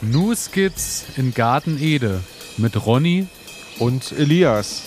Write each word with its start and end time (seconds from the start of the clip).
New 0.00 0.32
Skits 0.32 1.06
in 1.16 1.34
Garten 1.34 1.76
Ede 1.80 2.20
mit 2.56 2.86
Ronny 2.86 3.26
und 3.80 4.12
Elias. 4.12 4.84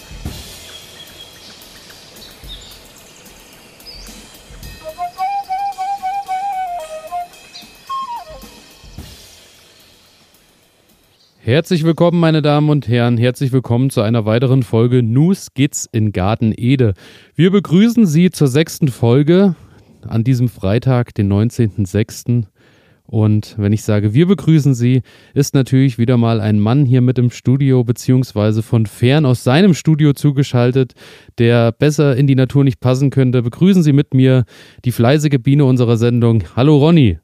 Herzlich 11.41 11.83
willkommen, 11.83 12.21
meine 12.21 12.41
Damen 12.41 12.69
und 12.69 12.87
Herren. 12.87 13.17
Herzlich 13.17 13.51
willkommen 13.51 13.89
zu 13.89 14.01
einer 14.01 14.25
weiteren 14.25 14.63
Folge 14.63 15.03
New 15.03 15.33
Skits 15.33 15.89
in 15.91 16.13
Garten 16.13 16.53
Ede. 16.55 16.93
Wir 17.35 17.51
begrüßen 17.51 18.05
Sie 18.05 18.31
zur 18.31 18.47
sechsten 18.47 18.87
Folge 18.87 19.55
an 20.07 20.23
diesem 20.23 20.47
Freitag, 20.47 21.13
den 21.15 21.29
19.06. 21.29 22.45
Und 23.11 23.55
wenn 23.57 23.73
ich 23.73 23.83
sage, 23.83 24.13
wir 24.13 24.25
begrüßen 24.25 24.73
Sie, 24.73 25.01
ist 25.33 25.53
natürlich 25.53 25.97
wieder 25.97 26.15
mal 26.15 26.39
ein 26.39 26.61
Mann 26.61 26.85
hier 26.85 27.01
mit 27.01 27.19
im 27.19 27.29
Studio, 27.29 27.83
beziehungsweise 27.83 28.63
von 28.63 28.85
fern 28.85 29.25
aus 29.25 29.43
seinem 29.43 29.73
Studio 29.73 30.13
zugeschaltet, 30.13 30.93
der 31.37 31.73
besser 31.73 32.15
in 32.15 32.25
die 32.25 32.35
Natur 32.35 32.63
nicht 32.63 32.79
passen 32.79 33.09
könnte. 33.09 33.41
Begrüßen 33.41 33.83
Sie 33.83 33.91
mit 33.91 34.13
mir 34.13 34.45
die 34.85 34.93
fleißige 34.93 35.39
Biene 35.43 35.65
unserer 35.65 35.97
Sendung. 35.97 36.45
Hallo 36.55 36.77
Ronny. 36.77 37.19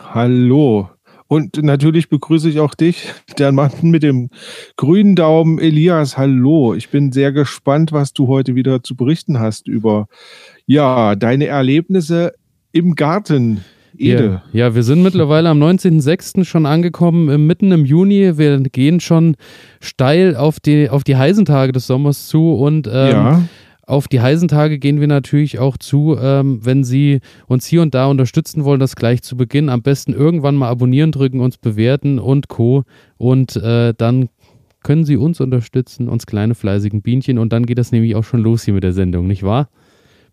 Hallo. 0.00 0.90
Und 1.28 1.62
natürlich 1.62 2.08
begrüße 2.08 2.48
ich 2.48 2.58
auch 2.58 2.74
dich, 2.74 3.14
der 3.38 3.52
Mann 3.52 3.70
mit 3.82 4.02
dem 4.02 4.30
grünen 4.74 5.14
Daumen, 5.14 5.60
Elias. 5.60 6.18
Hallo. 6.18 6.74
Ich 6.74 6.88
bin 6.88 7.12
sehr 7.12 7.30
gespannt, 7.30 7.92
was 7.92 8.14
du 8.14 8.26
heute 8.26 8.56
wieder 8.56 8.82
zu 8.82 8.96
berichten 8.96 9.38
hast 9.38 9.68
über 9.68 10.08
ja, 10.66 11.14
deine 11.14 11.46
Erlebnisse 11.46 12.32
im 12.72 12.96
Garten. 12.96 13.64
Ede. 13.96 14.42
Ja, 14.52 14.66
ja, 14.66 14.74
wir 14.74 14.82
sind 14.82 15.02
mittlerweile 15.02 15.48
am 15.48 15.62
19.06. 15.62 16.44
schon 16.44 16.66
angekommen, 16.66 17.46
mitten 17.46 17.72
im 17.72 17.84
Juni. 17.84 18.38
Wir 18.38 18.60
gehen 18.60 19.00
schon 19.00 19.36
steil 19.80 20.36
auf 20.36 20.60
die, 20.60 20.90
auf 20.90 21.04
die 21.04 21.16
heißen 21.16 21.44
Tage 21.44 21.72
des 21.72 21.86
Sommers 21.86 22.28
zu 22.28 22.54
und 22.54 22.86
ähm, 22.86 23.10
ja. 23.10 23.42
auf 23.86 24.08
die 24.08 24.20
heißen 24.20 24.48
Tage 24.48 24.78
gehen 24.78 25.00
wir 25.00 25.08
natürlich 25.08 25.58
auch 25.58 25.76
zu, 25.76 26.16
ähm, 26.20 26.60
wenn 26.64 26.84
Sie 26.84 27.20
uns 27.46 27.66
hier 27.66 27.82
und 27.82 27.94
da 27.94 28.06
unterstützen 28.06 28.64
wollen, 28.64 28.80
das 28.80 28.96
gleich 28.96 29.22
zu 29.22 29.36
Beginn. 29.36 29.68
Am 29.68 29.82
besten 29.82 30.12
irgendwann 30.12 30.56
mal 30.56 30.68
abonnieren 30.68 31.12
drücken, 31.12 31.40
uns 31.40 31.56
bewerten 31.56 32.18
und 32.18 32.48
Co. 32.48 32.84
Und 33.16 33.56
äh, 33.56 33.94
dann 33.96 34.28
können 34.82 35.04
Sie 35.04 35.16
uns 35.16 35.40
unterstützen, 35.40 36.08
uns 36.08 36.26
kleine 36.26 36.54
fleißigen 36.54 37.02
Bienchen. 37.02 37.38
Und 37.38 37.52
dann 37.52 37.66
geht 37.66 37.78
das 37.78 37.92
nämlich 37.92 38.14
auch 38.14 38.24
schon 38.24 38.40
los 38.40 38.64
hier 38.64 38.74
mit 38.74 38.84
der 38.84 38.92
Sendung, 38.92 39.26
nicht 39.26 39.42
wahr? 39.42 39.68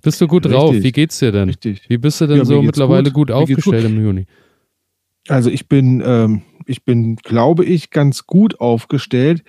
Bist 0.05 0.21
du 0.21 0.27
gut 0.27 0.45
Richtig. 0.45 0.61
drauf? 0.61 0.75
Wie 0.75 0.91
geht's 0.91 1.17
dir 1.17 1.31
denn? 1.31 1.49
Richtig. 1.49 1.81
Wie 1.89 1.97
bist 1.97 2.21
du 2.21 2.27
denn 2.27 2.37
ja, 2.37 2.45
so 2.45 2.61
mittlerweile 2.61 3.05
gut, 3.05 3.29
gut 3.29 3.31
aufgestellt 3.31 3.87
gut. 3.87 3.91
im 3.91 4.05
Juni? 4.05 4.27
Also 5.27 5.49
ich 5.49 5.67
bin, 5.67 6.03
ähm, 6.05 6.43
ich 6.67 6.85
bin, 6.85 7.15
glaube 7.15 7.65
ich, 7.65 7.89
ganz 7.89 8.27
gut 8.27 8.59
aufgestellt. 8.59 9.43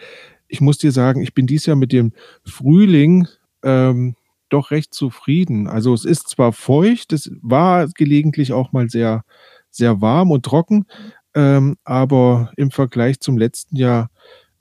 Ich 0.48 0.62
muss 0.62 0.78
dir 0.78 0.92
sagen, 0.92 1.20
ich 1.20 1.34
bin 1.34 1.46
dieses 1.46 1.66
Jahr 1.66 1.76
mit 1.76 1.92
dem 1.92 2.14
Frühling 2.42 3.28
ähm, 3.62 4.16
doch 4.48 4.70
recht 4.70 4.94
zufrieden. 4.94 5.66
Also 5.66 5.92
es 5.92 6.06
ist 6.06 6.30
zwar 6.30 6.52
feucht, 6.52 7.12
es 7.12 7.30
war 7.42 7.86
gelegentlich 7.88 8.54
auch 8.54 8.72
mal 8.72 8.88
sehr, 8.88 9.24
sehr 9.70 10.00
warm 10.00 10.30
und 10.30 10.42
trocken, 10.46 10.86
ähm, 11.34 11.76
aber 11.84 12.50
im 12.56 12.70
Vergleich 12.70 13.20
zum 13.20 13.36
letzten 13.36 13.76
Jahr 13.76 14.08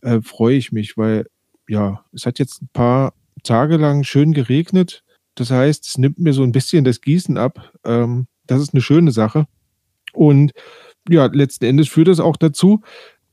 äh, 0.02 0.20
freue 0.22 0.58
ich 0.58 0.74
mich, 0.74 0.98
weil 0.98 1.28
ja, 1.70 2.04
es 2.12 2.26
hat 2.26 2.38
jetzt 2.38 2.62
ein 2.62 2.70
paar 2.74 3.14
Tage 3.44 3.78
lang 3.78 4.04
schön 4.04 4.34
geregnet. 4.34 5.05
Das 5.36 5.52
heißt, 5.52 5.86
es 5.86 5.98
nimmt 5.98 6.18
mir 6.20 6.34
so 6.34 6.44
ein 6.44 6.52
bisschen 6.52 6.84
das 6.86 7.02
Gießen 7.02 7.38
ab. 7.38 7.72
Ähm, 7.84 8.28
das 8.48 8.62
ist 8.62 8.74
eine 8.74 8.82
schöne 8.82 9.12
Sache. 9.12 9.46
Und 10.14 10.54
ja, 11.10 11.26
letzten 11.26 11.66
Endes 11.66 11.90
führt 11.90 12.08
das 12.08 12.20
auch 12.20 12.38
dazu, 12.38 12.82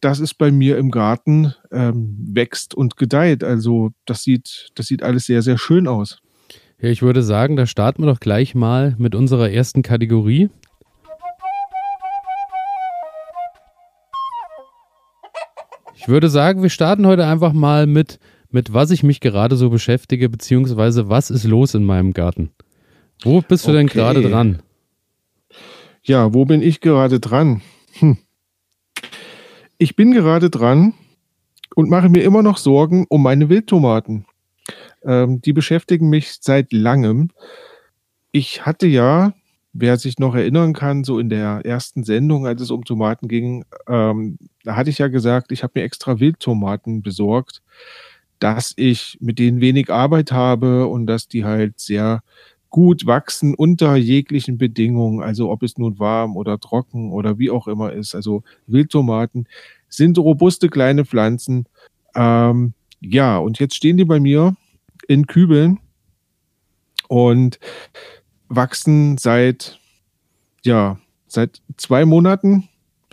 dass 0.00 0.18
es 0.18 0.34
bei 0.34 0.50
mir 0.50 0.78
im 0.78 0.90
Garten 0.90 1.54
ähm, 1.70 2.16
wächst 2.32 2.74
und 2.74 2.96
gedeiht. 2.96 3.44
Also 3.44 3.90
das 4.04 4.24
sieht, 4.24 4.70
das 4.74 4.86
sieht 4.86 5.02
alles 5.02 5.26
sehr, 5.26 5.42
sehr 5.42 5.58
schön 5.58 5.86
aus. 5.86 6.20
Ja, 6.80 6.88
ich 6.88 7.02
würde 7.02 7.22
sagen, 7.22 7.56
da 7.56 7.66
starten 7.66 8.02
wir 8.02 8.12
doch 8.12 8.18
gleich 8.18 8.56
mal 8.56 8.96
mit 8.98 9.14
unserer 9.14 9.50
ersten 9.50 9.82
Kategorie. 9.82 10.50
Ich 15.94 16.08
würde 16.08 16.28
sagen, 16.28 16.62
wir 16.62 16.70
starten 16.70 17.06
heute 17.06 17.24
einfach 17.24 17.52
mal 17.52 17.86
mit 17.86 18.18
mit 18.52 18.72
was 18.72 18.90
ich 18.90 19.02
mich 19.02 19.20
gerade 19.20 19.56
so 19.56 19.70
beschäftige, 19.70 20.28
beziehungsweise 20.28 21.08
was 21.08 21.30
ist 21.30 21.44
los 21.44 21.74
in 21.74 21.84
meinem 21.84 22.12
Garten. 22.12 22.50
Wo 23.22 23.40
bist 23.40 23.66
du 23.66 23.70
okay. 23.70 23.78
denn 23.78 23.86
gerade 23.86 24.22
dran? 24.22 24.62
Ja, 26.02 26.34
wo 26.34 26.44
bin 26.44 26.62
ich 26.62 26.80
gerade 26.80 27.20
dran? 27.20 27.62
Hm. 27.94 28.18
Ich 29.78 29.96
bin 29.96 30.12
gerade 30.12 30.50
dran 30.50 30.94
und 31.74 31.88
mache 31.88 32.08
mir 32.08 32.22
immer 32.22 32.42
noch 32.42 32.56
Sorgen 32.56 33.06
um 33.08 33.22
meine 33.22 33.48
Wildtomaten. 33.48 34.26
Ähm, 35.04 35.40
die 35.40 35.52
beschäftigen 35.52 36.08
mich 36.08 36.38
seit 36.40 36.72
langem. 36.72 37.30
Ich 38.32 38.66
hatte 38.66 38.86
ja, 38.86 39.32
wer 39.72 39.96
sich 39.96 40.18
noch 40.18 40.34
erinnern 40.34 40.72
kann, 40.72 41.04
so 41.04 41.18
in 41.18 41.28
der 41.28 41.62
ersten 41.64 42.04
Sendung, 42.04 42.46
als 42.46 42.60
es 42.60 42.70
um 42.70 42.84
Tomaten 42.84 43.28
ging, 43.28 43.64
ähm, 43.88 44.38
da 44.64 44.76
hatte 44.76 44.90
ich 44.90 44.98
ja 44.98 45.08
gesagt, 45.08 45.52
ich 45.52 45.62
habe 45.62 45.72
mir 45.76 45.84
extra 45.84 46.20
Wildtomaten 46.20 47.02
besorgt 47.02 47.62
dass 48.42 48.72
ich 48.74 49.18
mit 49.20 49.38
denen 49.38 49.60
wenig 49.60 49.88
Arbeit 49.88 50.32
habe 50.32 50.88
und 50.88 51.06
dass 51.06 51.28
die 51.28 51.44
halt 51.44 51.78
sehr 51.78 52.24
gut 52.70 53.06
wachsen 53.06 53.54
unter 53.54 53.94
jeglichen 53.94 54.58
Bedingungen, 54.58 55.22
also 55.22 55.48
ob 55.50 55.62
es 55.62 55.78
nun 55.78 56.00
warm 56.00 56.36
oder 56.36 56.58
trocken 56.58 57.12
oder 57.12 57.38
wie 57.38 57.50
auch 57.50 57.68
immer 57.68 57.92
ist. 57.92 58.16
Also 58.16 58.42
Wildtomaten 58.66 59.46
sind 59.88 60.18
robuste 60.18 60.68
kleine 60.70 61.04
Pflanzen. 61.04 61.66
Ähm, 62.16 62.72
ja, 63.00 63.38
und 63.38 63.60
jetzt 63.60 63.76
stehen 63.76 63.96
die 63.96 64.04
bei 64.04 64.18
mir 64.18 64.56
in 65.06 65.28
Kübeln 65.28 65.78
und 67.06 67.60
wachsen 68.48 69.18
seit, 69.18 69.78
ja, 70.64 70.98
seit 71.28 71.62
zwei 71.76 72.04
Monaten 72.06 72.68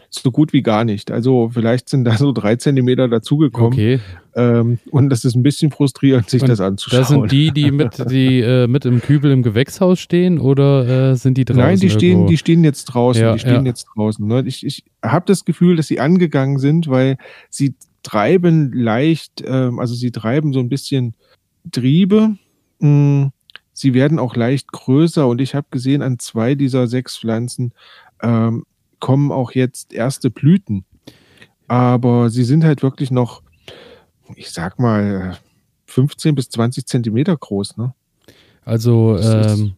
so 0.09 0.31
gut 0.31 0.53
wie 0.53 0.61
gar 0.61 0.83
nicht. 0.85 1.11
Also 1.11 1.49
vielleicht 1.53 1.89
sind 1.89 2.03
da 2.03 2.17
so 2.17 2.31
drei 2.31 2.55
Zentimeter 2.55 3.07
dazugekommen. 3.07 3.73
Okay. 3.73 3.99
Ähm, 4.35 4.79
und 4.91 5.09
das 5.09 5.25
ist 5.25 5.35
ein 5.35 5.43
bisschen 5.43 5.71
frustrierend, 5.71 6.29
sich 6.29 6.41
und 6.41 6.49
das 6.49 6.61
anzuschauen. 6.61 7.01
Das 7.01 7.09
sind 7.09 7.31
die, 7.31 7.51
die 7.51 7.71
mit, 7.71 8.09
die, 8.09 8.39
äh, 8.39 8.67
mit 8.67 8.85
im 8.85 9.01
Kübel 9.01 9.31
im 9.31 9.43
Gewächshaus 9.43 9.99
stehen 9.99 10.39
oder 10.39 11.11
äh, 11.11 11.15
sind 11.15 11.37
die 11.37 11.45
draußen? 11.45 11.61
Nein, 11.61 11.79
die 11.79 11.89
stehen, 11.89 12.27
die 12.27 12.37
stehen 12.37 12.63
jetzt 12.63 12.85
draußen. 12.85 13.21
Ja, 13.21 13.33
die 13.33 13.39
stehen 13.39 13.65
ja. 13.65 13.71
jetzt 13.71 13.85
draußen. 13.95 14.25
Ne? 14.25 14.43
Ich, 14.45 14.65
ich 14.65 14.83
habe 15.03 15.25
das 15.27 15.45
Gefühl, 15.45 15.75
dass 15.75 15.87
sie 15.87 15.99
angegangen 15.99 16.59
sind, 16.59 16.87
weil 16.89 17.17
sie 17.49 17.75
treiben 18.03 18.71
leicht, 18.73 19.43
ähm, 19.45 19.79
also 19.79 19.93
sie 19.93 20.11
treiben 20.11 20.53
so 20.53 20.59
ein 20.59 20.69
bisschen 20.69 21.15
Triebe. 21.71 22.35
Mh, 22.79 22.87
hm, 22.87 23.31
sie 23.73 23.93
werden 23.93 24.19
auch 24.19 24.35
leicht 24.35 24.71
größer 24.71 25.27
und 25.27 25.39
ich 25.41 25.55
habe 25.55 25.67
gesehen, 25.71 26.01
an 26.01 26.19
zwei 26.19 26.55
dieser 26.55 26.87
sechs 26.87 27.17
Pflanzen 27.17 27.73
ähm, 28.21 28.63
kommen 28.99 29.31
auch 29.31 29.51
jetzt 29.51 29.93
erste 29.93 30.29
Blüten. 30.29 30.85
Aber 31.67 32.29
sie 32.29 32.43
sind 32.43 32.63
halt 32.63 32.81
wirklich 32.81 33.11
noch, 33.11 33.43
ich 34.35 34.49
sag 34.49 34.79
mal, 34.79 35.37
15 35.85 36.35
bis 36.35 36.49
20 36.49 36.85
Zentimeter 36.85 37.35
groß, 37.35 37.77
ne? 37.77 37.93
Also, 38.63 39.17
ähm, 39.17 39.73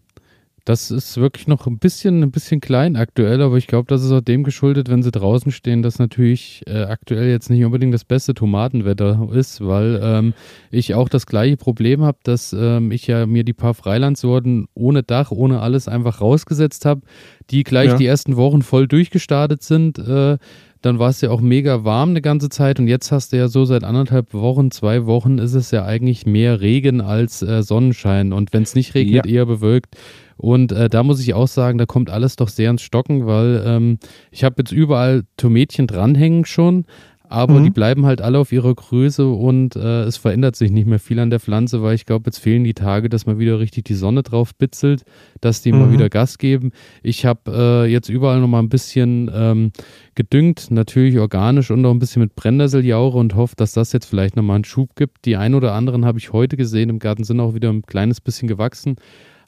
das 0.65 0.91
ist 0.91 1.17
wirklich 1.17 1.47
noch 1.47 1.65
ein 1.65 1.79
bisschen, 1.79 2.21
ein 2.21 2.31
bisschen 2.31 2.61
klein 2.61 2.95
aktuell, 2.95 3.41
aber 3.41 3.57
ich 3.57 3.67
glaube, 3.67 3.87
das 3.87 4.03
ist 4.03 4.11
auch 4.11 4.21
dem 4.21 4.43
geschuldet, 4.43 4.89
wenn 4.89 5.01
sie 5.01 5.11
draußen 5.11 5.51
stehen, 5.51 5.81
dass 5.81 5.97
natürlich 5.97 6.61
äh, 6.67 6.83
aktuell 6.83 7.29
jetzt 7.29 7.49
nicht 7.49 7.65
unbedingt 7.65 7.93
das 7.93 8.05
beste 8.05 8.33
Tomatenwetter 8.33 9.27
ist, 9.31 9.65
weil 9.65 9.99
ähm, 10.03 10.33
ich 10.69 10.93
auch 10.93 11.09
das 11.09 11.25
gleiche 11.25 11.57
Problem 11.57 12.03
habe, 12.03 12.19
dass 12.23 12.53
ähm, 12.53 12.91
ich 12.91 13.07
ja 13.07 13.25
mir 13.25 13.43
die 13.43 13.53
paar 13.53 13.73
Freilandsorten 13.73 14.67
ohne 14.75 15.03
Dach, 15.03 15.31
ohne 15.31 15.61
alles 15.61 15.87
einfach 15.87 16.21
rausgesetzt 16.21 16.85
habe, 16.85 17.01
die 17.49 17.63
gleich 17.63 17.89
ja. 17.89 17.97
die 17.97 18.05
ersten 18.05 18.35
Wochen 18.35 18.61
voll 18.61 18.87
durchgestartet 18.87 19.63
sind. 19.63 19.97
Äh, 19.97 20.37
dann 20.81 20.99
war 20.99 21.09
es 21.09 21.21
ja 21.21 21.29
auch 21.29 21.41
mega 21.41 21.83
warm 21.83 22.09
eine 22.09 22.21
ganze 22.21 22.49
Zeit 22.49 22.79
und 22.79 22.87
jetzt 22.87 23.11
hast 23.11 23.33
du 23.33 23.37
ja 23.37 23.47
so 23.47 23.65
seit 23.65 23.83
anderthalb 23.83 24.33
Wochen, 24.33 24.71
zwei 24.71 25.05
Wochen 25.05 25.37
ist 25.37 25.53
es 25.53 25.71
ja 25.71 25.85
eigentlich 25.85 26.25
mehr 26.25 26.61
Regen 26.61 27.01
als 27.01 27.41
äh, 27.41 27.63
Sonnenschein 27.63 28.33
und 28.33 28.53
wenn 28.53 28.63
es 28.63 28.75
nicht 28.75 28.95
regnet, 28.95 29.25
ja. 29.25 29.31
eher 29.31 29.45
bewölkt. 29.45 29.95
Und 30.37 30.71
äh, 30.71 30.89
da 30.89 31.03
muss 31.03 31.21
ich 31.21 31.35
auch 31.35 31.47
sagen, 31.47 31.77
da 31.77 31.85
kommt 31.85 32.09
alles 32.09 32.35
doch 32.35 32.49
sehr 32.49 32.71
ins 32.71 32.81
Stocken, 32.81 33.27
weil 33.27 33.63
ähm, 33.63 33.99
ich 34.31 34.43
habe 34.43 34.55
jetzt 34.57 34.71
überall 34.71 35.21
Tomätchen 35.37 35.85
dranhängen 35.85 36.45
schon, 36.45 36.85
aber 37.31 37.59
mhm. 37.59 37.63
die 37.63 37.69
bleiben 37.69 38.05
halt 38.05 38.21
alle 38.21 38.39
auf 38.39 38.51
ihrer 38.51 38.75
Größe 38.75 39.25
und 39.25 39.77
äh, 39.77 40.03
es 40.03 40.17
verändert 40.17 40.57
sich 40.57 40.69
nicht 40.69 40.85
mehr 40.85 40.99
viel 40.99 41.17
an 41.17 41.29
der 41.29 41.39
Pflanze, 41.39 41.81
weil 41.81 41.95
ich 41.95 42.05
glaube, 42.05 42.23
jetzt 42.25 42.39
fehlen 42.39 42.65
die 42.65 42.73
Tage, 42.73 43.07
dass 43.07 43.25
man 43.25 43.39
wieder 43.39 43.57
richtig 43.57 43.85
die 43.85 43.93
Sonne 43.93 44.21
drauf 44.21 44.53
bitzelt, 44.53 45.03
dass 45.39 45.61
die 45.61 45.71
mhm. 45.71 45.79
mal 45.79 45.91
wieder 45.93 46.09
Gas 46.09 46.37
geben. 46.37 46.71
Ich 47.03 47.25
habe 47.25 47.39
äh, 47.47 47.85
jetzt 47.89 48.09
überall 48.09 48.41
noch 48.41 48.49
mal 48.49 48.59
ein 48.59 48.67
bisschen 48.67 49.31
ähm, 49.33 49.71
gedüngt, 50.13 50.71
natürlich 50.71 51.17
organisch 51.19 51.71
und 51.71 51.85
auch 51.85 51.91
ein 51.91 51.99
bisschen 51.99 52.21
mit 52.21 52.35
Brennnesseljauche 52.35 53.17
und 53.17 53.35
hoffe, 53.35 53.55
dass 53.55 53.71
das 53.71 53.93
jetzt 53.93 54.07
vielleicht 54.07 54.35
nochmal 54.35 54.55
einen 54.55 54.65
Schub 54.65 54.97
gibt. 54.97 55.23
Die 55.23 55.37
ein 55.37 55.55
oder 55.55 55.73
anderen 55.73 56.03
habe 56.03 56.19
ich 56.19 56.33
heute 56.33 56.57
gesehen, 56.57 56.89
im 56.89 56.99
Garten 56.99 57.23
sind 57.23 57.39
auch 57.39 57.53
wieder 57.53 57.69
ein 57.69 57.83
kleines 57.83 58.19
bisschen 58.19 58.49
gewachsen. 58.49 58.97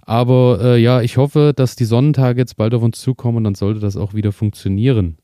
Aber 0.05 0.59
äh, 0.61 0.77
ja, 0.81 1.01
ich 1.01 1.17
hoffe, 1.17 1.51
dass 1.53 1.75
die 1.75 1.85
Sonnentage 1.85 2.39
jetzt 2.39 2.55
bald 2.55 2.73
auf 2.73 2.83
uns 2.83 3.01
zukommen 3.01 3.39
und 3.39 3.43
dann 3.43 3.55
sollte 3.55 3.81
das 3.81 3.97
auch 3.97 4.13
wieder 4.13 4.31
funktionieren. 4.31 5.17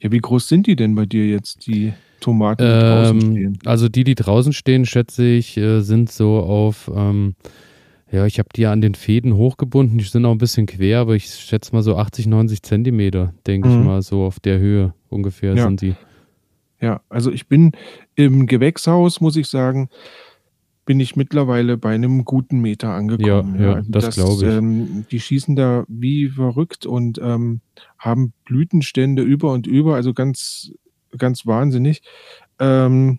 Ja, 0.00 0.12
wie 0.12 0.18
groß 0.18 0.48
sind 0.48 0.66
die 0.66 0.76
denn 0.76 0.94
bei 0.94 1.06
dir 1.06 1.26
jetzt, 1.26 1.66
die 1.66 1.94
Tomaten, 2.20 2.70
die 2.70 2.78
draußen 2.78 3.20
Ähm, 3.20 3.36
stehen? 3.36 3.58
also 3.64 3.88
die, 3.88 4.04
die 4.04 4.14
draußen 4.14 4.52
stehen, 4.52 4.86
schätze 4.86 5.24
ich, 5.26 5.56
äh, 5.56 5.80
sind 5.80 6.10
so 6.10 6.38
auf, 6.40 6.90
ähm, 6.94 7.34
ja, 8.12 8.26
ich 8.26 8.38
habe 8.38 8.48
die 8.54 8.62
ja 8.62 8.72
an 8.72 8.80
den 8.80 8.94
Fäden 8.94 9.34
hochgebunden, 9.36 9.98
die 9.98 10.04
sind 10.04 10.24
auch 10.24 10.32
ein 10.32 10.38
bisschen 10.38 10.66
quer, 10.66 11.00
aber 11.00 11.16
ich 11.16 11.26
schätze 11.26 11.72
mal 11.74 11.82
so 11.82 11.96
80, 11.96 12.26
90 12.26 12.62
Zentimeter, 12.62 13.34
denke 13.46 13.68
ich 13.68 13.78
Mhm. 13.78 13.84
mal, 13.84 14.02
so 14.02 14.24
auf 14.24 14.38
der 14.40 14.58
Höhe 14.58 14.94
ungefähr 15.08 15.56
Ja. 15.56 15.64
sind 15.64 15.80
die. 15.80 15.94
Ja, 16.80 17.00
also 17.08 17.30
ich 17.30 17.48
bin 17.48 17.72
im 18.14 18.46
Gewächshaus, 18.46 19.20
muss 19.20 19.36
ich 19.36 19.48
sagen, 19.48 19.88
bin 20.84 21.00
ich 21.00 21.16
mittlerweile 21.16 21.76
bei 21.78 21.94
einem 21.94 22.24
guten 22.24 22.60
Meter 22.60 22.90
angekommen. 22.90 23.60
ja, 23.60 23.74
also 23.74 23.90
das 23.90 24.14
glaub 24.14 24.42
ich. 24.42 24.48
Ähm, 24.48 25.06
die 25.10 25.20
schießen 25.20 25.56
da 25.56 25.84
wie 25.88 26.28
verrückt 26.28 26.86
und 26.86 27.18
ähm, 27.18 27.60
haben 27.98 28.32
Blütenstände 28.44 29.22
über 29.22 29.52
und 29.52 29.66
über, 29.66 29.94
also 29.94 30.12
ganz, 30.12 30.72
ganz 31.16 31.46
wahnsinnig. 31.46 32.02
Ähm, 32.58 33.18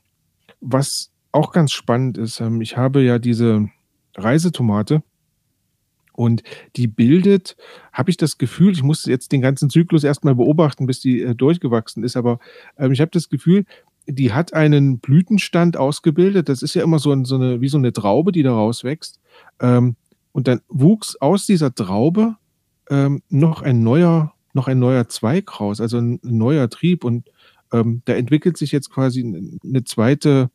was 0.62 1.12
auch 1.31 1.51
ganz 1.51 1.71
spannend 1.71 2.17
ist, 2.17 2.39
ähm, 2.39 2.62
ich 2.62 2.77
habe 2.77 3.01
ja 3.01 3.19
diese 3.19 3.68
Reisetomate 4.15 5.03
und 6.13 6.44
die 6.75 6.88
bildet, 6.88 7.57
habe 7.91 8.09
ich 8.09 8.18
das 8.18 8.38
Gefühl, 8.38 8.71
ich 8.71 8.83
muss 8.83 9.06
jetzt 9.06 9.31
den 9.31 9.41
ganzen 9.41 9.69
Zyklus 9.69 10.03
erstmal 10.03 10.35
beobachten, 10.35 10.85
bis 10.85 11.01
die 11.01 11.21
äh, 11.21 11.35
durchgewachsen 11.35 12.03
ist, 12.03 12.15
aber 12.15 12.39
ähm, 12.77 12.91
ich 12.91 13.01
habe 13.01 13.11
das 13.11 13.29
Gefühl, 13.29 13.65
die 14.07 14.34
hat 14.34 14.54
einen 14.54 15.00
Blütenstand 15.00 15.78
ausgebildet. 15.78 16.50
Das 16.50 16.62
ist 16.62 16.74
ja 16.75 16.84
immer 16.84 17.00
so, 17.00 17.12
ein, 17.12 17.25
so 17.25 17.36
eine, 17.36 17.62
wie 17.62 17.68
so 17.68 17.78
eine 17.78 17.94
Traube, 17.94 18.31
die 18.31 18.44
da 18.44 18.54
rauswächst. 18.54 19.19
Ähm, 19.60 19.96
und 20.31 20.48
dann 20.48 20.62
wuchs 20.68 21.16
aus 21.16 21.46
dieser 21.46 21.74
Traube 21.74 22.36
ähm, 22.90 23.22
noch 23.30 23.62
ein 23.62 23.84
neuer, 23.84 24.34
noch 24.54 24.68
ein 24.68 24.80
neuer 24.80 25.07
Zweig 25.07 25.60
raus, 25.60 25.81
also 25.81 25.98
ein 25.98 26.19
neuer 26.24 26.69
Trieb. 26.69 27.04
Und 27.04 27.30
ähm, 27.74 28.02
da 28.06 28.13
entwickelt 28.13 28.57
sich 28.57 28.72
jetzt 28.72 28.90
quasi 28.90 29.22
eine 29.63 29.84
zweite, 29.84 30.50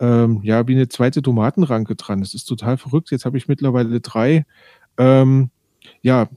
ähm, 0.00 0.40
ja, 0.42 0.66
wie 0.66 0.74
eine 0.74 0.88
zweite 0.88 1.22
Tomatenranke 1.22 1.94
dran. 1.94 2.20
Das 2.20 2.34
ist 2.34 2.44
total 2.44 2.78
verrückt. 2.78 3.10
Jetzt 3.10 3.24
habe 3.24 3.36
ich 3.36 3.48
mittlerweile 3.48 4.00
drei, 4.00 4.44
ähm, 4.98 5.50
ja, 6.00 6.28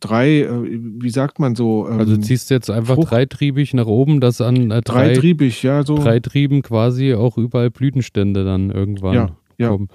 drei, 0.00 0.40
äh, 0.40 0.48
wie 0.72 1.10
sagt 1.10 1.38
man 1.38 1.54
so? 1.54 1.88
Ähm, 1.88 1.98
Also 1.98 2.16
ziehst 2.16 2.50
du 2.50 2.54
jetzt 2.54 2.70
einfach 2.70 2.94
Frucht- 2.96 3.10
dreitriebig 3.12 3.74
nach 3.74 3.86
oben, 3.86 4.20
dass 4.20 4.40
an 4.40 4.70
äh, 4.70 4.80
drei, 4.82 5.08
dreitriebig, 5.08 5.62
ja, 5.62 5.84
so. 5.84 5.96
drei 5.96 6.20
Trieben 6.20 6.62
quasi 6.62 7.14
auch 7.14 7.38
überall 7.38 7.70
Blütenstände 7.70 8.44
dann 8.44 8.70
irgendwann 8.70 9.14
Ja, 9.14 9.28
ja. 9.58 9.68
kommen. 9.68 9.88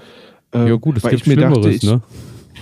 äh, 0.53 0.69
Ja 0.69 0.75
gut, 0.75 0.97
es 0.97 1.03
gibt 1.03 1.27
mir 1.27 1.35
dachte, 1.35 1.53
Schlimmeres, 1.61 1.83
ich, 1.83 1.89
ne? 1.89 2.01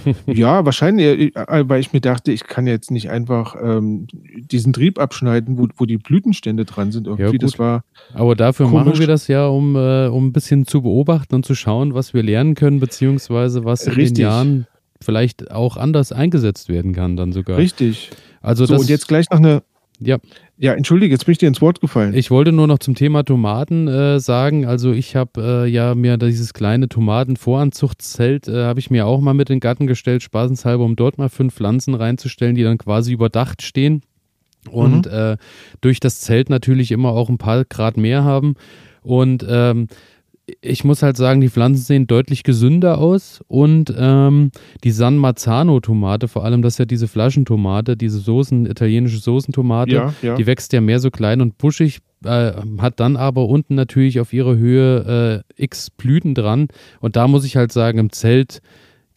Ja, 0.26 0.66
wahrscheinlich, 0.66 1.34
äh, 1.36 1.64
weil 1.70 1.80
ich 1.80 1.94
mir 1.94 2.02
dachte, 2.02 2.34
ich 2.34 2.44
kann 2.44 2.68
jetzt 2.68 2.92
nicht 2.92 3.10
einfach 3.10 3.56
ähm, 3.64 4.08
diesen 4.52 4.74
Trieb 4.74 5.00
abschneiden, 5.00 5.58
wo, 5.58 5.68
wo 5.78 5.86
die 5.86 5.98
Blütenstände 5.98 6.66
dran 6.66 6.92
sind. 6.92 7.08
Irgendwie, 7.08 7.32
gut. 7.38 7.44
das 7.44 7.58
war 7.60 7.84
Aber 8.14 8.36
dafür 8.36 8.66
Komisch. 8.68 8.86
machen 8.86 9.00
wir 9.00 9.08
das 9.08 9.28
ja, 9.30 9.48
um, 9.48 9.76
äh, 9.78 10.08
um 10.08 10.28
ein 10.28 10.34
bisschen 10.34 10.66
zu 10.66 10.82
beobachten 10.82 11.36
und 11.36 11.46
zu 11.46 11.56
schauen, 11.56 11.94
was 11.94 12.14
wir 12.14 12.22
lernen 12.24 12.56
können, 12.56 12.80
beziehungsweise 12.82 13.64
was 13.64 13.86
in 13.88 13.94
Richtig. 13.94 14.16
den 14.16 14.22
Jahren 14.24 14.68
vielleicht 15.04 15.52
auch 15.52 15.78
anders 15.78 16.12
eingesetzt 16.12 16.70
werden 16.70 16.94
kann 16.94 17.16
dann 17.16 17.32
sogar. 17.32 17.58
richtig. 17.58 18.12
Also 18.42 18.66
So, 18.66 18.74
das, 18.74 18.82
und 18.82 18.90
jetzt 18.90 19.08
gleich 19.08 19.30
noch 19.30 19.40
eine. 19.40 19.64
ja, 20.00 20.18
Ja, 20.58 20.74
entschuldige, 20.74 21.14
jetzt 21.14 21.26
bin 21.26 21.34
ich 21.34 21.38
dir 21.38 21.48
ins 21.48 21.62
Wort 21.62 21.82
gefallen. 21.82 22.14
ich 22.14 22.30
wollte 22.32 22.52
nur 22.52 22.68
noch 22.68 22.80
zum 22.80 22.96
Thema 22.96 23.24
Tomaten 23.24 23.88
äh, 23.88 24.20
sagen, 24.20 24.66
also 24.66 24.92
ich 24.92 25.16
habe 25.16 25.66
äh, 25.66 25.70
ja 25.70 25.96
mir 25.96 26.18
dieses 26.18 26.54
kleine 26.54 26.90
Tomatenvoranzuchtszelt, 26.90 28.48
äh, 28.48 28.64
habe 28.64 28.80
ich 28.80 28.90
mir 28.90 29.06
auch 29.06 29.22
mal 29.22 29.34
mit 29.34 29.50
in 29.50 29.56
den 29.56 29.60
Garten 29.62 29.88
gestellt, 29.88 30.24
spaßenshalber, 30.24 30.84
um 30.84 30.96
dort 30.96 31.18
mal 31.18 31.30
fünf 31.30 31.54
Pflanzen 31.54 31.94
reinzustellen, 31.94 32.56
die 32.56 32.64
dann 32.64 32.78
quasi 32.78 33.14
überdacht 33.14 33.62
stehen 33.62 34.02
und 34.70 35.08
äh, 35.08 35.38
durch 35.82 36.00
das 36.00 36.22
Zelt 36.22 36.50
natürlich 36.50 36.92
immer 36.92 37.10
auch 37.10 37.30
ein 37.30 37.38
paar 37.38 37.66
Grad 37.66 37.98
mehr 37.98 38.24
haben. 38.24 38.56
Und 39.02 39.46
ähm, 39.48 39.88
ich 40.62 40.84
muss 40.84 41.02
halt 41.04 41.16
sagen, 41.16 41.40
die 41.40 41.50
Pflanzen 41.50 41.84
sehen 41.84 42.08
deutlich 42.08 42.44
gesünder 42.44 42.98
aus 42.98 43.42
und 43.48 43.94
ähm, 43.98 44.52
die 44.84 44.92
San 44.92 45.18
Marzano 45.18 45.80
Tomate, 45.80 46.28
vor 46.28 46.44
allem 46.44 46.62
das 46.62 46.74
ist 46.74 46.80
ja 46.80 46.86
diese 46.86 47.08
Flaschentomate, 47.08 47.96
diese 47.96 48.20
Soßen, 48.20 48.66
italienische 48.66 49.20
Soßentomate, 49.20 49.92
ja, 49.92 50.14
ja. 50.22 50.36
die 50.36 50.46
wächst 50.46 50.74
ja 50.74 50.82
mehr 50.82 51.00
so 51.00 51.12
klein 51.12 51.40
und 51.40 51.58
buschig, 51.58 52.00
äh, 52.26 52.52
hat 52.80 53.00
dann 53.00 53.16
aber 53.16 53.48
unten 53.48 53.76
natürlich 53.76 54.20
auf 54.20 54.34
ihrer 54.34 54.58
Höhe 54.58 55.44
äh, 55.58 55.64
x 55.64 55.90
Blüten 55.90 56.36
dran. 56.36 56.68
Und 57.00 57.16
da 57.16 57.28
muss 57.28 57.46
ich 57.46 57.56
halt 57.56 57.72
sagen, 57.72 57.98
im 57.98 58.12
Zelt 58.12 58.62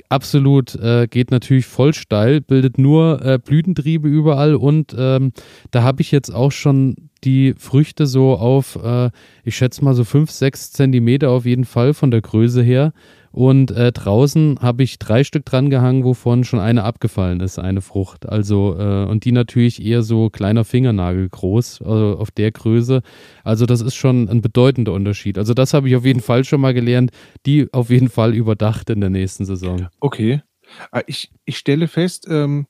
absolut 0.09 0.75
äh, 0.77 1.07
geht 1.09 1.31
natürlich 1.31 1.67
voll 1.67 1.95
steil, 1.95 2.41
bildet 2.41 2.79
nur 2.79 3.25
äh, 3.25 3.39
Blütentriebe 3.39 4.09
überall 4.09 4.55
und 4.55 4.95
ähm, 4.99 5.33
da 5.71 5.83
habe 5.83 6.03
ich 6.03 6.11
jetzt 6.11 6.31
auch 6.35 6.53
schon 6.53 6.97
die 7.25 7.55
Früchte 7.59 8.07
so 8.07 8.35
auf, 8.35 8.79
äh, 8.83 9.11
ich 9.45 9.57
schätze 9.57 9.85
mal 9.85 9.95
so 9.95 10.05
5, 10.05 10.31
6 10.31 10.73
Zentimeter 10.73 11.31
auf 11.31 11.45
jeden 11.45 11.65
Fall 11.65 11.95
von 11.95 12.11
der 12.11 12.21
Größe 12.21 12.63
her. 12.63 12.93
Und 13.33 13.71
äh, 13.71 13.93
draußen 13.93 14.59
habe 14.61 14.83
ich 14.83 14.99
drei 14.99 15.25
Stück 15.25 15.45
dran 15.45 15.71
gehangen, 15.71 16.05
wovon 16.05 16.45
schon 16.45 16.61
eine 16.61 16.85
abgefallen 16.85 17.41
ist, 17.41 17.59
eine 17.59 17.81
Frucht. 17.81 18.29
Also, 18.29 18.77
äh, 18.79 19.05
und 19.05 19.25
die 19.25 19.33
natürlich 19.33 19.85
eher 19.85 20.03
so 20.03 20.31
kleiner 20.31 20.65
Fingernagel 20.65 21.29
groß, 21.29 21.83
also 21.83 22.19
auf 22.19 22.31
der 22.31 22.53
Größe. 22.53 23.03
Also, 23.45 23.67
das 23.67 23.81
ist 23.81 23.95
schon 23.95 24.29
ein 24.29 24.41
bedeutender 24.41 24.93
Unterschied. 24.93 25.39
Also, 25.39 25.55
das 25.55 25.75
habe 25.75 25.89
ich 25.89 25.97
auf 25.97 26.05
jeden 26.05 26.21
Fall 26.21 26.45
schon 26.45 26.61
mal 26.61 26.75
gelernt. 26.75 27.11
Die 27.45 27.73
auf 27.73 27.91
jeden 27.91 28.09
Fall 28.09 28.35
überdacht 28.35 28.91
in 28.91 29.01
der 29.01 29.11
nächsten 29.11 29.45
Saison. 29.45 29.89
Okay. 30.01 30.43
Ah, 30.91 31.03
Ich, 31.07 31.31
ich 31.45 31.59
stelle 31.59 31.89
fest, 31.89 32.27
ähm, 32.29 32.67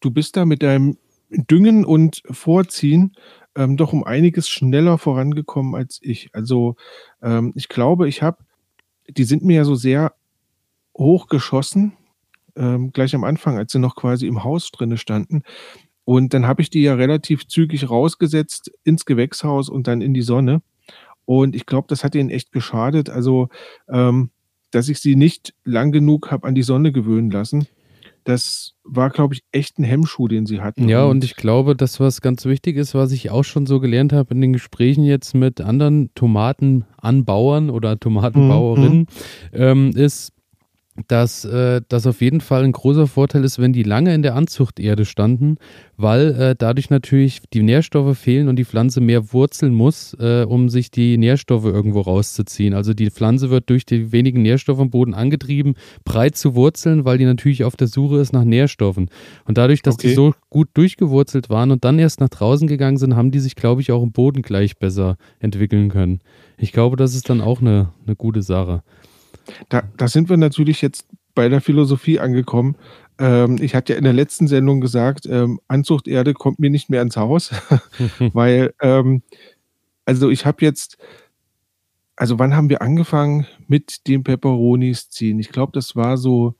du 0.00 0.10
bist 0.10 0.36
da 0.36 0.44
mit 0.44 0.62
deinem 0.62 0.96
Düngen 1.30 1.84
und 1.84 2.22
Vorziehen 2.30 3.12
ähm, 3.56 3.76
doch 3.76 3.92
um 3.92 4.04
einiges 4.04 4.48
schneller 4.48 4.98
vorangekommen 4.98 5.74
als 5.74 5.98
ich. 6.02 6.30
Also 6.32 6.76
ähm, 7.22 7.52
ich 7.56 7.68
glaube, 7.68 8.08
ich 8.08 8.22
habe, 8.22 8.38
die 9.08 9.24
sind 9.24 9.44
mir 9.44 9.56
ja 9.56 9.64
so 9.64 9.74
sehr 9.74 10.14
hochgeschossen, 10.96 11.92
ähm, 12.56 12.92
gleich 12.92 13.14
am 13.14 13.24
Anfang, 13.24 13.58
als 13.58 13.72
sie 13.72 13.78
noch 13.78 13.96
quasi 13.96 14.26
im 14.26 14.44
Haus 14.44 14.70
drinne 14.70 14.96
standen. 14.96 15.42
Und 16.04 16.34
dann 16.34 16.46
habe 16.46 16.62
ich 16.62 16.70
die 16.70 16.82
ja 16.82 16.94
relativ 16.94 17.46
zügig 17.48 17.90
rausgesetzt 17.90 18.70
ins 18.84 19.04
Gewächshaus 19.04 19.68
und 19.68 19.86
dann 19.88 20.00
in 20.00 20.14
die 20.14 20.22
Sonne. 20.22 20.62
Und 21.24 21.56
ich 21.56 21.66
glaube, 21.66 21.88
das 21.88 22.04
hat 22.04 22.14
ihnen 22.14 22.30
echt 22.30 22.52
geschadet. 22.52 23.10
Also, 23.10 23.48
ähm, 23.88 24.30
dass 24.70 24.88
ich 24.88 25.00
sie 25.00 25.16
nicht 25.16 25.54
lang 25.64 25.92
genug 25.92 26.30
habe 26.30 26.46
an 26.46 26.54
die 26.54 26.62
Sonne 26.62 26.92
gewöhnen 26.92 27.30
lassen. 27.30 27.66
Das 28.26 28.72
war, 28.82 29.10
glaube 29.10 29.34
ich, 29.34 29.42
echt 29.52 29.78
ein 29.78 29.84
Hemmschuh, 29.84 30.26
den 30.26 30.46
sie 30.46 30.60
hatten. 30.60 30.88
Ja, 30.88 31.04
und 31.04 31.22
ich 31.22 31.36
glaube, 31.36 31.76
das, 31.76 32.00
was 32.00 32.20
ganz 32.20 32.44
wichtig 32.44 32.76
ist, 32.76 32.92
was 32.92 33.12
ich 33.12 33.30
auch 33.30 33.44
schon 33.44 33.66
so 33.66 33.78
gelernt 33.78 34.12
habe 34.12 34.34
in 34.34 34.40
den 34.40 34.52
Gesprächen 34.52 35.04
jetzt 35.04 35.32
mit 35.34 35.60
anderen 35.60 36.10
Tomatenanbauern 36.16 37.70
oder 37.70 38.00
Tomatenbauerinnen, 38.00 39.06
ähm, 39.52 39.90
ist, 39.94 40.32
dass 41.08 41.44
äh, 41.44 41.82
das 41.88 42.06
auf 42.06 42.20
jeden 42.20 42.40
Fall 42.40 42.64
ein 42.64 42.72
großer 42.72 43.06
Vorteil 43.06 43.44
ist, 43.44 43.58
wenn 43.58 43.72
die 43.72 43.82
lange 43.82 44.14
in 44.14 44.22
der 44.22 44.34
Anzuchterde 44.34 45.04
standen, 45.04 45.58
weil 45.96 46.34
äh, 46.34 46.54
dadurch 46.56 46.90
natürlich 46.90 47.42
die 47.52 47.62
Nährstoffe 47.62 48.16
fehlen 48.18 48.48
und 48.48 48.56
die 48.56 48.64
Pflanze 48.64 49.00
mehr 49.00 49.32
wurzeln 49.32 49.74
muss, 49.74 50.14
äh, 50.18 50.44
um 50.48 50.68
sich 50.68 50.90
die 50.90 51.18
Nährstoffe 51.18 51.64
irgendwo 51.64 52.00
rauszuziehen. 52.00 52.74
Also 52.74 52.94
die 52.94 53.10
Pflanze 53.10 53.50
wird 53.50 53.68
durch 53.68 53.84
die 53.84 54.12
wenigen 54.12 54.42
Nährstoffe 54.42 54.80
im 54.80 54.90
Boden 54.90 55.14
angetrieben, 55.14 55.74
breit 56.04 56.36
zu 56.36 56.54
wurzeln, 56.54 57.04
weil 57.04 57.18
die 57.18 57.24
natürlich 57.24 57.64
auf 57.64 57.76
der 57.76 57.88
Suche 57.88 58.18
ist 58.18 58.32
nach 58.32 58.44
Nährstoffen. 58.44 59.10
Und 59.44 59.58
dadurch, 59.58 59.82
dass 59.82 59.96
die 59.96 60.06
Okay. 60.06 60.14
so 60.14 60.34
gut 60.50 60.68
durchgewurzelt 60.74 61.50
waren 61.50 61.70
und 61.70 61.84
dann 61.84 61.98
erst 61.98 62.20
nach 62.20 62.28
draußen 62.28 62.68
gegangen 62.68 62.96
sind, 62.96 63.16
haben 63.16 63.30
die 63.30 63.40
sich, 63.40 63.56
glaube 63.56 63.80
ich, 63.80 63.90
auch 63.92 64.02
im 64.02 64.12
Boden 64.12 64.42
gleich 64.42 64.78
besser 64.78 65.16
entwickeln 65.40 65.88
können. 65.88 66.20
Ich 66.58 66.72
glaube, 66.72 66.96
das 66.96 67.14
ist 67.14 67.28
dann 67.28 67.40
auch 67.40 67.60
eine, 67.60 67.92
eine 68.06 68.16
gute 68.16 68.42
Sache. 68.42 68.82
Da, 69.68 69.82
da 69.96 70.08
sind 70.08 70.28
wir 70.28 70.36
natürlich 70.36 70.82
jetzt 70.82 71.06
bei 71.34 71.48
der 71.48 71.60
Philosophie 71.60 72.18
angekommen. 72.20 72.76
Ähm, 73.18 73.58
ich 73.60 73.74
hatte 73.74 73.92
ja 73.92 73.98
in 73.98 74.04
der 74.04 74.12
letzten 74.12 74.46
Sendung 74.48 74.80
gesagt, 74.80 75.26
ähm, 75.26 75.60
Anzuchterde 75.68 76.34
kommt 76.34 76.58
mir 76.58 76.70
nicht 76.70 76.90
mehr 76.90 77.02
ins 77.02 77.16
Haus, 77.16 77.50
weil, 78.32 78.74
ähm, 78.82 79.22
also 80.04 80.30
ich 80.30 80.46
habe 80.46 80.64
jetzt, 80.64 80.98
also 82.16 82.38
wann 82.38 82.54
haben 82.56 82.70
wir 82.70 82.82
angefangen 82.82 83.46
mit 83.66 84.06
den 84.08 84.22
Peperonis 84.24 85.10
ziehen? 85.10 85.38
Ich 85.38 85.50
glaube, 85.50 85.72
das 85.74 85.96
war 85.96 86.16
so 86.16 86.54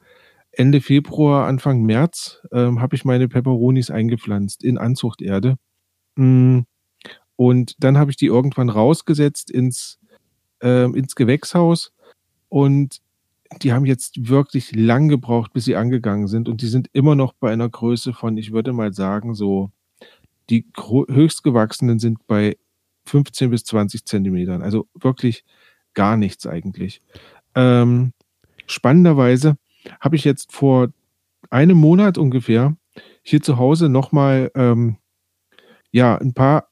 Ende 0.52 0.80
Februar, 0.80 1.46
Anfang 1.46 1.82
März, 1.82 2.42
ähm, 2.52 2.80
habe 2.80 2.96
ich 2.96 3.04
meine 3.04 3.28
Peperonis 3.28 3.90
eingepflanzt 3.90 4.64
in 4.64 4.78
Anzuchterde. 4.78 5.56
Mm, 6.16 6.60
Und 7.36 7.76
dann 7.82 7.98
habe 7.98 8.10
ich 8.10 8.16
die 8.16 8.26
irgendwann 8.26 8.70
rausgesetzt 8.70 9.50
ins, 9.50 9.98
ähm, 10.62 10.94
ins 10.94 11.14
Gewächshaus 11.16 11.92
und 12.48 13.00
die 13.62 13.72
haben 13.72 13.86
jetzt 13.86 14.28
wirklich 14.28 14.74
lang 14.74 15.08
gebraucht, 15.08 15.52
bis 15.52 15.64
sie 15.64 15.76
angegangen 15.76 16.26
sind. 16.26 16.48
Und 16.48 16.62
die 16.62 16.66
sind 16.66 16.88
immer 16.92 17.14
noch 17.14 17.32
bei 17.32 17.52
einer 17.52 17.68
Größe 17.68 18.12
von, 18.12 18.36
ich 18.36 18.52
würde 18.52 18.72
mal 18.72 18.92
sagen, 18.92 19.34
so, 19.34 19.70
die 20.50 20.66
höchstgewachsenen 20.76 21.98
sind 21.98 22.26
bei 22.26 22.56
15 23.04 23.50
bis 23.50 23.64
20 23.64 24.04
Zentimetern. 24.04 24.62
Also 24.62 24.88
wirklich 24.94 25.44
gar 25.94 26.16
nichts 26.16 26.46
eigentlich. 26.46 27.02
Ähm, 27.54 28.12
spannenderweise 28.66 29.56
habe 30.00 30.16
ich 30.16 30.24
jetzt 30.24 30.52
vor 30.52 30.88
einem 31.50 31.78
Monat 31.78 32.18
ungefähr 32.18 32.76
hier 33.22 33.42
zu 33.42 33.58
Hause 33.58 33.88
nochmal 33.88 34.50
ähm, 34.54 34.96
ja, 35.90 36.16
ein 36.16 36.34
paar 36.34 36.68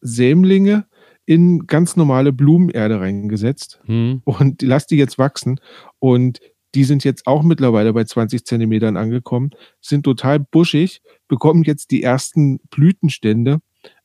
Sämlinge 0.00 0.86
in 1.30 1.68
ganz 1.68 1.94
normale 1.94 2.32
Blumenerde 2.32 2.98
reingesetzt 2.98 3.80
Hm. 3.84 4.20
und 4.24 4.62
lass 4.62 4.88
die 4.88 4.96
jetzt 4.96 5.16
wachsen. 5.16 5.60
Und 6.00 6.40
die 6.74 6.82
sind 6.82 7.04
jetzt 7.04 7.28
auch 7.28 7.44
mittlerweile 7.44 7.92
bei 7.92 8.02
20 8.02 8.44
Zentimetern 8.44 8.96
angekommen, 8.96 9.50
sind 9.80 10.02
total 10.02 10.40
buschig, 10.40 11.02
bekommen 11.28 11.62
jetzt 11.62 11.92
die 11.92 12.02
ersten 12.02 12.58
Blütenstände. 12.70 13.60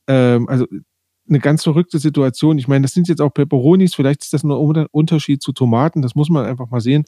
Ähm, 0.08 0.48
also 0.48 0.67
eine 1.27 1.39
ganz 1.39 1.63
verrückte 1.63 1.98
Situation. 1.98 2.60
Ich 2.60 2.67
meine, 2.67 2.84
das 2.84 2.94
sind 2.94 3.08
jetzt 3.08 3.22
auch 3.22 3.34
Peperonis, 3.34 3.96
vielleicht 3.96 4.22
ist 4.22 4.34
das 4.34 4.44
ein 4.44 4.51
Un- 4.51 4.86
Unterschied 4.91 5.41
zu 5.41 5.51
Tomaten, 5.51 6.03
das 6.03 6.13
muss 6.13 6.29
man 6.29 6.46
einfach 6.46 6.70
mal 6.70 6.79
sehen. 6.82 7.05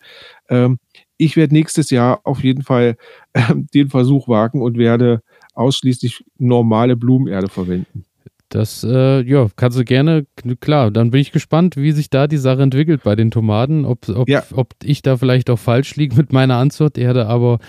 Ähm, 0.50 0.80
ich 1.18 1.36
werde 1.38 1.54
nächstes 1.54 1.92
Jahr 1.92 2.22
auf 2.24 2.44
jeden 2.44 2.64
Fall 2.64 2.98
ähm, 3.36 3.68
den 3.76 3.90
Versuch 3.90 4.28
wagen 4.28 4.64
und 4.64 4.80
werde 4.80 5.22
ausschließlich 5.54 6.24
normale 6.40 6.96
Blumenerde 6.96 7.50
verwenden. 7.50 8.06
Das, 8.50 8.84
äh, 8.84 9.22
ja, 9.24 9.48
kannst 9.58 9.78
du 9.78 9.84
gerne, 9.84 10.26
klar, 10.62 10.90
dann 10.90 11.12
bin 11.12 11.20
ich 11.20 11.34
gespannt, 11.34 11.76
wie 11.76 11.92
sich 11.92 12.10
da 12.10 12.28
die 12.28 12.38
Sache 12.38 12.62
entwickelt 12.62 13.04
bei 13.04 13.16
den 13.16 13.30
Tomaten, 13.30 13.84
ob, 13.84 14.08
ob, 14.08 14.30
Ja. 14.30 14.42
ob 14.54 14.74
ich 14.84 15.02
da 15.02 15.18
vielleicht 15.18 15.50
auch 15.50 15.60
falsch 15.60 15.98
liege 15.98 16.16
mit 16.16 16.32
meiner 16.32 16.56
Anzuchterde, 16.56 17.28
aber 17.28 17.60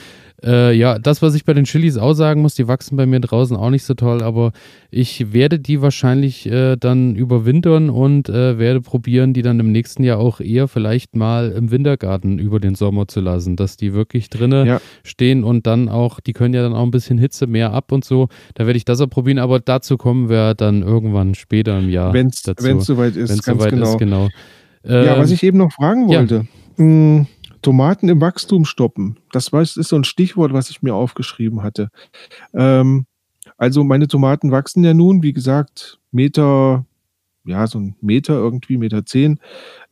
äh, 0.45 0.73
ja, 0.73 0.99
das, 0.99 1.21
was 1.23 1.35
ich 1.35 1.45
bei 1.45 1.53
den 1.53 1.65
Chilis 1.65 1.97
auch 1.97 2.13
sagen 2.13 2.43
muss, 2.43 2.55
die 2.55 2.69
wachsen 2.69 2.97
bei 2.97 3.07
mir 3.07 3.21
draußen 3.21 3.57
auch 3.57 3.71
nicht 3.71 3.83
so 3.85 3.95
toll, 3.95 4.23
aber 4.23 4.53
ich 4.91 5.33
werde 5.33 5.59
die 5.59 5.83
wahrscheinlich 5.83 6.47
äh, 6.51 6.77
dann 6.77 7.17
überwintern 7.17 7.91
und 7.91 8.29
äh, 8.29 8.59
werde 8.59 8.81
probieren, 8.81 9.33
die 9.33 9.43
dann 9.43 9.59
im 9.59 9.73
nächsten 9.73 10.05
Jahr 10.05 10.19
auch 10.19 10.41
eher 10.41 10.69
vielleicht 10.69 11.17
mal 11.17 11.51
im 11.51 11.71
Wintergarten 11.71 12.39
über 12.39 12.61
den 12.61 12.75
Sommer 12.77 13.09
zu 13.09 13.21
lassen, 13.21 13.57
dass 13.57 13.77
die 13.77 13.95
wirklich 13.95 14.31
drinnen 14.31 14.67
Ja. 14.67 14.81
stehen 15.05 15.43
und 15.45 15.67
dann 15.67 15.89
auch, 15.89 16.21
die 16.21 16.33
können 16.33 16.55
ja 16.55 16.63
dann 16.63 16.75
auch 16.75 16.85
ein 16.85 16.91
bisschen 16.93 17.19
Hitze 17.19 17.47
mehr 17.47 17.73
ab 17.73 17.91
und 17.91 18.05
so. 18.05 18.29
Da 18.55 18.67
werde 18.67 18.77
ich 18.77 18.85
das 18.85 19.01
auch 19.01 19.11
probieren, 19.11 19.39
aber 19.39 19.61
dazu 19.61 19.97
kommen 19.97 20.29
wir 20.29 20.55
dann 20.55 20.83
irgendwann 20.83 21.35
später 21.35 21.79
im 21.79 21.89
Jahr. 21.89 22.13
Wenn 22.15 22.29
es 22.29 22.43
soweit 22.87 23.17
ist, 23.17 23.31
Wenn 23.31 23.39
es 23.39 23.43
ganz 23.45 23.59
soweit 23.59 23.71
genau. 23.71 23.91
ist, 23.91 23.99
genau. 23.99 24.29
Ja, 24.85 25.15
Ähm, 25.15 25.21
was 25.21 25.31
ich 25.33 25.43
eben 25.43 25.59
noch 25.59 25.73
fragen 25.73 26.09
ja. 26.09 26.21
wollte. 26.21 26.47
Mh, 26.77 27.27
Tomaten 27.63 28.09
im 28.09 28.21
Wachstum 28.21 28.65
stoppen. 28.65 29.19
Das 29.33 29.53
ist 29.53 29.89
so 29.89 29.97
ein 29.97 30.05
Stichwort, 30.05 30.53
was 30.53 30.71
ich 30.71 30.83
mir 30.83 30.95
aufgeschrieben 30.95 31.63
hatte. 31.63 31.91
Ähm, 32.55 33.07
also 33.57 33.85
meine 33.85 34.09
Tomaten 34.09 34.51
wachsen 34.51 34.85
ja 34.85 34.95
nun, 34.95 35.23
wie 35.23 35.33
gesagt, 35.33 35.99
Meter, 36.11 36.85
ja, 37.45 37.67
so 37.67 37.79
ein 37.79 37.97
Meter 38.01 38.35
irgendwie, 38.35 38.77
Meter 38.77 39.05
zehn. 39.07 39.41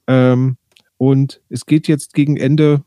Ähm, 0.07 0.57
und 0.99 1.41
es 1.49 1.67
geht 1.67 1.89
jetzt 1.89 2.15
gegen 2.15 2.37
Ende 2.37 2.83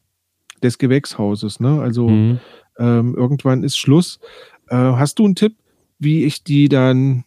des 0.63 0.77
Gewächshauses. 0.77 1.59
Ne? 1.59 1.81
Also 1.81 2.07
mhm. 2.09 2.39
ähm, 2.77 3.15
irgendwann 3.15 3.63
ist 3.63 3.77
Schluss. 3.77 4.19
Äh, 4.67 4.75
hast 4.75 5.19
du 5.19 5.25
einen 5.25 5.35
Tipp, 5.35 5.55
wie 5.99 6.23
ich 6.23 6.43
die 6.43 6.69
dann 6.69 7.23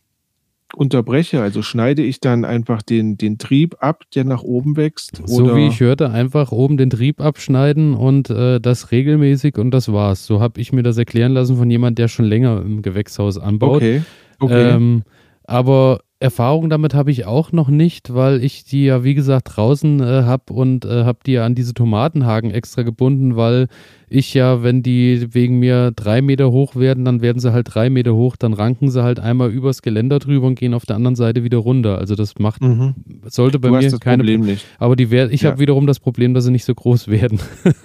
unterbreche? 0.74 1.42
Also 1.42 1.62
schneide 1.62 2.02
ich 2.02 2.20
dann 2.20 2.44
einfach 2.44 2.82
den, 2.82 3.16
den 3.16 3.38
Trieb 3.38 3.76
ab, 3.80 4.04
der 4.14 4.24
nach 4.24 4.42
oben 4.42 4.76
wächst? 4.76 5.22
So 5.26 5.54
wie 5.56 5.66
ich 5.68 5.80
hörte, 5.80 6.10
einfach 6.10 6.52
oben 6.52 6.76
den 6.76 6.90
Trieb 6.90 7.20
abschneiden 7.20 7.94
und 7.94 8.30
äh, 8.30 8.60
das 8.60 8.90
regelmäßig 8.90 9.58
und 9.58 9.70
das 9.70 9.92
war's. 9.92 10.26
So 10.26 10.40
habe 10.40 10.60
ich 10.60 10.72
mir 10.72 10.82
das 10.82 10.98
erklären 10.98 11.32
lassen 11.32 11.56
von 11.56 11.70
jemand, 11.70 11.98
der 11.98 12.08
schon 12.08 12.24
länger 12.24 12.62
im 12.62 12.82
Gewächshaus 12.82 13.38
anbaut. 13.38 13.76
Okay. 13.76 14.02
okay. 14.40 14.70
Ähm, 14.70 15.02
aber 15.44 16.00
Erfahrung 16.22 16.70
damit 16.70 16.94
habe 16.94 17.10
ich 17.10 17.26
auch 17.26 17.50
noch 17.50 17.68
nicht, 17.68 18.14
weil 18.14 18.42
ich 18.44 18.64
die 18.64 18.84
ja, 18.84 19.02
wie 19.02 19.14
gesagt, 19.14 19.56
draußen 19.56 20.00
äh, 20.00 20.22
habe 20.22 20.52
und 20.52 20.84
äh, 20.84 21.04
habe 21.04 21.18
die 21.26 21.32
ja 21.32 21.44
an 21.44 21.56
diese 21.56 21.74
Tomatenhaken 21.74 22.52
extra 22.52 22.82
gebunden, 22.82 23.34
weil 23.34 23.66
ich 24.12 24.34
ja, 24.34 24.62
wenn 24.62 24.82
die 24.82 25.28
wegen 25.34 25.58
mir 25.58 25.90
drei 25.90 26.22
Meter 26.22 26.50
hoch 26.52 26.76
werden, 26.76 27.04
dann 27.04 27.22
werden 27.22 27.38
sie 27.40 27.52
halt 27.52 27.68
drei 27.74 27.90
Meter 27.90 28.14
hoch, 28.14 28.36
dann 28.36 28.52
ranken 28.52 28.90
sie 28.90 29.02
halt 29.02 29.18
einmal 29.20 29.50
übers 29.50 29.82
Geländer 29.82 30.18
drüber 30.18 30.46
und 30.46 30.54
gehen 30.58 30.74
auf 30.74 30.86
der 30.86 30.96
anderen 30.96 31.16
Seite 31.16 31.44
wieder 31.44 31.58
runter. 31.58 31.98
Also 31.98 32.14
das 32.14 32.38
macht, 32.38 32.62
mhm. 32.62 32.94
sollte 33.26 33.58
bei 33.58 33.68
Du 33.68 33.74
mir 33.74 33.78
hast 33.84 33.92
das 33.92 34.00
keine 34.00 34.22
Problem 34.22 34.40
nicht. 34.42 34.64
aber 34.78 34.96
die 34.96 35.10
wer 35.10 35.30
ich 35.32 35.42
Ja. 35.42 35.50
habe 35.50 35.60
wiederum 35.60 35.86
das 35.86 35.98
Problem, 36.00 36.34
dass 36.34 36.44
sie 36.44 36.50
nicht 36.52 36.64
so 36.64 36.74
groß 36.74 37.08
werden. 37.08 37.38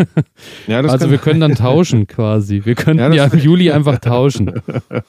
Ja, 0.68 0.82
also 0.82 1.10
wir 1.10 1.18
können 1.18 1.40
dann 1.40 1.56
tauschen 1.56 2.08
quasi. 2.08 2.62
Wir 2.66 2.76
könnten 2.76 3.00
Ja, 3.00 3.12
ja, 3.14 3.26
im 3.26 3.40
Juli 3.40 3.72
einfach 3.72 3.98
tauschen. 4.00 4.52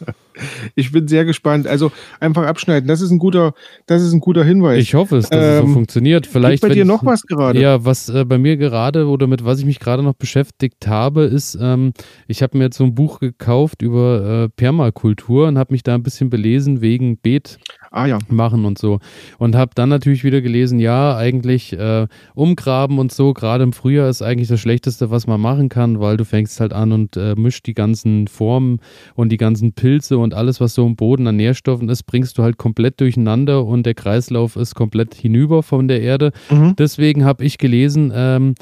ich 0.75 0.93
bin 0.93 1.09
sehr 1.09 1.25
gespannt. 1.25 1.67
Also 1.67 1.91
einfach 2.21 2.47
abschneiden. 2.47 2.87
Das 2.89 3.01
ist 3.01 3.11
ein 3.11 3.19
guter, 3.19 3.55
das 3.87 4.03
ist 4.03 4.13
ein 4.13 4.21
guter 4.21 4.45
Hinweis. 4.45 4.81
Ich 4.83 4.95
hoffe 4.95 5.17
es, 5.17 5.29
dass 5.29 5.41
es 5.45 5.59
so 5.59 5.65
Ähm, 5.67 5.73
funktioniert. 5.75 6.27
Vielleicht 6.27 6.63
bei 6.63 6.69
dir 6.71 6.85
noch 6.85 7.05
was 7.05 7.23
gerade? 7.23 7.61
Ja, 7.61 7.85
was 7.85 8.09
äh, 8.09 8.25
bei 8.25 8.39
mir 8.39 8.57
gerade 8.57 9.07
oder 9.09 9.27
mit 9.27 9.45
was 9.45 9.59
ich 9.59 9.65
mich 9.67 9.81
gerade 9.81 10.03
noch 10.03 10.15
beschäftigt 10.15 10.87
habe, 10.87 11.08
ist, 11.17 11.59
ähm, 11.61 11.93
ich 12.27 12.43
habe 12.43 12.57
mir 12.59 12.65
jetzt 12.65 12.77
so 12.77 12.85
ein 12.85 12.95
Buch 12.95 13.21
gekauft 13.21 13.83
über 13.83 14.45
äh, 14.45 14.49
Permakultur 14.49 15.49
und 15.49 15.59
habe 15.59 15.73
mich 15.73 15.83
da 15.83 15.95
ein 15.95 16.03
bisschen 16.03 16.31
belesen 16.31 16.81
wegen 16.81 17.17
Beet 17.17 17.59
Ah 17.91 18.07
ja. 18.07 18.19
machen 18.29 18.65
und 18.65 18.79
so. 18.79 19.01
Und 19.39 19.57
habe 19.57 19.71
dann 19.75 19.89
natürlich 19.89 20.25
wieder 20.25 20.41
gelesen, 20.41 20.79
ja, 20.79 21.17
eigentlich 21.17 21.73
äh, 21.73 22.07
umgraben 22.35 22.99
und 22.99 23.13
so, 23.13 23.33
gerade 23.33 23.65
im 23.65 23.73
Frühjahr 23.73 24.09
ist 24.09 24.23
eigentlich 24.23 24.49
das 24.49 24.61
Schlechteste, 24.61 25.11
was 25.11 25.27
man 25.27 25.41
machen 25.41 25.69
kann, 25.69 26.01
weil 26.01 26.17
du 26.17 26.25
fängst 26.25 26.61
halt 26.61 26.73
an 26.73 26.93
und 26.93 27.17
äh, 27.17 27.35
mischt 27.37 27.67
die 27.67 27.75
ganzen 27.75 28.29
Formen 28.29 28.81
und 29.15 29.31
die 29.31 29.37
ganzen 29.37 29.73
Pilze 29.73 30.19
und 30.19 30.35
alles, 30.35 30.61
was 30.61 30.75
so 30.75 30.87
im 30.87 30.97
Boden 30.97 31.27
an 31.27 31.37
Nährstoffen 31.37 31.89
ist, 31.89 32.05
bringst 32.05 32.37
du 32.39 32.43
halt 32.43 32.59
komplett 32.59 33.01
durcheinander 33.01 33.65
und 33.65 33.87
der 33.87 33.95
Kreislauf 33.95 34.57
ist 34.57 34.75
komplett 34.75 35.15
hinüber 35.15 35.63
von 35.63 35.89
der 35.89 36.03
Erde. 36.03 36.33
Mhm. 36.51 36.77
Deswegen 36.77 37.25
habe 37.25 37.45
ich 37.45 37.59
gelesen, 37.59 38.13
ähm, 38.15 38.55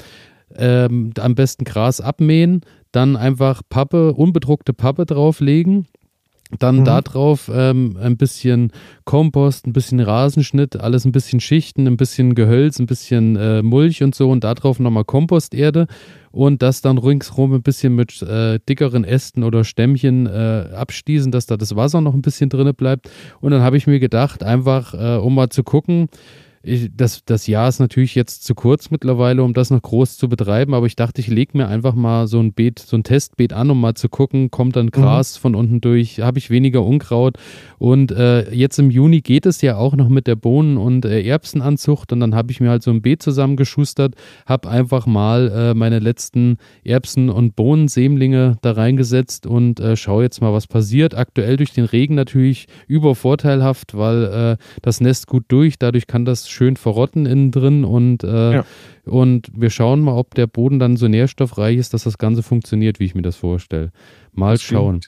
ähm, 0.54 1.12
am 1.18 1.34
besten 1.34 1.64
Gras 1.64 2.00
abmähen, 2.00 2.60
dann 2.92 3.16
einfach 3.16 3.62
Pappe, 3.68 4.14
unbedruckte 4.14 4.72
Pappe 4.72 5.06
drauflegen, 5.06 5.86
dann 6.60 6.76
Mhm. 6.80 6.84
da 6.84 7.00
drauf 7.00 7.50
ähm, 7.52 7.96
ein 8.00 8.16
bisschen 8.16 8.70
Kompost, 9.04 9.66
ein 9.66 9.72
bisschen 9.72 9.98
Rasenschnitt, 9.98 10.76
alles 10.76 11.04
ein 11.04 11.10
bisschen 11.10 11.40
Schichten, 11.40 11.88
ein 11.88 11.96
bisschen 11.96 12.36
Gehölz, 12.36 12.78
ein 12.78 12.86
bisschen 12.86 13.34
äh, 13.34 13.62
Mulch 13.62 14.04
und 14.04 14.14
so 14.14 14.30
und 14.30 14.44
da 14.44 14.54
drauf 14.54 14.78
nochmal 14.78 15.04
Komposterde 15.04 15.88
und 16.30 16.62
das 16.62 16.82
dann 16.82 16.98
ringsrum 16.98 17.52
ein 17.52 17.62
bisschen 17.62 17.96
mit 17.96 18.22
äh, 18.22 18.60
dickeren 18.68 19.02
Ästen 19.02 19.42
oder 19.42 19.64
Stämmchen 19.64 20.26
äh, 20.26 20.68
abschließen, 20.72 21.32
dass 21.32 21.46
da 21.46 21.56
das 21.56 21.74
Wasser 21.74 22.00
noch 22.00 22.14
ein 22.14 22.22
bisschen 22.22 22.48
drinne 22.48 22.74
bleibt. 22.74 23.10
Und 23.40 23.50
dann 23.50 23.62
habe 23.62 23.76
ich 23.76 23.88
mir 23.88 23.98
gedacht, 23.98 24.44
einfach 24.44 24.94
äh, 24.94 25.18
um 25.18 25.34
mal 25.34 25.48
zu 25.48 25.64
gucken, 25.64 26.06
ich, 26.66 26.90
das, 26.94 27.24
das 27.24 27.46
Jahr 27.46 27.68
ist 27.68 27.78
natürlich 27.78 28.14
jetzt 28.14 28.44
zu 28.44 28.54
kurz 28.54 28.90
mittlerweile, 28.90 29.42
um 29.42 29.54
das 29.54 29.70
noch 29.70 29.80
groß 29.80 30.16
zu 30.16 30.28
betreiben, 30.28 30.74
aber 30.74 30.86
ich 30.86 30.96
dachte, 30.96 31.20
ich 31.20 31.28
lege 31.28 31.56
mir 31.56 31.68
einfach 31.68 31.94
mal 31.94 32.26
so 32.26 32.40
ein 32.40 32.52
Beet, 32.52 32.80
so 32.80 32.96
ein 32.96 33.04
Testbeet 33.04 33.52
an, 33.52 33.70
um 33.70 33.80
mal 33.80 33.94
zu 33.94 34.08
gucken, 34.08 34.50
kommt 34.50 34.74
dann 34.74 34.90
Gras 34.90 35.36
von 35.36 35.54
unten 35.54 35.80
durch, 35.80 36.20
habe 36.20 36.38
ich 36.38 36.50
weniger 36.50 36.84
Unkraut. 36.84 37.36
Und 37.78 38.10
äh, 38.10 38.52
jetzt 38.52 38.78
im 38.78 38.90
Juni 38.90 39.20
geht 39.20 39.46
es 39.46 39.62
ja 39.62 39.76
auch 39.76 39.94
noch 39.94 40.08
mit 40.08 40.26
der 40.26 40.34
Bohnen- 40.34 40.76
und 40.76 41.04
äh, 41.04 41.22
Erbsenanzucht 41.22 42.12
und 42.12 42.20
dann 42.20 42.34
habe 42.34 42.50
ich 42.50 42.60
mir 42.60 42.70
halt 42.70 42.82
so 42.82 42.90
ein 42.90 43.00
Beet 43.00 43.22
zusammengeschustert, 43.22 44.14
habe 44.44 44.68
einfach 44.68 45.06
mal 45.06 45.50
äh, 45.50 45.74
meine 45.74 46.00
letzten 46.00 46.58
Erbsen- 46.84 47.30
und 47.30 47.54
Bohnensämlinge 47.54 48.58
da 48.62 48.72
reingesetzt 48.72 49.46
und 49.46 49.78
äh, 49.78 49.96
schaue 49.96 50.24
jetzt 50.24 50.40
mal, 50.40 50.52
was 50.52 50.66
passiert. 50.66 51.14
Aktuell 51.14 51.56
durch 51.56 51.72
den 51.72 51.84
Regen 51.84 52.16
natürlich 52.16 52.66
übervorteilhaft, 52.88 53.96
weil 53.96 54.24
äh, 54.24 54.56
das 54.82 55.00
Nest 55.00 55.28
gut 55.28 55.44
durch, 55.48 55.78
dadurch 55.78 56.08
kann 56.08 56.24
das 56.24 56.48
schön 56.56 56.76
verrotten 56.76 57.26
innen 57.26 57.50
drin 57.52 57.84
und, 57.84 58.24
äh, 58.24 58.52
Ja. 58.54 58.64
und 59.04 59.48
wir 59.54 59.70
schauen 59.70 60.00
mal, 60.00 60.14
ob 60.16 60.34
der 60.34 60.46
Boden 60.48 60.78
dann 60.78 60.96
so 60.96 61.06
nährstoffreich 61.06 61.76
ist, 61.76 61.94
dass 61.94 62.04
das 62.04 62.18
Ganze 62.18 62.42
funktioniert, 62.42 62.98
wie 62.98 63.04
ich 63.04 63.14
mir 63.14 63.22
das 63.22 63.36
vorstelle. 63.36 63.92
Mal 64.32 64.54
Das 64.54 64.62
schauen. 64.62 65.00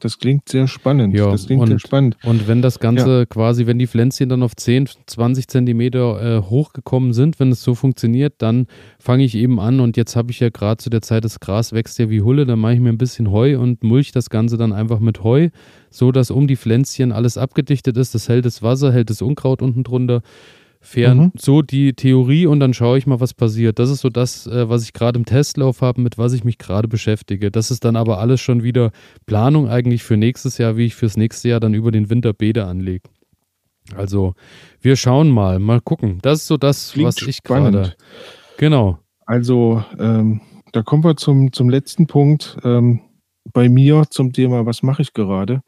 Das 0.00 0.20
klingt 0.20 0.48
sehr 0.48 0.68
spannend. 0.68 1.12
Ja, 1.16 1.28
das 1.32 1.46
klingt 1.46 1.60
und- 1.62 1.68
sehr 1.70 1.80
spannend. 1.80 2.16
Und 2.22 2.46
wenn 2.46 2.62
das 2.62 2.78
Ganze 2.78 3.26
quasi, 3.26 3.66
wenn 3.66 3.80
die 3.80 3.88
Pflänzchen 3.88 4.28
dann 4.28 4.44
auf 4.44 4.54
10, 4.54 4.88
20 5.06 5.48
Zentimeter 5.48 6.36
äh, 6.38 6.40
hochgekommen 6.42 7.12
sind, 7.12 7.40
wenn 7.40 7.50
es 7.50 7.64
so 7.64 7.74
funktioniert, 7.74 8.34
dann 8.38 8.68
fange 9.00 9.24
ich 9.24 9.34
eben 9.34 9.58
an 9.58 9.80
und 9.80 9.96
jetzt 9.96 10.14
habe 10.14 10.30
ich 10.30 10.38
ja 10.38 10.50
gerade 10.50 10.76
zu 10.76 10.88
der 10.88 11.02
Zeit, 11.02 11.24
das 11.24 11.40
Gras 11.40 11.72
wächst 11.72 11.98
ja 11.98 12.10
wie 12.10 12.22
Hulle, 12.22 12.46
dann 12.46 12.60
mache 12.60 12.74
ich 12.74 12.80
mir 12.80 12.90
ein 12.90 12.96
bisschen 12.98 13.32
Heu 13.32 13.58
und 13.58 13.82
mulch 13.82 14.12
das 14.12 14.30
Ganze 14.30 14.56
dann 14.56 14.72
einfach 14.72 15.00
mit 15.00 15.24
Heu, 15.24 15.48
so 15.90 16.12
dass 16.12 16.30
um 16.30 16.46
die 16.46 16.54
Pflänzchen 16.56 17.10
alles 17.10 17.36
abgedichtet 17.36 17.96
ist, 17.96 18.14
das 18.14 18.28
hält 18.28 18.44
das 18.44 18.62
Wasser, 18.62 18.92
hält 18.92 19.10
das 19.10 19.20
Unkraut 19.20 19.62
unten 19.62 19.82
drunter. 19.82 20.22
Fern, 20.80 21.18
Mhm. 21.18 21.32
so 21.36 21.62
die 21.62 21.92
Theorie 21.92 22.46
und 22.46 22.60
dann 22.60 22.72
schaue 22.72 22.98
ich 22.98 23.06
mal, 23.06 23.20
was 23.20 23.34
passiert. 23.34 23.78
Das 23.78 23.90
ist 23.90 24.00
so 24.00 24.08
das, 24.10 24.46
äh, 24.46 24.68
was 24.68 24.84
ich 24.84 24.92
gerade 24.92 25.18
im 25.18 25.24
Testlauf 25.24 25.80
habe, 25.82 26.00
mit 26.00 26.18
was 26.18 26.32
ich 26.32 26.44
mich 26.44 26.56
gerade 26.58 26.86
beschäftige. 26.88 27.50
Das 27.50 27.70
ist 27.70 27.84
dann 27.84 27.96
aber 27.96 28.18
alles 28.18 28.40
schon 28.40 28.62
wieder 28.62 28.92
Planung 29.26 29.68
eigentlich 29.68 30.02
für 30.04 30.16
nächstes 30.16 30.56
Jahr, 30.58 30.76
wie 30.76 30.86
ich 30.86 30.94
fürs 30.94 31.16
nächste 31.16 31.48
Jahr 31.48 31.60
dann 31.60 31.74
über 31.74 31.90
den 31.90 32.10
Winter 32.10 32.32
Bäder 32.32 32.68
anlege. 32.68 33.08
Also, 33.96 34.34
wir 34.80 34.96
schauen 34.96 35.30
mal, 35.30 35.58
mal 35.58 35.80
gucken. 35.80 36.18
Das 36.22 36.40
ist 36.40 36.46
so 36.46 36.56
das, 36.56 36.92
Klingt 36.92 37.08
was 37.08 37.22
ich 37.22 37.42
gerade. 37.42 37.94
Genau. 38.58 38.98
Also, 39.26 39.82
ähm, 39.98 40.40
da 40.72 40.82
kommen 40.82 41.02
wir 41.04 41.16
zum, 41.16 41.52
zum 41.52 41.68
letzten 41.70 42.06
Punkt. 42.06 42.56
Ähm, 42.64 43.00
bei 43.52 43.68
mir 43.68 44.04
zum 44.10 44.32
Thema, 44.32 44.66
was 44.66 44.82
mache 44.82 45.02
ich 45.02 45.12
gerade? 45.14 45.62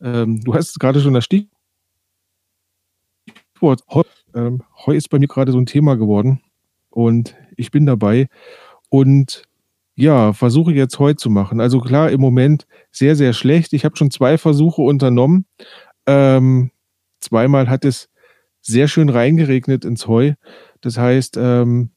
Ähm, 0.00 0.40
du 0.40 0.54
hast 0.54 0.80
gerade 0.80 1.00
schon 1.00 1.12
das 1.14 1.24
Stichwort. 1.24 1.50
Ähm, 4.34 4.62
Heu 4.86 4.94
ist 4.94 5.10
bei 5.10 5.18
mir 5.18 5.28
gerade 5.28 5.52
so 5.52 5.58
ein 5.58 5.66
Thema 5.66 5.96
geworden 5.96 6.40
und 6.90 7.34
ich 7.56 7.70
bin 7.70 7.86
dabei 7.86 8.28
und 8.88 9.42
ja, 9.94 10.32
versuche 10.32 10.72
jetzt 10.72 10.98
Heu 11.00 11.14
zu 11.14 11.28
machen. 11.28 11.60
Also 11.60 11.80
klar, 11.80 12.10
im 12.10 12.20
Moment 12.20 12.68
sehr, 12.92 13.16
sehr 13.16 13.32
schlecht. 13.32 13.72
Ich 13.72 13.84
habe 13.84 13.96
schon 13.96 14.12
zwei 14.12 14.38
Versuche 14.38 14.80
unternommen. 14.80 15.44
Ähm, 16.06 16.70
zweimal 17.20 17.68
hat 17.68 17.84
es 17.84 18.08
sehr 18.60 18.86
schön 18.86 19.08
reingeregnet 19.08 19.84
ins 19.84 20.06
Heu. 20.06 20.34
Das 20.82 20.98
heißt, 20.98 21.36
ähm, 21.36 21.90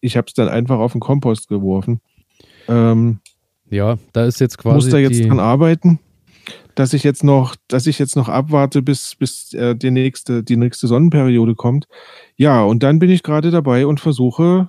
ich 0.00 0.16
habe 0.16 0.26
es 0.26 0.34
dann 0.34 0.48
einfach 0.48 0.78
auf 0.78 0.92
den 0.92 1.00
Kompost 1.00 1.48
geworfen. 1.48 2.00
Ähm, 2.66 3.20
ja, 3.70 3.96
da 4.12 4.24
ist 4.26 4.40
jetzt 4.40 4.58
quasi. 4.58 4.74
Muss 4.74 4.88
da 4.88 4.98
jetzt 4.98 5.24
dran 5.24 5.38
arbeiten, 5.38 6.00
dass 6.74 6.92
ich 6.92 7.04
jetzt 7.04 7.24
noch, 7.24 7.56
dass 7.68 7.86
ich 7.86 7.98
jetzt 7.98 8.16
noch 8.16 8.28
abwarte, 8.28 8.82
bis, 8.82 9.14
bis 9.14 9.52
äh, 9.54 9.74
die, 9.76 9.90
nächste, 9.90 10.42
die 10.42 10.56
nächste 10.56 10.86
Sonnenperiode 10.86 11.54
kommt. 11.54 11.86
Ja, 12.36 12.62
und 12.62 12.82
dann 12.82 12.98
bin 12.98 13.10
ich 13.10 13.22
gerade 13.22 13.50
dabei 13.50 13.86
und 13.86 14.00
versuche 14.00 14.68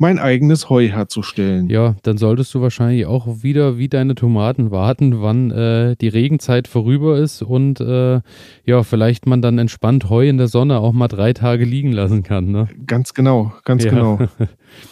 mein 0.00 0.18
eigenes 0.18 0.70
Heu 0.70 0.88
herzustellen. 0.88 1.68
Ja, 1.68 1.94
dann 2.02 2.16
solltest 2.16 2.54
du 2.54 2.62
wahrscheinlich 2.62 3.04
auch 3.04 3.42
wieder 3.42 3.76
wie 3.76 3.90
deine 3.90 4.14
Tomaten 4.14 4.70
warten, 4.70 5.20
wann 5.20 5.50
äh, 5.50 5.94
die 6.00 6.08
Regenzeit 6.08 6.68
vorüber 6.68 7.18
ist 7.18 7.42
und 7.42 7.80
äh, 7.80 8.22
ja, 8.64 8.82
vielleicht 8.82 9.26
man 9.26 9.42
dann 9.42 9.58
entspannt 9.58 10.08
Heu 10.08 10.26
in 10.26 10.38
der 10.38 10.48
Sonne 10.48 10.78
auch 10.78 10.94
mal 10.94 11.08
drei 11.08 11.34
Tage 11.34 11.66
liegen 11.66 11.92
lassen 11.92 12.22
kann. 12.22 12.50
Ne? 12.50 12.68
Ganz 12.86 13.12
genau, 13.12 13.52
ganz 13.64 13.84
ja. 13.84 13.90
genau. 13.90 14.18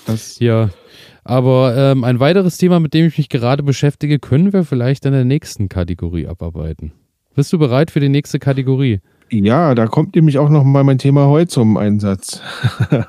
Das 0.06 0.40
ja, 0.40 0.70
aber 1.28 1.76
ähm, 1.76 2.04
ein 2.04 2.20
weiteres 2.20 2.56
Thema, 2.56 2.80
mit 2.80 2.94
dem 2.94 3.06
ich 3.06 3.18
mich 3.18 3.28
gerade 3.28 3.62
beschäftige, 3.62 4.18
können 4.18 4.54
wir 4.54 4.64
vielleicht 4.64 5.04
in 5.04 5.12
der 5.12 5.26
nächsten 5.26 5.68
Kategorie 5.68 6.26
abarbeiten. 6.26 6.92
Bist 7.34 7.52
du 7.52 7.58
bereit 7.58 7.90
für 7.90 8.00
die 8.00 8.08
nächste 8.08 8.38
Kategorie? 8.38 9.00
Ja, 9.30 9.74
da 9.74 9.88
kommt 9.88 10.16
nämlich 10.16 10.38
auch 10.38 10.48
noch 10.48 10.64
mal 10.64 10.84
mein 10.84 10.96
Thema 10.96 11.26
Heu 11.26 11.44
zum 11.44 11.76
Einsatz. 11.76 12.40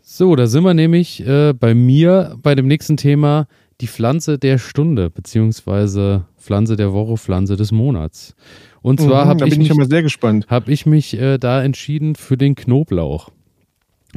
So, 0.00 0.34
da 0.34 0.48
sind 0.48 0.64
wir 0.64 0.74
nämlich 0.74 1.24
äh, 1.24 1.52
bei 1.52 1.74
mir 1.76 2.36
bei 2.42 2.56
dem 2.56 2.66
nächsten 2.66 2.96
Thema 2.96 3.46
die 3.80 3.86
Pflanze 3.86 4.36
der 4.36 4.58
Stunde, 4.58 5.10
beziehungsweise 5.10 6.24
Pflanze 6.36 6.74
der 6.74 6.92
Woche, 6.92 7.16
Pflanze 7.16 7.54
des 7.54 7.70
Monats. 7.70 8.34
Und 8.82 9.00
zwar 9.00 9.24
mhm, 9.24 9.28
habe 9.28 9.48
ich, 9.48 9.58
ich, 9.58 9.74
mich, 9.74 10.18
hab 10.48 10.68
ich 10.68 10.86
mich 10.86 11.20
äh, 11.20 11.38
da 11.38 11.62
entschieden 11.62 12.14
für 12.14 12.36
den 12.36 12.54
Knoblauch. 12.54 13.30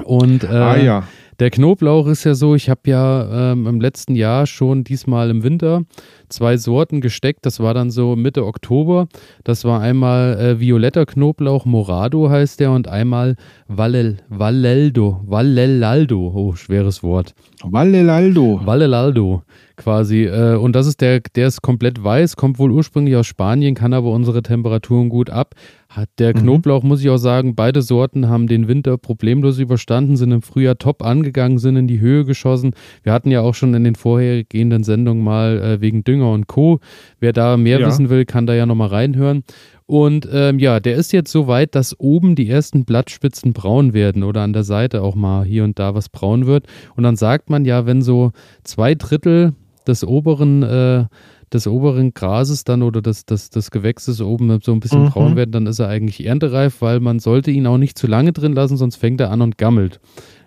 Und 0.04 0.44
äh, 0.44 0.48
ah, 0.48 0.78
ja. 0.78 1.04
Der 1.40 1.50
Knoblauch 1.50 2.06
ist 2.06 2.24
ja 2.24 2.36
so, 2.36 2.54
ich 2.54 2.70
habe 2.70 2.82
ja 2.86 3.52
ähm, 3.52 3.66
im 3.66 3.82
letzten 3.82 4.16
Jahr 4.16 4.46
schon 4.46 4.84
diesmal 4.84 5.32
im 5.32 5.44
Winter 5.44 5.82
zwei 6.30 6.56
Sorten 6.56 7.02
gesteckt. 7.02 7.46
Das 7.48 7.60
war 7.60 7.74
dann 7.74 7.90
so 7.90 8.16
Mitte 8.16 8.46
Oktober. 8.46 9.08
Das 9.44 9.66
war 9.66 9.82
einmal 9.82 10.40
äh, 10.40 10.60
violetter 10.60 11.08
Knoblauch, 11.08 11.66
Morado 11.66 12.30
heißt 12.30 12.60
der, 12.60 12.72
und 12.72 12.88
einmal 12.88 13.38
Vallel, 13.68 14.18
Valleldo, 14.30 15.22
Vallelaldo. 15.26 16.32
Oh, 16.36 16.54
schweres 16.54 17.02
Wort. 17.02 17.34
Vallelaldo. 17.64 18.62
Vallelaldo 18.64 19.42
quasi. 19.82 20.26
Äh, 20.26 20.56
und 20.56 20.76
das 20.76 20.88
ist 20.88 21.02
der, 21.02 21.22
der 21.36 21.48
ist 21.48 21.62
komplett 21.62 22.04
weiß, 22.04 22.36
kommt 22.36 22.60
wohl 22.60 22.72
ursprünglich 22.72 23.16
aus 23.16 23.28
Spanien, 23.28 23.76
kann 23.76 23.94
aber 23.94 24.12
unsere 24.12 24.44
Temperaturen 24.44 25.10
gut 25.10 25.30
ab. 25.30 25.56
Hat 25.90 26.10
der 26.20 26.36
mhm. 26.36 26.42
Knoblauch, 26.42 26.84
muss 26.84 27.02
ich 27.02 27.10
auch 27.10 27.18
sagen, 27.18 27.56
beide 27.56 27.82
Sorten 27.82 28.30
haben 28.30 28.48
den 28.48 28.68
Winter 28.68 28.98
problemlos 28.98 29.60
überstanden, 29.60 30.16
sind 30.16 30.32
im 30.32 30.42
Frühjahr 30.42 30.78
top 30.78 31.04
angegangen, 31.04 31.58
sind 31.58 31.76
in 31.76 31.88
die 31.88 32.00
Höhe 32.00 32.24
geschossen. 32.24 32.74
Wir 33.04 33.12
hatten 33.12 33.30
ja 33.30 33.42
auch 33.42 33.56
schon 33.56 33.74
in 33.74 33.84
den 33.84 33.96
vorhergehenden 33.96 34.84
Sendungen 34.84 35.24
mal 35.24 35.62
äh, 35.62 35.82
wegen 35.82 36.04
Dünger 36.04 36.32
und 36.32 36.48
Co. 36.48 36.80
Wer 37.20 37.34
da 37.34 37.58
mehr 37.58 37.80
ja. 37.80 37.88
wissen 37.88 38.10
will, 38.10 38.26
kann 38.26 38.46
da 38.46 38.54
ja 38.54 38.66
nochmal 38.66 38.88
reinhören. 38.88 39.44
Und 39.86 40.26
ähm, 40.32 40.58
ja, 40.60 40.80
der 40.80 40.96
ist 40.96 41.12
jetzt 41.12 41.34
so 41.34 41.48
weit, 41.48 41.76
dass 41.76 42.00
oben 42.00 42.36
die 42.36 42.48
ersten 42.48 42.86
Blattspitzen 42.86 43.52
braun 43.52 43.94
werden 43.94 44.24
oder 44.24 44.40
an 44.40 44.54
der 44.54 44.64
Seite 44.64 45.02
auch 45.02 45.16
mal 45.16 45.44
hier 45.44 45.66
und 45.66 45.80
da 45.80 45.94
was 45.94 46.08
braun 46.08 46.46
wird. 46.46 46.66
Und 46.96 47.04
dann 47.04 47.18
sagt 47.18 47.50
man 47.50 47.66
ja, 47.66 47.86
wenn 47.86 48.02
so 48.02 48.32
zwei 48.64 48.96
Drittel 48.96 49.52
des 49.88 50.04
oberen 50.04 50.64
äh, 50.64 51.06
des 51.54 51.68
oberen 51.68 52.14
Grases 52.14 52.64
dann 52.64 52.82
oder 52.82 53.02
des, 53.02 53.26
des, 53.26 53.50
des 53.50 53.72
Gewächses 53.72 54.22
oben 54.22 54.60
so 54.62 54.72
ein 54.72 54.80
bisschen 54.80 55.04
mhm. 55.04 55.10
braun 55.10 55.36
werden, 55.36 55.52
dann 55.52 55.68
ist 55.68 55.80
er 55.80 55.90
eigentlich 55.90 56.26
erntereif, 56.26 56.82
weil 56.82 57.00
man 57.00 57.20
sollte 57.20 57.52
ihn 57.52 57.68
auch 57.68 57.78
nicht 57.78 57.98
zu 57.98 58.08
lange 58.08 58.32
drin 58.32 58.54
lassen, 58.54 58.78
sonst 58.78 58.96
fängt 58.96 59.20
er 59.20 59.32
an 59.32 59.42
und 59.42 59.58
gammelt. 59.58 60.00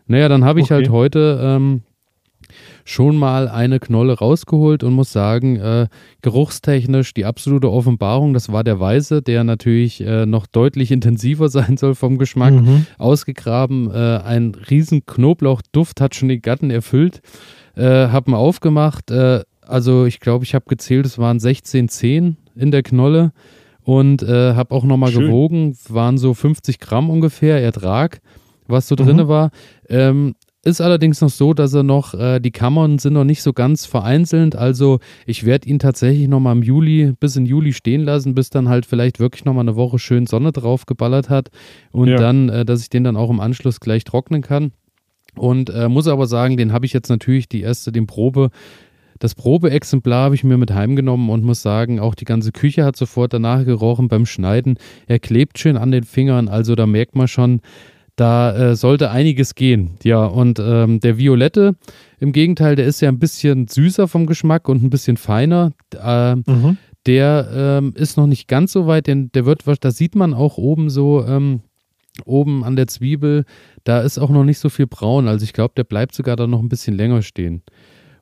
Naja, 0.07 0.29
dann 0.29 0.45
habe 0.45 0.61
ich 0.61 0.67
okay. 0.67 0.75
halt 0.75 0.91
heute 0.91 1.39
ähm, 1.43 1.83
schon 2.85 3.17
mal 3.17 3.49
eine 3.49 3.81
Knolle 3.81 4.19
rausgeholt 4.19 4.83
und 4.83 4.93
muss 4.93 5.13
sagen, 5.13 5.57
äh, 5.57 5.89
geruchstechnisch 6.23 7.15
die 7.15 7.25
absolute 7.25 7.71
Offenbarung. 7.71 8.35
Das 8.35 8.53
war 8.53 8.65
der 8.65 8.79
Weiße, 8.79 9.23
der 9.23 9.45
natürlich 9.45 10.03
äh, 10.03 10.27
noch 10.27 10.47
deutlich 10.47 10.91
intensiver 10.91 11.49
sein 11.51 11.77
soll 11.77 11.95
vom 11.95 12.19
Geschmack. 12.19 12.55
Mhm. 12.55 12.87
Ausgegraben, 12.99 13.91
äh, 13.91 14.19
ein 14.25 14.55
riesen 14.55 15.07
Knoblauchduft 15.07 16.01
hat 16.01 16.15
schon 16.15 16.29
die 16.29 16.41
Gatten 16.41 16.71
erfüllt. 16.71 17.21
Äh, 17.77 18.09
hab 18.09 18.29
ihn 18.29 18.35
aufgemacht, 18.35 19.11
äh, 19.11 19.43
also 19.67 20.05
ich 20.05 20.21
glaube, 20.21 20.45
ich 20.45 20.55
habe 20.55 20.67
gezählt, 20.69 21.07
es 21.07 21.19
waren 21.19 21.41
16 21.41 21.89
Zehen 21.89 22.37
in 22.55 22.71
der 22.71 22.83
Knolle 22.83 23.33
und 23.83 24.23
äh, 24.23 24.55
habe 24.55 24.75
auch 24.75 24.85
nochmal 24.85 25.13
gewogen, 25.13 25.77
waren 25.89 26.19
so 26.19 26.35
50 26.35 26.79
Gramm 26.81 27.11
ungefähr 27.11 27.63
Ertrag, 27.63 28.21
was 28.67 28.89
so 28.89 28.95
mhm. 28.95 29.05
drin 29.05 29.29
war. 29.29 29.51
Ähm, 29.89 30.35
ist 30.65 30.81
allerdings 30.81 31.21
noch 31.21 31.29
so, 31.29 31.53
dass 31.53 31.75
er 31.75 31.83
noch, 31.83 32.15
äh, 32.15 32.41
die 32.41 32.51
Kammern 32.51 32.99
sind 32.99 33.13
noch 33.13 33.25
nicht 33.25 33.43
so 33.43 33.53
ganz 33.53 33.85
vereinzelt. 33.85 34.57
Also 34.57 34.99
ich 35.27 35.45
werde 35.45 35.69
ihn 35.69 35.79
tatsächlich 35.79 36.27
nochmal 36.27 36.57
im 36.57 36.63
Juli, 36.63 37.13
bis 37.21 37.37
in 37.37 37.45
Juli 37.45 37.75
stehen 37.75 38.01
lassen, 38.01 38.35
bis 38.35 38.49
dann 38.49 38.71
halt 38.71 38.87
vielleicht 38.87 39.21
wirklich 39.21 39.45
nochmal 39.45 39.65
eine 39.65 39.77
Woche 39.77 39.99
schön 39.99 40.27
Sonne 40.27 40.53
drauf 40.53 40.87
geballert 40.87 41.29
hat. 41.29 41.51
Und 41.93 42.09
ja. 42.09 42.17
dann, 42.17 42.49
äh, 42.49 42.65
dass 42.65 42.81
ich 42.81 42.89
den 42.89 43.05
dann 43.05 43.17
auch 43.17 43.29
im 43.29 43.41
Anschluss 43.41 43.79
gleich 43.79 44.05
trocknen 44.05 44.41
kann. 44.41 44.73
Und 45.37 45.71
äh, 45.71 45.89
muss 45.89 46.09
aber 46.09 46.27
sagen, 46.27 46.57
den 46.57 46.73
habe 46.73 46.87
ich 46.87 46.93
jetzt 46.93 47.09
natürlich 47.09 47.49
die 47.49 47.63
erste, 47.63 47.93
den 47.93 48.07
Probe, 48.07 48.51
das 49.19 49.35
Probeexemplar 49.35 50.25
habe 50.25 50.35
ich 50.35 50.45
mir 50.45 50.59
mit 50.59 50.73
heimgenommen 50.73 51.31
und 51.31 51.45
muss 51.45 51.63
sagen, 51.63 52.01
auch 52.01 52.15
die 52.15 52.25
ganze 52.25 52.53
Küche 52.53 52.85
hat 52.85 52.97
sofort 52.97 53.33
danach 53.33 53.65
gerochen 53.65 54.09
beim 54.09 54.27
Schneiden. 54.27 54.77
Er 55.07 55.19
klebt 55.19 55.59
schön 55.59 55.77
an 55.77 55.93
den 55.93 56.05
Fingern, 56.05 56.49
also 56.49 56.75
da 56.75 56.87
merkt 56.87 57.15
man 57.15 57.29
schon, 57.29 57.61
da 58.17 58.55
äh, 58.55 58.77
sollte 58.77 59.11
einiges 59.11 59.55
gehen. 59.55 59.93
Ja, 60.03 60.25
und 60.25 60.59
ähm, 60.59 61.01
der 61.01 61.19
Violette, 61.19 61.75
im 62.21 62.33
Gegenteil, 62.33 62.77
der 62.77 62.87
ist 62.87 63.01
ja 63.01 63.09
ein 63.09 63.19
bisschen 63.19 63.67
süßer 63.69 64.09
vom 64.09 64.27
Geschmack 64.27 64.69
und 64.69 64.83
ein 64.83 64.91
bisschen 64.91 65.17
feiner. 65.17 65.73
Äh, 65.95 66.37
mhm. 66.37 66.77
Der 67.07 67.49
ähm, 67.55 67.93
ist 67.97 68.17
noch 68.17 68.27
nicht 68.27 68.49
ganz 68.49 68.73
so 68.73 68.87
weit, 68.87 69.09
denn 69.09 69.31
der 69.33 69.45
wird, 69.45 69.63
da 69.81 69.91
sieht 69.91 70.15
man 70.15 70.33
auch 70.33 70.57
oben 70.57 70.89
so, 70.89 71.25
ähm, 71.27 71.61
oben 72.25 72.65
an 72.65 72.77
der 72.77 72.87
Zwiebel, 72.87 73.45
da 73.85 74.01
ist 74.01 74.19
auch 74.19 74.31
noch 74.31 74.45
nicht 74.45 74.59
so 74.59 74.69
viel 74.69 74.87
braun. 74.87 75.29
Also 75.29 75.45
ich 75.45 75.53
glaube, 75.53 75.75
der 75.77 75.85
bleibt 75.85 76.15
sogar 76.15 76.37
da 76.37 76.47
noch 76.47 76.61
ein 76.61 76.69
bisschen 76.69 76.97
länger 76.97 77.23
stehen. 77.23 77.63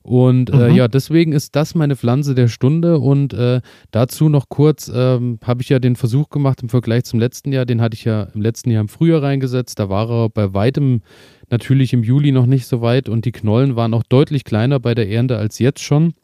Und 0.02 0.50
äh, 0.50 0.70
mhm. 0.70 0.74
ja, 0.74 0.88
deswegen 0.88 1.32
ist 1.32 1.54
das 1.54 1.76
meine 1.76 1.94
Pflanze 1.94 2.34
der 2.34 2.48
Stunde. 2.48 2.98
Und 2.98 3.32
äh, 3.34 3.60
dazu 3.92 4.28
noch 4.28 4.48
kurz, 4.48 4.90
ähm, 4.92 5.38
habe 5.44 5.62
ich 5.62 5.68
ja 5.68 5.78
den 5.78 5.94
Versuch 5.94 6.28
gemacht 6.28 6.60
im 6.62 6.68
Vergleich 6.68 7.04
zum 7.04 7.20
letzten 7.20 7.52
Jahr. 7.52 7.66
Den 7.66 7.80
hatte 7.80 7.94
ich 7.94 8.04
ja 8.04 8.24
im 8.34 8.42
letzten 8.42 8.70
Jahr 8.70 8.80
im 8.80 8.88
Frühjahr 8.88 9.22
reingesetzt. 9.22 9.78
Da 9.78 9.88
war 9.88 10.10
er 10.10 10.28
bei 10.28 10.54
weitem 10.54 11.02
natürlich 11.50 11.92
im 11.92 12.02
Juli 12.02 12.32
noch 12.32 12.46
nicht 12.46 12.66
so 12.66 12.80
weit 12.80 13.08
und 13.08 13.24
die 13.26 13.32
Knollen 13.32 13.76
waren 13.76 13.94
auch 13.94 14.02
deutlich 14.02 14.44
kleiner 14.44 14.80
bei 14.80 14.94
der 14.94 15.08
Ernte 15.08 15.36
als 15.36 15.58
jetzt 15.58 15.82
schon. 15.82 16.14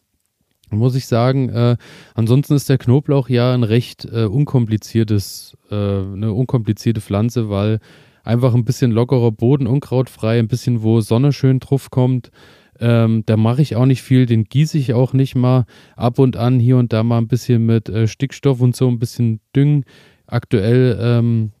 Muss 0.71 0.95
ich 0.95 1.07
sagen, 1.07 1.49
äh, 1.49 1.77
ansonsten 2.13 2.53
ist 2.53 2.69
der 2.69 2.77
Knoblauch 2.77 3.29
ja 3.29 3.53
ein 3.53 3.63
recht 3.63 4.05
äh, 4.05 4.25
unkompliziertes, 4.25 5.57
äh, 5.71 5.75
eine 5.75 6.33
unkomplizierte 6.33 7.01
Pflanze, 7.01 7.49
weil 7.49 7.79
einfach 8.23 8.53
ein 8.53 8.65
bisschen 8.65 8.91
lockerer 8.91 9.31
Boden, 9.31 9.67
unkrautfrei, 9.67 10.39
ein 10.39 10.47
bisschen, 10.47 10.83
wo 10.83 11.01
Sonne 11.01 11.33
schön 11.33 11.59
drauf 11.59 11.89
kommt. 11.89 12.31
Ähm, 12.79 13.23
da 13.25 13.35
mache 13.35 13.61
ich 13.61 13.75
auch 13.75 13.85
nicht 13.85 14.01
viel, 14.01 14.25
den 14.25 14.45
gieße 14.45 14.77
ich 14.77 14.93
auch 14.93 15.13
nicht 15.13 15.35
mal 15.35 15.65
ab 15.97 16.17
und 16.17 16.37
an 16.37 16.59
hier 16.59 16.77
und 16.77 16.93
da 16.93 17.03
mal 17.03 17.17
ein 17.17 17.27
bisschen 17.27 17.65
mit 17.65 17.89
äh, 17.89 18.07
Stickstoff 18.07 18.61
und 18.61 18.75
so 18.75 18.87
ein 18.87 18.99
bisschen 18.99 19.41
Düngen. 19.55 19.83
Aktuell 20.27 20.97
ähm, 21.01 21.51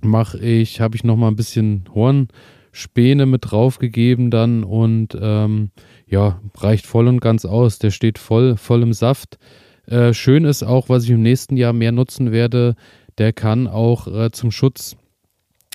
mache 0.00 0.38
ich, 0.38 0.80
habe 0.80 0.96
ich 0.96 1.04
noch 1.04 1.16
mal 1.16 1.28
ein 1.28 1.36
bisschen 1.36 1.84
Hornspäne 1.94 3.26
mit 3.26 3.50
draufgegeben 3.50 4.30
dann 4.30 4.64
und 4.64 5.16
ähm, 5.20 5.70
ja, 6.08 6.40
reicht 6.56 6.86
voll 6.86 7.08
und 7.08 7.20
ganz 7.20 7.44
aus. 7.44 7.78
Der 7.78 7.90
steht 7.90 8.18
voll, 8.18 8.56
voll 8.56 8.82
im 8.82 8.92
Saft. 8.92 9.38
Äh, 9.86 10.12
schön 10.14 10.44
ist 10.44 10.62
auch, 10.62 10.88
was 10.88 11.04
ich 11.04 11.10
im 11.10 11.22
nächsten 11.22 11.56
Jahr 11.56 11.72
mehr 11.72 11.92
nutzen 11.92 12.32
werde, 12.32 12.74
der 13.18 13.32
kann 13.32 13.66
auch 13.66 14.06
äh, 14.08 14.30
zum 14.30 14.50
Schutz 14.50 14.96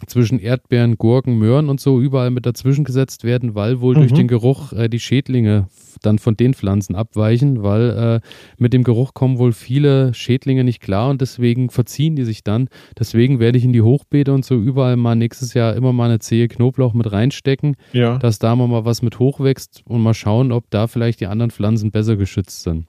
zwischen 0.07 0.39
Erdbeeren, 0.39 0.97
Gurken, 0.97 1.37
Möhren 1.37 1.69
und 1.69 1.79
so 1.79 1.99
überall 1.99 2.31
mit 2.31 2.45
dazwischen 2.45 2.83
gesetzt 2.83 3.23
werden, 3.23 3.55
weil 3.55 3.81
wohl 3.81 3.95
mhm. 3.95 3.99
durch 3.99 4.13
den 4.13 4.27
Geruch 4.27 4.73
äh, 4.73 4.89
die 4.89 4.99
Schädlinge 4.99 5.67
dann 6.01 6.19
von 6.19 6.35
den 6.35 6.53
Pflanzen 6.53 6.95
abweichen, 6.95 7.63
weil 7.63 8.21
äh, 8.23 8.27
mit 8.57 8.73
dem 8.73 8.83
Geruch 8.83 9.13
kommen 9.13 9.37
wohl 9.37 9.53
viele 9.53 10.13
Schädlinge 10.13 10.63
nicht 10.63 10.81
klar 10.81 11.09
und 11.09 11.21
deswegen 11.21 11.69
verziehen 11.69 12.15
die 12.15 12.23
sich 12.23 12.43
dann. 12.43 12.69
Deswegen 12.97 13.39
werde 13.39 13.57
ich 13.57 13.63
in 13.63 13.73
die 13.73 13.81
Hochbeete 13.81 14.33
und 14.33 14.45
so 14.45 14.55
überall 14.55 14.97
mal 14.97 15.15
nächstes 15.15 15.53
Jahr 15.53 15.75
immer 15.75 15.93
mal 15.93 16.05
eine 16.05 16.19
Zehe 16.19 16.47
Knoblauch 16.47 16.93
mit 16.93 17.11
reinstecken, 17.11 17.75
ja. 17.93 18.17
dass 18.17 18.39
da 18.39 18.55
mal 18.55 18.85
was 18.85 19.01
mit 19.01 19.19
hochwächst 19.19 19.83
und 19.85 20.01
mal 20.01 20.13
schauen, 20.13 20.51
ob 20.51 20.69
da 20.69 20.87
vielleicht 20.87 21.19
die 21.19 21.27
anderen 21.27 21.51
Pflanzen 21.51 21.91
besser 21.91 22.15
geschützt 22.15 22.63
sind. 22.63 22.87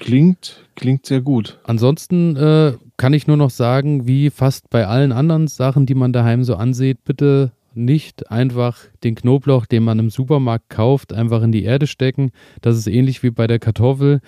Klingt, 0.00 0.64
klingt 0.76 1.06
sehr 1.06 1.20
gut. 1.20 1.60
Ansonsten 1.64 2.34
äh, 2.34 2.72
kann 2.96 3.12
ich 3.12 3.26
nur 3.26 3.36
noch 3.36 3.50
sagen, 3.50 4.06
wie 4.06 4.30
fast 4.30 4.70
bei 4.70 4.86
allen 4.86 5.12
anderen 5.12 5.46
Sachen, 5.46 5.86
die 5.86 5.94
man 5.94 6.12
daheim 6.12 6.42
so 6.42 6.56
ansieht, 6.56 7.04
bitte 7.04 7.52
nicht 7.74 8.30
einfach 8.30 8.78
den 9.04 9.14
Knoblauch, 9.14 9.66
den 9.66 9.84
man 9.84 9.98
im 9.98 10.10
Supermarkt 10.10 10.70
kauft, 10.70 11.12
einfach 11.12 11.42
in 11.42 11.52
die 11.52 11.62
Erde 11.62 11.86
stecken. 11.86 12.32
Das 12.62 12.76
ist 12.76 12.86
ähnlich 12.86 13.22
wie 13.22 13.30
bei 13.30 13.46
der 13.46 13.58
Kartoffel, 13.58 14.20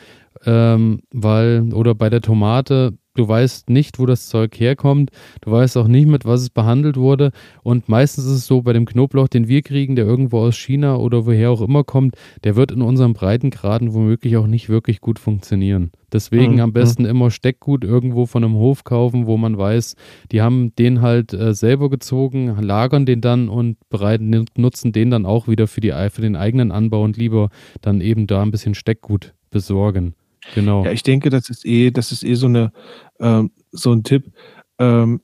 ähm, 0.44 1.00
weil 1.10 1.72
oder 1.72 1.94
bei 1.94 2.10
der 2.10 2.20
Tomate 2.20 2.92
du 3.14 3.28
weißt 3.28 3.70
nicht, 3.70 3.98
wo 3.98 4.06
das 4.06 4.28
Zeug 4.28 4.58
herkommt, 4.58 5.10
du 5.40 5.50
weißt 5.50 5.76
auch 5.76 5.88
nicht, 5.88 6.06
mit 6.06 6.24
was 6.24 6.42
es 6.42 6.50
behandelt 6.50 6.96
wurde. 6.96 7.32
Und 7.62 7.88
meistens 7.88 8.24
ist 8.24 8.32
es 8.32 8.46
so, 8.46 8.62
bei 8.62 8.72
dem 8.72 8.86
Knoblauch, 8.86 9.28
den 9.28 9.48
wir 9.48 9.62
kriegen, 9.62 9.96
der 9.96 10.06
irgendwo 10.06 10.40
aus 10.40 10.56
China 10.56 10.96
oder 10.96 11.26
woher 11.26 11.50
auch 11.50 11.60
immer 11.60 11.84
kommt, 11.84 12.16
der 12.44 12.56
wird 12.56 12.72
in 12.72 12.82
unseren 12.82 13.12
Breitengraden 13.12 13.94
womöglich 13.94 14.36
auch 14.36 14.46
nicht 14.46 14.68
wirklich 14.68 15.00
gut 15.00 15.18
funktionieren. 15.18 15.92
Deswegen 16.12 16.54
mhm. 16.54 16.60
am 16.60 16.72
besten 16.72 17.04
immer 17.06 17.30
Steckgut 17.30 17.84
irgendwo 17.84 18.26
von 18.26 18.44
einem 18.44 18.54
Hof 18.54 18.84
kaufen, 18.84 19.26
wo 19.26 19.36
man 19.36 19.56
weiß, 19.56 19.96
die 20.30 20.42
haben 20.42 20.74
den 20.76 21.00
halt 21.00 21.32
äh, 21.32 21.54
selber 21.54 21.88
gezogen, 21.88 22.54
lagern 22.60 23.06
den 23.06 23.20
dann 23.20 23.48
und 23.48 23.78
bereiten, 23.88 24.44
nutzen 24.56 24.92
den 24.92 25.10
dann 25.10 25.24
auch 25.24 25.48
wieder 25.48 25.66
für, 25.66 25.80
die, 25.80 25.92
für 26.10 26.22
den 26.22 26.36
eigenen 26.36 26.70
Anbau 26.70 27.02
und 27.02 27.16
lieber 27.16 27.48
dann 27.80 28.00
eben 28.00 28.26
da 28.26 28.42
ein 28.42 28.50
bisschen 28.50 28.74
Steckgut 28.74 29.32
besorgen. 29.50 30.14
Genau. 30.54 30.84
Ja, 30.84 30.92
ich 30.92 31.02
denke, 31.02 31.30
das 31.30 31.48
ist 31.48 31.64
eh, 31.64 31.90
das 31.90 32.12
ist 32.12 32.24
eh 32.24 32.34
so 32.34 32.46
eine, 32.46 32.72
ähm, 33.20 33.50
so 33.70 33.92
ein 33.92 34.02
Tipp, 34.02 34.32
ähm, 34.78 35.22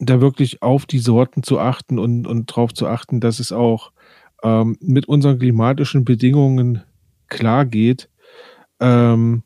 da 0.00 0.20
wirklich 0.20 0.62
auf 0.62 0.86
die 0.86 0.98
Sorten 0.98 1.42
zu 1.42 1.58
achten 1.58 1.98
und, 1.98 2.26
und 2.26 2.50
darauf 2.50 2.72
zu 2.72 2.86
achten, 2.86 3.20
dass 3.20 3.40
es 3.40 3.50
auch 3.52 3.92
ähm, 4.42 4.76
mit 4.80 5.06
unseren 5.08 5.38
klimatischen 5.38 6.04
Bedingungen 6.04 6.82
klar 7.28 7.64
geht. 7.66 8.08
Ähm, 8.80 9.42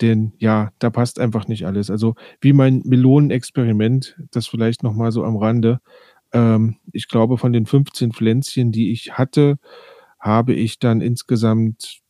denn 0.00 0.34
ja, 0.38 0.72
da 0.78 0.90
passt 0.90 1.18
einfach 1.18 1.48
nicht 1.48 1.66
alles. 1.66 1.90
Also 1.90 2.14
wie 2.40 2.52
mein 2.52 2.82
Melonenexperiment, 2.84 4.16
das 4.30 4.46
vielleicht 4.46 4.82
nochmal 4.82 5.10
so 5.10 5.24
am 5.24 5.36
Rande. 5.36 5.80
Ähm, 6.32 6.76
ich 6.92 7.08
glaube, 7.08 7.38
von 7.38 7.52
den 7.52 7.66
15 7.66 8.12
Pflänzchen, 8.12 8.72
die 8.72 8.92
ich 8.92 9.12
hatte, 9.14 9.58
habe 10.20 10.52
ich 10.52 10.78
dann 10.78 11.00
insgesamt 11.00 12.00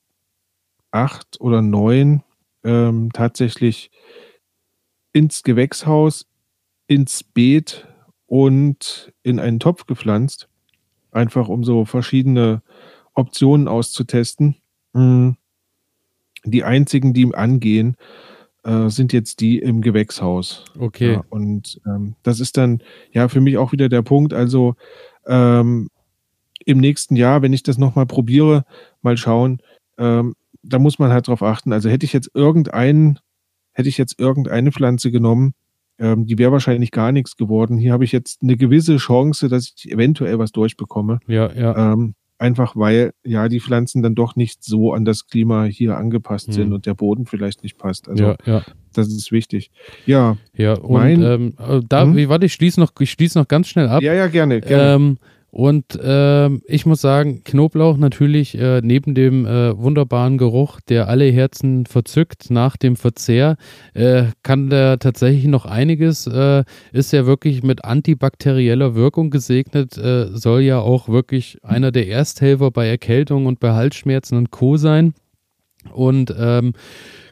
acht 0.91 1.41
oder 1.41 1.63
neun 1.63 2.23
ähm, 2.67 3.11
tatsächlich 3.13 3.91
ins 5.13 5.43
Gewächshaus, 5.43 6.27
ins 6.89 7.23
Beet 7.23 7.87
und 8.27 9.13
in 9.23 9.39
einen 9.39 9.61
Topf 9.61 9.87
gepflanzt. 9.87 10.49
Einfach 11.13 11.49
um 11.49 11.65
so 11.65 11.87
verschiedene 11.87 12.63
Optionen 13.15 13.69
auszutesten. 13.69 14.57
Hm. 14.93 15.37
Die 16.45 16.65
einzigen, 16.65 17.15
die 17.15 17.23
ihm 17.23 17.35
angehen, 17.35 17.97
äh, 18.65 18.89
sind 18.91 19.13
jetzt 19.13 19.41
die 19.41 19.59
im 19.59 19.81
Gewächshaus. 19.81 20.65
Okay. 20.79 21.15
Ja, 21.15 21.25
und 21.31 21.81
ähm, 21.87 22.17
das 22.23 22.41
ist 22.41 22.57
dann 22.57 22.83
ja 23.13 23.29
für 23.29 23.41
mich 23.41 23.57
auch 23.57 23.73
wieder 23.73 23.89
der 23.89 24.03
Punkt. 24.03 24.35
Also 24.35 24.75
ähm, 25.27 25.89
im 26.65 26.79
nächsten 26.79 27.17
Jahr, 27.17 27.43
wenn 27.43 27.53
ich 27.53 27.63
das 27.63 27.79
nochmal 27.79 28.07
probiere, 28.07 28.65
mal 29.03 29.17
schauen, 29.17 29.63
ähm, 29.99 30.35
da 30.67 30.79
muss 30.79 30.99
man 30.99 31.13
halt 31.13 31.29
drauf 31.29 31.43
achten. 31.43 31.73
Also 31.73 31.89
hätte 31.89 32.07
ich 32.07 32.13
jetzt 32.13 32.31
irgendeinen, 32.35 33.19
hätte 33.73 33.89
ich 33.89 33.99
jetzt 33.99 34.19
irgendeine 34.19 34.73
Pflanze 34.73 35.11
genommen, 35.11 35.55
ähm, 35.99 36.27
die 36.27 36.39
wäre 36.39 36.53
wahrscheinlich 36.53 36.91
gar 36.91 37.13
nichts 37.13 37.37
geworden. 37.37 37.79
Hier 37.79 37.93
habe 37.93 38.05
ich 38.05 38.13
jetzt 38.13 38.43
eine 38.43 38.57
gewisse 38.57 38.97
Chance, 38.97 39.49
dass 39.49 39.73
ich 39.77 39.91
eventuell 39.91 40.39
was 40.39 40.53
durchbekomme. 40.53 41.21
Ja, 41.27 41.53
ja. 41.53 41.93
Ähm, 41.93 42.15
einfach 42.39 42.77
weil 42.77 43.13
ja 43.25 43.49
die 43.49 43.61
Pflanzen 43.61 44.03
dann 44.03 44.15
doch 44.15 44.37
nicht 44.37 44.63
so 44.63 44.93
an 44.93 45.07
das 45.07 45.27
Klima 45.27 45.65
hier 45.65 45.97
angepasst 45.97 46.49
hm. 46.49 46.53
sind 46.53 46.73
und 46.75 46.85
der 46.85 46.95
Boden 46.95 47.25
vielleicht 47.25 47.63
nicht 47.63 47.79
passt. 47.79 48.09
Also 48.09 48.25
ja, 48.25 48.37
ja. 48.45 48.63
das 48.93 49.09
ist 49.09 49.33
wichtig. 49.33 49.71
Ja. 50.05 50.37
Ja, 50.55 50.75
und 50.75 50.93
mein, 50.93 51.23
ähm, 51.23 51.55
äh, 51.59 51.81
da, 51.89 52.03
hm? 52.03 52.29
warte, 52.29 52.47
ich 52.47 52.53
schließe 52.53 52.79
noch, 52.79 52.93
ich 52.99 53.11
schließe 53.11 53.39
noch 53.39 53.49
ganz 53.49 53.69
schnell 53.69 53.89
ab. 53.89 54.03
Ja, 54.03 54.13
ja, 54.13 54.27
gerne. 54.27 54.61
gerne. 54.61 54.95
Ähm, 54.95 55.19
und 55.57 55.99
äh, 55.99 56.51
ich 56.67 56.85
muss 56.85 57.01
sagen, 57.01 57.43
Knoblauch 57.43 57.97
natürlich 57.97 58.59
äh, 58.59 58.83
neben 58.85 59.15
dem 59.15 59.47
äh, 59.47 59.75
wunderbaren 59.79 60.37
Geruch, 60.37 60.83
der 60.83 61.09
alle 61.09 61.25
Herzen 61.31 61.87
verzückt 61.87 62.51
nach 62.51 62.77
dem 62.77 62.95
Verzehr, 62.95 63.57
äh, 63.95 64.25
kann 64.43 64.69
der 64.69 64.99
tatsächlich 64.99 65.47
noch 65.47 65.65
einiges, 65.65 66.27
äh, 66.27 66.65
ist 66.93 67.15
ja 67.15 67.25
wirklich 67.25 67.63
mit 67.63 67.87
antibakterieller 67.87 68.95
Wirkung 68.95 69.31
gesegnet, 69.31 69.97
äh, 69.97 70.27
soll 70.31 70.61
ja 70.61 70.81
auch 70.81 71.09
wirklich 71.09 71.57
einer 71.63 71.91
der 71.91 72.07
Ersthelfer 72.07 72.71
bei 72.71 72.87
Erkältung 72.87 73.47
und 73.47 73.59
bei 73.59 73.73
Halsschmerzen 73.73 74.37
und 74.37 74.51
Co. 74.51 74.77
sein. 74.77 75.15
Und 75.91 76.35
ähm, 76.39 76.75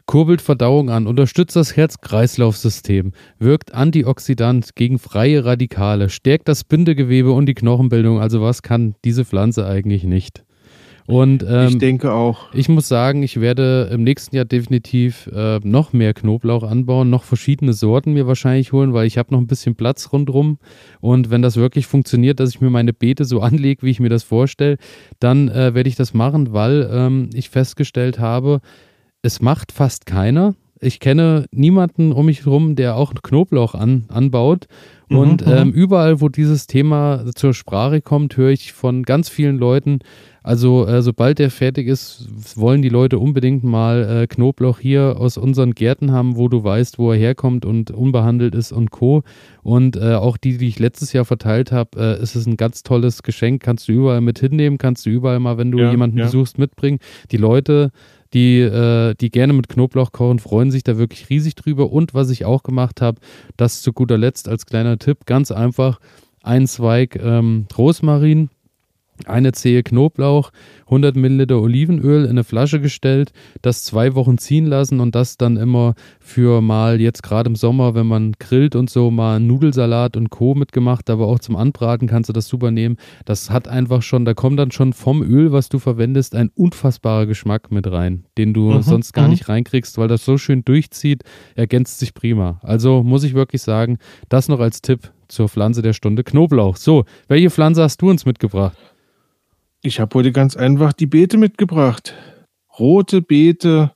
kurbelt 0.05 0.41
Verdauung 0.41 0.89
an, 0.89 1.07
unterstützt 1.07 1.55
das 1.55 1.75
Herz-Kreislauf-System, 1.75 3.11
wirkt 3.39 3.73
antioxidant 3.73 4.75
gegen 4.75 4.99
freie 4.99 5.45
Radikale, 5.45 6.09
stärkt 6.09 6.47
das 6.47 6.63
Bindegewebe 6.63 7.31
und 7.31 7.47
die 7.47 7.53
Knochenbildung. 7.53 8.19
Also 8.19 8.41
was 8.41 8.61
kann 8.61 8.95
diese 9.03 9.25
Pflanze 9.25 9.65
eigentlich 9.65 10.03
nicht? 10.03 10.43
Und 11.07 11.45
ähm, 11.47 11.67
ich 11.67 11.77
denke 11.77 12.11
auch. 12.13 12.51
Ich 12.53 12.67
muss 12.67 12.87
sagen, 12.87 13.21
ich 13.21 13.39
werde 13.39 13.89
im 13.91 14.03
nächsten 14.03 14.35
Jahr 14.35 14.45
definitiv 14.45 15.27
äh, 15.27 15.59
noch 15.63 15.93
mehr 15.93 16.15
Knoblauch 16.15 16.63
anbauen, 16.63 17.11
noch 17.11 17.23
verschiedene 17.23 17.73
Sorten 17.73 18.13
mir 18.13 18.25
wahrscheinlich 18.25 18.71
holen, 18.71 18.93
weil 18.93 19.05
ich 19.05 19.19
habe 19.19 19.31
noch 19.31 19.39
ein 19.39 19.45
bisschen 19.45 19.75
Platz 19.75 20.09
rundherum. 20.11 20.57
Und 21.01 21.29
wenn 21.29 21.43
das 21.43 21.57
wirklich 21.57 21.85
funktioniert, 21.85 22.39
dass 22.39 22.49
ich 22.49 22.61
mir 22.61 22.71
meine 22.71 22.91
Beete 22.91 23.23
so 23.25 23.39
anlege, 23.41 23.83
wie 23.83 23.91
ich 23.91 23.99
mir 23.99 24.09
das 24.09 24.23
vorstelle, 24.23 24.77
dann 25.19 25.47
äh, 25.49 25.75
werde 25.75 25.89
ich 25.89 25.95
das 25.95 26.15
machen, 26.15 26.53
weil 26.53 26.89
ähm, 26.91 27.29
ich 27.33 27.51
festgestellt 27.51 28.17
habe, 28.17 28.61
es 29.25 29.41
macht 29.41 29.71
fast 29.71 30.05
keiner. 30.05 30.53
Ich 30.79 30.99
kenne 30.99 31.45
niemanden 31.51 32.11
um 32.11 32.27
mich 32.27 32.45
herum, 32.45 32.75
der 32.75 32.95
auch 32.95 33.13
Knoblauch 33.13 33.73
an, 33.73 34.05
anbaut. 34.09 34.67
Mhm, 35.09 35.17
und 35.17 35.45
mhm, 35.45 35.51
ähm, 35.51 35.71
überall, 35.71 36.21
wo 36.21 36.29
dieses 36.29 36.67
Thema 36.67 37.25
zur 37.33 37.53
Sprache 37.53 38.01
kommt, 38.01 38.37
höre 38.37 38.51
ich 38.51 38.73
von 38.73 39.03
ganz 39.03 39.29
vielen 39.29 39.57
Leuten, 39.57 39.99
also 40.45 40.85
äh, 40.85 41.01
sobald 41.01 41.39
der 41.39 41.49
fertig 41.49 41.87
ist, 41.87 42.27
wollen 42.55 42.83
die 42.83 42.89
Leute 42.89 43.17
unbedingt 43.17 43.63
mal 43.63 44.03
äh, 44.03 44.27
Knoblauch 44.27 44.77
hier 44.77 45.15
aus 45.17 45.37
unseren 45.37 45.73
Gärten 45.73 46.11
haben, 46.11 46.35
wo 46.35 46.49
du 46.49 46.63
weißt, 46.63 46.99
wo 46.99 47.11
er 47.11 47.17
herkommt 47.17 47.65
und 47.65 47.89
unbehandelt 47.89 48.53
ist 48.53 48.71
und 48.71 48.91
Co. 48.91 49.23
Und 49.63 49.97
äh, 49.97 50.13
auch 50.13 50.37
die, 50.37 50.57
die 50.57 50.67
ich 50.67 50.77
letztes 50.77 51.13
Jahr 51.13 51.25
verteilt 51.25 51.71
habe, 51.71 51.99
äh, 51.99 52.21
ist 52.21 52.35
es 52.35 52.45
ein 52.45 52.57
ganz 52.57 52.83
tolles 52.83 53.23
Geschenk, 53.23 53.63
kannst 53.63 53.87
du 53.87 53.93
überall 53.93 54.21
mit 54.21 54.37
hinnehmen, 54.37 54.77
kannst 54.77 55.07
du 55.07 55.09
überall 55.09 55.39
mal, 55.39 55.57
wenn 55.57 55.71
du 55.71 55.79
ja, 55.79 55.89
jemanden 55.89 56.19
ja. 56.19 56.25
besuchst, 56.25 56.59
mitbringen. 56.59 56.99
Die 57.31 57.37
Leute 57.37 57.91
die, 58.35 58.59
äh, 58.59 59.15
die 59.15 59.31
gerne 59.31 59.53
mit 59.53 59.69
Knoblauch 59.69 60.11
kochen, 60.11 60.39
freuen 60.39 60.69
sich 60.69 60.83
da 60.83 60.97
wirklich 60.97 61.29
riesig 61.29 61.55
drüber. 61.55 61.91
Und 61.91 62.13
was 62.13 62.29
ich 62.29 62.45
auch 62.45 62.61
gemacht 62.61 63.01
habe, 63.01 63.19
das 63.57 63.81
zu 63.81 63.93
guter 63.93 64.17
Letzt 64.17 64.47
als 64.47 64.65
kleiner 64.65 64.99
Tipp, 64.99 65.25
ganz 65.25 65.51
einfach, 65.51 65.99
ein 66.43 66.67
Zweig 66.67 67.15
ähm, 67.15 67.65
Rosmarin, 67.75 68.49
eine 69.27 69.51
Zehe 69.51 69.83
Knoblauch, 69.83 70.51
100 70.85 71.15
Milliliter 71.15 71.61
Olivenöl 71.61 72.23
in 72.23 72.31
eine 72.31 72.43
Flasche 72.43 72.79
gestellt, 72.79 73.31
das 73.61 73.83
zwei 73.83 74.15
Wochen 74.15 74.37
ziehen 74.37 74.65
lassen 74.65 74.99
und 74.99 75.15
das 75.15 75.37
dann 75.37 75.57
immer 75.57 75.95
für 76.19 76.61
mal 76.61 77.01
jetzt 77.01 77.23
gerade 77.23 77.49
im 77.49 77.55
Sommer, 77.55 77.95
wenn 77.95 78.07
man 78.07 78.33
grillt 78.39 78.75
und 78.75 78.89
so, 78.89 79.11
mal 79.11 79.39
Nudelsalat 79.39 80.15
und 80.17 80.29
Co. 80.29 80.55
mitgemacht, 80.55 81.09
aber 81.09 81.27
auch 81.27 81.39
zum 81.39 81.55
Anbraten 81.55 82.07
kannst 82.07 82.29
du 82.29 82.33
das 82.33 82.47
super 82.47 82.71
nehmen. 82.71 82.97
Das 83.25 83.49
hat 83.49 83.67
einfach 83.67 84.01
schon, 84.01 84.25
da 84.25 84.33
kommt 84.33 84.59
dann 84.59 84.71
schon 84.71 84.93
vom 84.93 85.21
Öl, 85.23 85.51
was 85.51 85.69
du 85.69 85.79
verwendest, 85.79 86.35
ein 86.35 86.51
unfassbarer 86.55 87.25
Geschmack 87.25 87.71
mit 87.71 87.91
rein, 87.91 88.25
den 88.37 88.53
du 88.53 88.71
mhm, 88.71 88.81
sonst 88.81 89.13
gar 89.13 89.25
mhm. 89.25 89.31
nicht 89.31 89.49
reinkriegst, 89.49 89.97
weil 89.97 90.07
das 90.07 90.25
so 90.25 90.37
schön 90.37 90.63
durchzieht, 90.63 91.23
ergänzt 91.55 91.99
sich 91.99 92.13
prima. 92.13 92.59
Also 92.61 93.03
muss 93.03 93.23
ich 93.23 93.33
wirklich 93.33 93.61
sagen, 93.61 93.97
das 94.29 94.47
noch 94.47 94.59
als 94.59 94.81
Tipp 94.81 95.11
zur 95.27 95.49
Pflanze 95.49 95.81
der 95.81 95.93
Stunde 95.93 96.23
Knoblauch. 96.23 96.77
So, 96.77 97.05
welche 97.27 97.49
Pflanze 97.49 97.83
hast 97.83 98.01
du 98.01 98.09
uns 98.09 98.25
mitgebracht? 98.25 98.77
Ich 99.85 99.99
habe 99.99 100.15
heute 100.15 100.31
ganz 100.31 100.57
einfach 100.57 100.93
die 100.93 101.05
Beete 101.05 101.37
mitgebracht. 101.37 102.15
Rote 102.79 103.21
Beete 103.21 103.91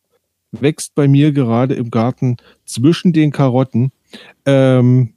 wächst 0.51 0.93
bei 0.93 1.07
mir 1.07 1.31
gerade 1.31 1.73
im 1.73 1.89
Garten 1.89 2.37
zwischen 2.63 3.11
den 3.11 3.31
Karotten. 3.31 3.91
Ähm, 4.45 5.15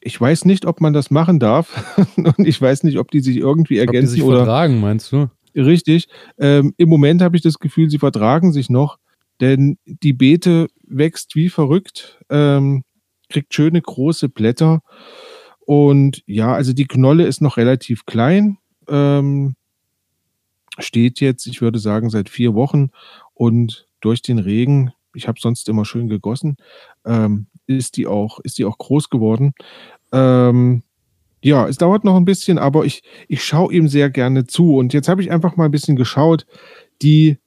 ich 0.00 0.18
weiß 0.18 0.46
nicht, 0.46 0.64
ob 0.64 0.80
man 0.80 0.94
das 0.94 1.10
machen 1.10 1.38
darf. 1.38 1.98
Und 2.16 2.46
ich 2.46 2.60
weiß 2.60 2.82
nicht, 2.84 2.98
ob 2.98 3.10
die 3.10 3.20
sich 3.20 3.36
irgendwie 3.36 3.76
ergänzen 3.76 4.08
ob 4.08 4.14
die 4.14 4.20
sich 4.20 4.22
oder. 4.22 4.38
vertragen, 4.38 4.80
meinst 4.80 5.12
du? 5.12 5.28
Richtig. 5.54 6.08
Ähm, 6.38 6.72
Im 6.78 6.88
Moment 6.88 7.20
habe 7.20 7.36
ich 7.36 7.42
das 7.42 7.58
Gefühl, 7.58 7.90
sie 7.90 7.98
vertragen 7.98 8.52
sich 8.52 8.70
noch, 8.70 8.96
denn 9.42 9.76
die 9.84 10.14
Beete 10.14 10.68
wächst 10.82 11.36
wie 11.36 11.50
verrückt, 11.50 12.18
ähm, 12.30 12.84
kriegt 13.28 13.52
schöne 13.52 13.82
große 13.82 14.30
Blätter. 14.30 14.80
Und 15.66 16.22
ja, 16.24 16.54
also 16.54 16.72
die 16.72 16.86
Knolle 16.86 17.26
ist 17.26 17.42
noch 17.42 17.58
relativ 17.58 18.06
klein. 18.06 18.56
Ähm, 18.88 19.56
steht 20.80 21.20
jetzt, 21.20 21.46
ich 21.46 21.60
würde 21.60 21.78
sagen, 21.78 22.10
seit 22.10 22.28
vier 22.28 22.54
Wochen 22.54 22.90
und 23.34 23.86
durch 24.00 24.22
den 24.22 24.38
Regen, 24.38 24.92
ich 25.14 25.28
habe 25.28 25.40
sonst 25.40 25.68
immer 25.68 25.84
schön 25.84 26.08
gegossen, 26.08 26.56
ähm, 27.04 27.46
ist 27.66 27.96
die 27.96 28.06
auch, 28.06 28.40
ist 28.40 28.58
die 28.58 28.64
auch 28.64 28.78
groß 28.78 29.10
geworden. 29.10 29.52
Ähm, 30.12 30.82
ja, 31.42 31.66
es 31.68 31.78
dauert 31.78 32.04
noch 32.04 32.16
ein 32.16 32.24
bisschen, 32.24 32.58
aber 32.58 32.84
ich, 32.84 33.02
ich 33.28 33.42
schaue 33.44 33.72
ihm 33.72 33.88
sehr 33.88 34.10
gerne 34.10 34.46
zu. 34.46 34.76
Und 34.76 34.92
jetzt 34.92 35.08
habe 35.08 35.22
ich 35.22 35.30
einfach 35.30 35.56
mal 35.56 35.66
ein 35.66 35.70
bisschen 35.70 35.96
geschaut, 35.96 36.46
die 37.02 37.38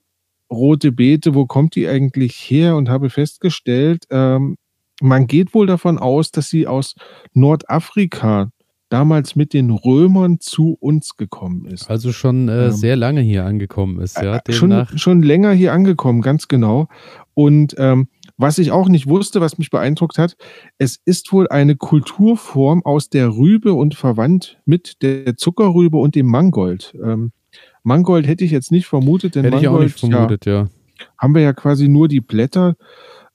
rote 0.50 0.92
Beete, 0.92 1.36
wo 1.36 1.46
kommt 1.46 1.76
die 1.76 1.88
eigentlich 1.88 2.36
her? 2.36 2.76
Und 2.76 2.90
habe 2.90 3.10
festgestellt, 3.10 4.06
ähm, 4.10 4.58
man 5.02 5.28
geht 5.28 5.54
wohl 5.54 5.68
davon 5.68 5.98
aus, 5.98 6.32
dass 6.32 6.50
sie 6.50 6.66
aus 6.68 6.96
Nordafrika 7.34 8.50
damals 8.94 9.36
mit 9.36 9.54
den 9.54 9.72
Römern 9.72 10.40
zu 10.40 10.78
uns 10.80 11.18
gekommen 11.18 11.66
ist. 11.66 11.90
Also 11.90 12.12
schon 12.12 12.48
äh, 12.48 12.68
ähm, 12.68 12.72
sehr 12.74 12.96
lange 12.96 13.22
hier 13.22 13.44
angekommen 13.44 14.00
ist, 14.00 14.22
ja. 14.22 14.40
Äh, 14.46 14.54
schon, 14.54 14.86
schon 14.96 15.24
länger 15.24 15.52
hier 15.52 15.74
angekommen, 15.74 16.22
ganz 16.22 16.48
genau. 16.48 16.88
Und 17.34 17.74
ähm, 17.80 18.08
was 18.38 18.60
ich 18.60 18.72
auch 18.72 18.90
nicht 18.90 19.08
wusste, 19.08 19.42
was 19.42 19.58
mich 19.58 19.72
beeindruckt 19.72 20.20
hat, 20.20 20.36
es 20.78 21.00
ist 21.06 21.34
wohl 21.34 21.48
eine 21.48 21.76
Kulturform 21.76 22.86
aus 22.86 23.10
der 23.10 23.36
Rübe 23.36 23.74
und 23.74 23.96
verwandt 23.96 24.60
mit 24.66 25.02
der 25.02 25.38
Zuckerrübe 25.38 25.98
und 25.98 26.14
dem 26.14 26.28
Mangold. 26.28 26.94
Ähm, 27.04 27.32
Mangold 27.82 28.28
hätte 28.28 28.46
ich 28.46 28.52
jetzt 28.52 28.72
nicht 28.72 28.86
vermutet, 28.86 29.34
denn 29.34 29.44
hätte 29.44 29.56
Mangold, 29.56 29.88
ich 29.88 29.96
auch 29.96 30.04
nicht 30.04 30.12
vermutet, 30.12 30.46
ja, 30.46 30.54
ja. 30.54 30.70
Haben 31.18 31.34
wir 31.34 31.42
ja 31.42 31.54
quasi 31.54 31.88
nur 31.88 32.08
die 32.08 32.22
Blätter. 32.22 32.76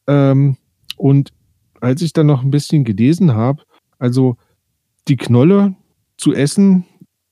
Ähm, 0.06 0.56
und 0.96 1.32
als 1.80 2.00
ich 2.00 2.12
dann 2.12 2.26
noch 2.26 2.44
ein 2.44 2.52
bisschen 2.52 2.84
gelesen 2.84 3.34
habe, 3.34 3.64
also 3.98 4.36
die 5.08 5.16
Knolle 5.16 5.74
zu 6.16 6.32
essen, 6.32 6.84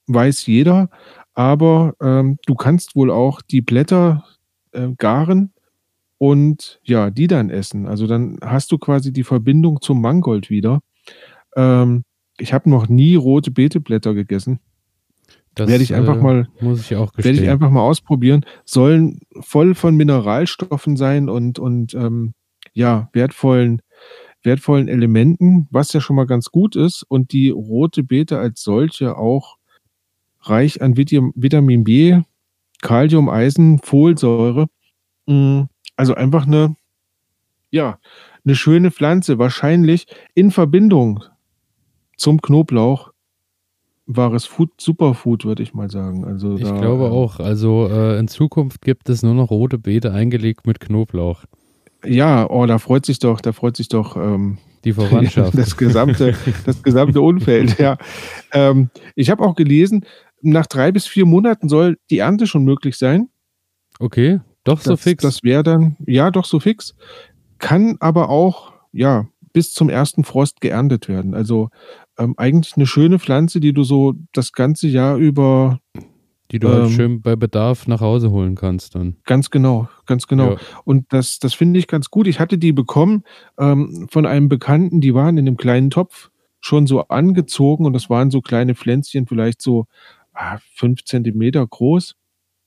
weiß 0.06 0.46
jeder, 0.46 0.90
aber 1.34 1.94
ähm, 2.00 2.38
du 2.46 2.54
kannst 2.54 2.96
wohl 2.96 3.10
auch 3.10 3.42
die 3.42 3.60
Blätter 3.60 4.24
äh, 4.72 4.88
garen 4.96 5.52
und 6.18 6.80
ja, 6.82 7.10
die 7.10 7.26
dann 7.26 7.50
essen. 7.50 7.86
Also 7.86 8.06
dann 8.06 8.38
hast 8.42 8.72
du 8.72 8.78
quasi 8.78 9.12
die 9.12 9.24
Verbindung 9.24 9.80
zum 9.80 10.00
Mangold 10.00 10.48
wieder. 10.50 10.80
Ähm, 11.56 12.04
ich 12.38 12.52
habe 12.52 12.70
noch 12.70 12.88
nie 12.88 13.16
rote 13.16 13.50
Beeteblätter 13.50 14.14
gegessen. 14.14 14.60
Das 15.54 15.68
werde 15.70 15.84
ich 15.84 15.94
einfach 15.94 16.16
äh, 16.16 16.22
mal, 16.22 16.48
muss 16.60 16.82
ich 16.82 16.96
auch 16.96 17.12
werde 17.16 17.30
ich 17.30 17.48
einfach 17.48 17.70
mal 17.70 17.80
ausprobieren. 17.80 18.44
Sollen 18.64 19.20
voll 19.40 19.74
von 19.74 19.96
Mineralstoffen 19.96 20.96
sein 20.96 21.28
und 21.28 21.58
und 21.58 21.94
ähm, 21.94 22.34
ja 22.74 23.08
wertvollen 23.12 23.80
wertvollen 24.46 24.88
Elementen, 24.88 25.68
was 25.70 25.92
ja 25.92 26.00
schon 26.00 26.16
mal 26.16 26.26
ganz 26.26 26.50
gut 26.50 26.74
ist 26.76 27.02
und 27.06 27.32
die 27.32 27.50
rote 27.50 28.02
Beete 28.02 28.38
als 28.38 28.62
solche 28.62 29.18
auch 29.18 29.58
reich 30.40 30.80
an 30.80 30.96
Vitamin 30.96 31.84
B, 31.84 32.22
Kalium, 32.80 33.28
Eisen, 33.28 33.78
Folsäure. 33.78 34.68
Mm, 35.26 35.62
also 35.96 36.14
einfach 36.14 36.46
eine, 36.46 36.76
ja, 37.70 37.98
eine 38.44 38.54
schöne 38.54 38.90
Pflanze. 38.90 39.38
Wahrscheinlich 39.38 40.06
in 40.34 40.50
Verbindung 40.50 41.24
zum 42.16 42.40
Knoblauch 42.40 43.12
wahres 44.06 44.46
Food, 44.46 44.70
Superfood, 44.80 45.44
würde 45.44 45.62
ich 45.62 45.74
mal 45.74 45.90
sagen. 45.90 46.24
Also 46.24 46.54
ich 46.54 46.62
da, 46.62 46.78
glaube 46.78 47.06
ähm, 47.06 47.12
auch. 47.12 47.40
Also 47.40 47.88
äh, 47.90 48.18
in 48.18 48.28
Zukunft 48.28 48.82
gibt 48.82 49.08
es 49.08 49.22
nur 49.22 49.34
noch 49.34 49.50
rote 49.50 49.78
Beete 49.78 50.12
eingelegt 50.12 50.66
mit 50.66 50.80
Knoblauch. 50.80 51.44
Ja, 52.06 52.48
oh, 52.48 52.66
da 52.66 52.78
freut 52.78 53.06
sich 53.06 53.18
doch, 53.18 53.40
da 53.40 53.52
freut 53.52 53.76
sich 53.76 53.88
doch 53.88 54.16
ähm, 54.16 54.58
die 54.84 54.92
Verwandtschaft. 54.94 55.56
das 55.56 55.76
gesamte, 55.76 56.34
das 56.64 56.82
gesamte 56.82 57.20
Umfeld, 57.20 57.78
ja. 57.78 57.96
Ähm, 58.52 58.90
ich 59.14 59.30
habe 59.30 59.44
auch 59.44 59.54
gelesen, 59.54 60.04
nach 60.42 60.66
drei 60.66 60.92
bis 60.92 61.06
vier 61.06 61.26
Monaten 61.26 61.68
soll 61.68 61.98
die 62.10 62.18
Ernte 62.18 62.46
schon 62.46 62.64
möglich 62.64 62.96
sein. 62.96 63.28
Okay, 63.98 64.40
doch 64.64 64.80
so 64.80 64.92
das, 64.92 65.02
fix. 65.02 65.22
Das 65.22 65.42
wäre 65.42 65.62
dann, 65.62 65.96
ja, 66.06 66.30
doch 66.30 66.44
so 66.44 66.60
fix. 66.60 66.94
Kann 67.58 67.96
aber 68.00 68.28
auch, 68.28 68.72
ja, 68.92 69.26
bis 69.52 69.72
zum 69.72 69.88
ersten 69.88 70.24
Frost 70.24 70.60
geerntet 70.60 71.08
werden. 71.08 71.34
Also 71.34 71.70
ähm, 72.18 72.34
eigentlich 72.36 72.76
eine 72.76 72.86
schöne 72.86 73.18
Pflanze, 73.18 73.60
die 73.60 73.72
du 73.72 73.84
so 73.84 74.14
das 74.32 74.52
ganze 74.52 74.86
Jahr 74.86 75.16
über 75.16 75.80
die 76.50 76.58
du 76.58 76.68
halt 76.68 76.78
ähm, 76.78 76.84
halt 76.84 76.92
schön 76.92 77.22
bei 77.22 77.36
Bedarf 77.36 77.86
nach 77.86 78.00
Hause 78.00 78.30
holen 78.30 78.54
kannst 78.54 78.94
dann. 78.94 79.16
Ganz 79.24 79.50
genau, 79.50 79.88
ganz 80.06 80.26
genau. 80.26 80.52
Ja. 80.52 80.58
Und 80.84 81.12
das, 81.12 81.38
das 81.38 81.54
finde 81.54 81.78
ich 81.78 81.88
ganz 81.88 82.10
gut. 82.10 82.26
Ich 82.26 82.40
hatte 82.40 82.58
die 82.58 82.72
bekommen 82.72 83.24
ähm, 83.58 84.06
von 84.10 84.26
einem 84.26 84.48
Bekannten, 84.48 85.00
die 85.00 85.14
waren 85.14 85.38
in 85.38 85.46
einem 85.46 85.56
kleinen 85.56 85.90
Topf 85.90 86.30
schon 86.60 86.86
so 86.86 87.08
angezogen 87.08 87.84
und 87.86 87.92
das 87.92 88.10
waren 88.10 88.30
so 88.30 88.40
kleine 88.40 88.74
Pflänzchen, 88.74 89.26
vielleicht 89.26 89.62
so 89.62 89.86
ah, 90.32 90.58
fünf 90.74 91.04
Zentimeter 91.04 91.66
groß. 91.66 92.14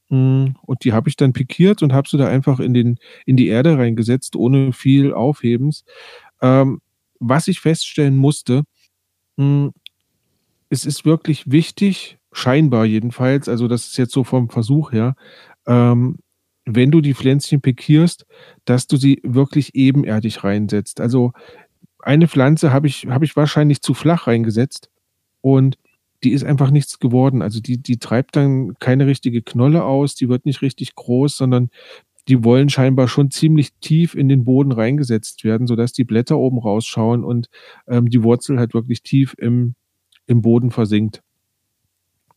Mm, 0.10 0.48
und 0.62 0.84
die 0.84 0.94
habe 0.94 1.10
ich 1.10 1.16
dann 1.16 1.34
pikiert 1.34 1.84
und 1.84 1.94
habe 1.94 2.10
sie 2.10 2.18
da 2.18 2.28
einfach 2.28 2.60
in, 2.60 2.74
den, 2.74 2.98
in 3.26 3.38
die 3.38 3.48
Erde 3.48 3.78
reingesetzt, 3.78 4.36
ohne 4.36 4.74
viel 4.74 5.14
Aufhebens. 5.14 5.84
Ähm, 6.42 6.82
was 7.20 7.48
ich 7.48 7.60
feststellen 7.60 8.18
musste, 8.18 8.64
mh, 9.38 9.46
mm, 9.46 9.72
es 10.72 10.86
ist 10.86 11.04
wirklich 11.04 11.52
wichtig, 11.52 12.19
scheinbar 12.32 12.86
jedenfalls, 12.86 13.50
also 13.50 13.68
das 13.68 13.88
ist 13.88 13.98
jetzt 13.98 14.14
so 14.14 14.24
vom 14.24 14.50
Versuch 14.50 14.92
her, 14.92 15.16
ähm, 15.68 16.18
wenn 16.66 16.92
du 16.92 17.02
die 17.02 17.14
Pflänzchen 17.14 17.62
pikierst, 17.62 18.26
dass 18.66 18.88
du 18.88 18.98
sie 18.98 19.22
wirklich 19.24 19.76
ebenerdig 19.76 20.44
reinsetzt. 20.44 21.02
Also 21.02 21.32
eine 22.00 22.28
Pflanze 22.28 22.72
habe 22.72 22.88
ich, 22.88 23.08
hab 23.08 23.24
ich 23.24 23.36
wahrscheinlich 23.36 23.82
zu 23.82 23.94
flach 23.94 24.28
reingesetzt 24.28 24.90
und 25.42 25.78
die 26.24 26.32
ist 26.32 26.44
einfach 26.44 26.70
nichts 26.70 27.00
geworden. 27.00 27.42
Also 27.42 27.60
die, 27.60 27.82
die 27.82 27.98
treibt 27.98 28.36
dann 28.36 28.76
keine 28.80 29.08
richtige 29.08 29.42
Knolle 29.42 29.84
aus, 29.84 30.16
die 30.16 30.30
wird 30.30 30.46
nicht 30.46 30.62
richtig 30.62 30.96
groß, 30.96 31.38
sondern 31.38 31.70
die 32.28 32.44
wollen 32.44 32.70
scheinbar 32.70 33.08
schon 33.08 33.32
ziemlich 33.32 33.72
tief 33.82 34.14
in 34.14 34.28
den 34.30 34.44
Boden 34.44 34.72
reingesetzt 34.72 35.44
werden, 35.44 35.66
sodass 35.66 35.94
die 35.94 36.04
Blätter 36.04 36.38
oben 36.38 36.60
rausschauen 36.60 37.24
und 37.24 37.48
ähm, 37.88 38.10
die 38.10 38.24
Wurzel 38.24 38.60
halt 38.60 38.74
wirklich 38.74 39.02
tief 39.02 39.34
im, 39.38 39.76
im 40.28 40.42
Boden 40.42 40.72
versinkt. 40.72 41.24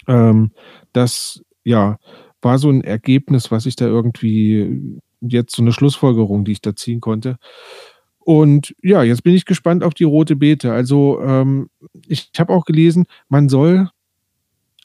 Ähm, 0.07 0.53
das, 0.93 1.43
ja, 1.65 1.99
war 2.41 2.59
so 2.59 2.69
ein 2.69 2.83
Ergebnis, 2.83 3.51
was 3.51 3.67
ich 3.67 3.77
da 3.77 3.87
irgendwie 3.87 5.01
jetzt 5.21 5.55
so 5.55 5.63
eine 5.63 5.73
Schlussfolgerung, 5.73 6.45
die 6.45 6.53
ich 6.53 6.61
da 6.61 6.75
ziehen 6.75 7.01
konnte. 7.01 7.37
Und 8.19 8.75
ja, 8.83 9.03
jetzt 9.03 9.23
bin 9.23 9.35
ich 9.35 9.45
gespannt 9.45 9.83
auf 9.83 9.95
die 9.95 10.05
rote 10.05 10.37
Beete. 10.37 10.73
Also 10.73 11.21
ähm, 11.21 11.71
ich 12.07 12.31
habe 12.39 12.53
auch 12.53 12.65
gelesen, 12.65 13.07
man 13.29 13.49
soll, 13.49 13.89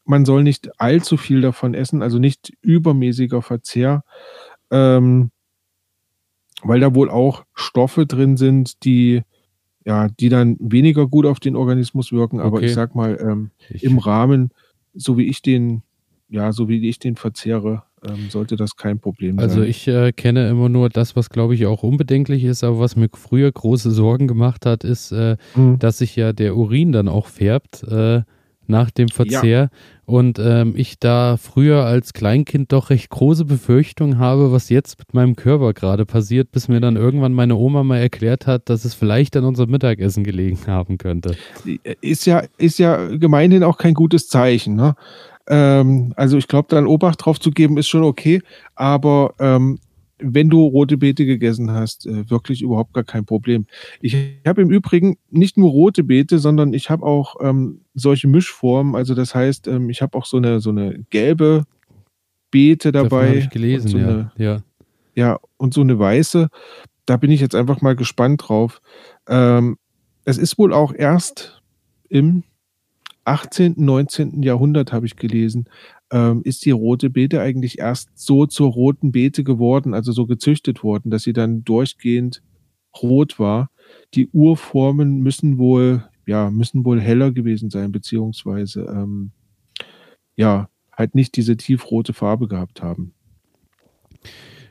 man 0.06 0.25
soll 0.25 0.43
nicht 0.43 0.80
allzu 0.80 1.17
viel 1.17 1.41
davon 1.41 1.73
essen, 1.73 2.01
also 2.01 2.19
nicht 2.19 2.53
übermäßiger 2.62 3.41
Verzehr, 3.41 4.03
ähm, 4.71 5.32
weil 6.63 6.80
da 6.80 6.95
wohl 6.95 7.10
auch 7.10 7.45
Stoffe 7.53 8.06
drin 8.06 8.38
sind, 8.38 8.84
die 8.84 9.23
ja, 9.86 10.10
die 10.10 10.27
dann 10.27 10.58
weniger 10.60 11.08
gut 11.08 11.25
auf 11.25 11.39
den 11.39 11.56
Organismus 11.56 12.12
wirken. 12.12 12.41
Aber 12.41 12.58
okay. 12.58 12.65
ich 12.65 12.73
sag 12.73 12.93
mal, 12.93 13.17
ähm, 13.21 13.51
im 13.69 13.99
Rahmen 13.99 14.51
so 14.97 15.17
wie 15.17 15.25
ich 15.27 15.41
den, 15.41 15.83
ja, 16.29 16.51
so 16.51 16.67
wie 16.67 16.88
ich 16.88 16.99
den 16.99 17.15
verzehre, 17.15 17.83
ähm, 18.05 18.29
sollte 18.29 18.55
das 18.55 18.75
kein 18.75 18.99
Problem 18.99 19.38
sein. 19.38 19.43
Also 19.43 19.62
ich 19.63 19.88
äh, 19.88 20.12
kenne 20.12 20.49
immer 20.49 20.69
nur 20.69 20.89
das, 20.89 21.15
was 21.15 21.29
glaube 21.29 21.55
ich 21.55 21.65
auch 21.65 21.83
unbedenklich 21.83 22.43
ist, 22.43 22.63
aber 22.63 22.79
was 22.79 22.95
mir 22.95 23.10
früher 23.13 23.51
große 23.51 23.91
Sorgen 23.91 24.27
gemacht 24.27 24.65
hat, 24.65 24.83
ist, 24.83 25.12
äh, 25.12 25.38
mhm. 25.55 25.79
dass 25.79 25.97
sich 25.97 26.15
ja 26.15 26.33
der 26.33 26.55
Urin 26.55 26.91
dann 26.91 27.07
auch 27.07 27.27
färbt. 27.27 27.83
Äh, 27.83 28.21
nach 28.69 28.91
dem 28.91 29.10
Verzehr. 29.10 29.69
Ja. 29.71 29.80
Und 30.06 30.39
ähm, 30.39 30.73
ich 30.77 30.99
da 30.99 31.38
früher 31.38 31.84
als 31.84 32.13
Kleinkind 32.13 32.71
doch 32.71 32.89
recht 32.89 33.10
große 33.10 33.43
Befürchtungen 33.45 34.19
habe, 34.19 34.51
was 34.51 34.69
jetzt 34.69 34.99
mit 34.99 35.13
meinem 35.13 35.36
Körper 35.36 35.73
gerade 35.73 36.06
passiert, 36.06 36.51
bis 36.51 36.69
mir 36.69 36.80
dann 36.80 36.95
irgendwann 36.95 37.34
meine 37.34 37.56
Oma 37.56 37.84
mal 37.84 37.97
erklärt 37.97 38.47
hat, 38.47 38.69
dass 38.69 38.86
es 38.86 38.93
vielleicht 38.93 39.36
an 39.36 39.43
unserem 39.43 39.69
Mittagessen 39.69 40.23
gelegen 40.23 40.60
haben 40.67 40.97
könnte. 40.97 41.36
Ist 42.01 42.25
ja, 42.25 42.43
ist 42.58 42.80
ja 42.80 43.08
gemeinhin 43.08 43.63
auch 43.63 43.77
kein 43.77 43.93
gutes 43.93 44.30
Zeichen. 44.30 44.75
Ne? 44.75 44.95
Ähm, 45.47 46.13
also 46.15 46.38
ich 46.38 46.47
glaube, 46.47 46.67
dann 46.69 46.88
Obacht 46.88 47.25
drauf 47.25 47.39
zu 47.39 47.51
geben, 47.51 47.77
ist 47.77 47.88
schon 47.88 48.03
okay, 48.03 48.41
aber 48.75 49.34
ähm, 49.39 49.80
wenn 50.19 50.49
du 50.49 50.65
rote 50.65 50.97
Beete 50.97 51.25
gegessen 51.25 51.71
hast, 51.71 52.06
äh, 52.06 52.30
wirklich 52.30 52.62
überhaupt 52.62 52.93
gar 52.93 53.03
kein 53.03 53.25
Problem. 53.25 53.65
Ich 54.01 54.15
habe 54.45 54.62
im 54.62 54.71
Übrigen 54.71 55.17
nicht 55.30 55.58
nur 55.58 55.69
rote 55.69 56.03
Beete, 56.03 56.39
sondern 56.39 56.73
ich 56.73 56.89
habe 56.89 57.06
auch 57.06 57.36
ähm, 57.41 57.82
solche 57.93 58.27
Mischformen. 58.27 58.95
Also 58.95 59.13
das 59.13 59.36
heißt, 59.36 59.67
ähm, 59.67 59.89
ich 59.89 60.01
habe 60.01 60.17
auch 60.17 60.25
so 60.25 60.38
eine 60.38 60.60
so 60.60 60.71
eine 60.71 61.06
gelbe 61.10 61.65
Beete 62.51 62.91
dabei. 62.91 63.27
Habe 63.27 63.38
ich 63.38 63.49
gelesen, 63.49 63.88
so 63.89 63.97
ja. 63.97 64.08
Eine, 64.08 64.32
ja. 64.38 64.63
Ja, 65.15 65.39
und 65.58 65.73
so 65.73 65.82
eine 65.82 65.97
weiße. 65.97 66.49
Da 67.06 67.17
bin 67.17 67.32
ich 67.32 67.41
jetzt 67.41 67.56
einfach 67.56 67.82
mal 67.82 67.95
gespannt 67.95 68.43
drauf. 68.47 68.82
Ähm, 69.27 69.77
es 70.25 70.38
ist 70.38 70.58
wohl 70.58 70.73
auch 70.73 70.93
erst 70.93 71.62
im 72.10 72.43
18., 73.25 73.73
19. 73.77 74.43
Jahrhundert, 74.43 74.93
habe 74.93 75.06
ich 75.06 75.15
gelesen, 75.15 75.67
ähm, 76.11 76.41
ist 76.43 76.65
die 76.65 76.71
rote 76.71 77.09
Beete 77.09 77.41
eigentlich 77.41 77.79
erst 77.79 78.09
so 78.15 78.45
zur 78.45 78.71
roten 78.71 79.11
Beete 79.11 79.43
geworden, 79.43 79.93
also 79.93 80.11
so 80.11 80.25
gezüchtet 80.25 80.83
worden, 80.83 81.09
dass 81.09 81.23
sie 81.23 81.33
dann 81.33 81.63
durchgehend 81.63 82.41
rot 83.01 83.39
war. 83.39 83.69
Die 84.13 84.27
Urformen 84.29 85.19
müssen 85.19 85.57
wohl, 85.57 86.03
ja, 86.25 86.49
müssen 86.49 86.85
wohl 86.85 86.99
heller 86.99 87.31
gewesen 87.31 87.69
sein, 87.69 87.91
beziehungsweise 87.91 88.81
ähm, 88.81 89.31
ja, 90.35 90.69
halt 90.91 91.15
nicht 91.15 91.35
diese 91.35 91.57
tiefrote 91.57 92.13
Farbe 92.13 92.47
gehabt 92.47 92.81
haben. 92.81 93.13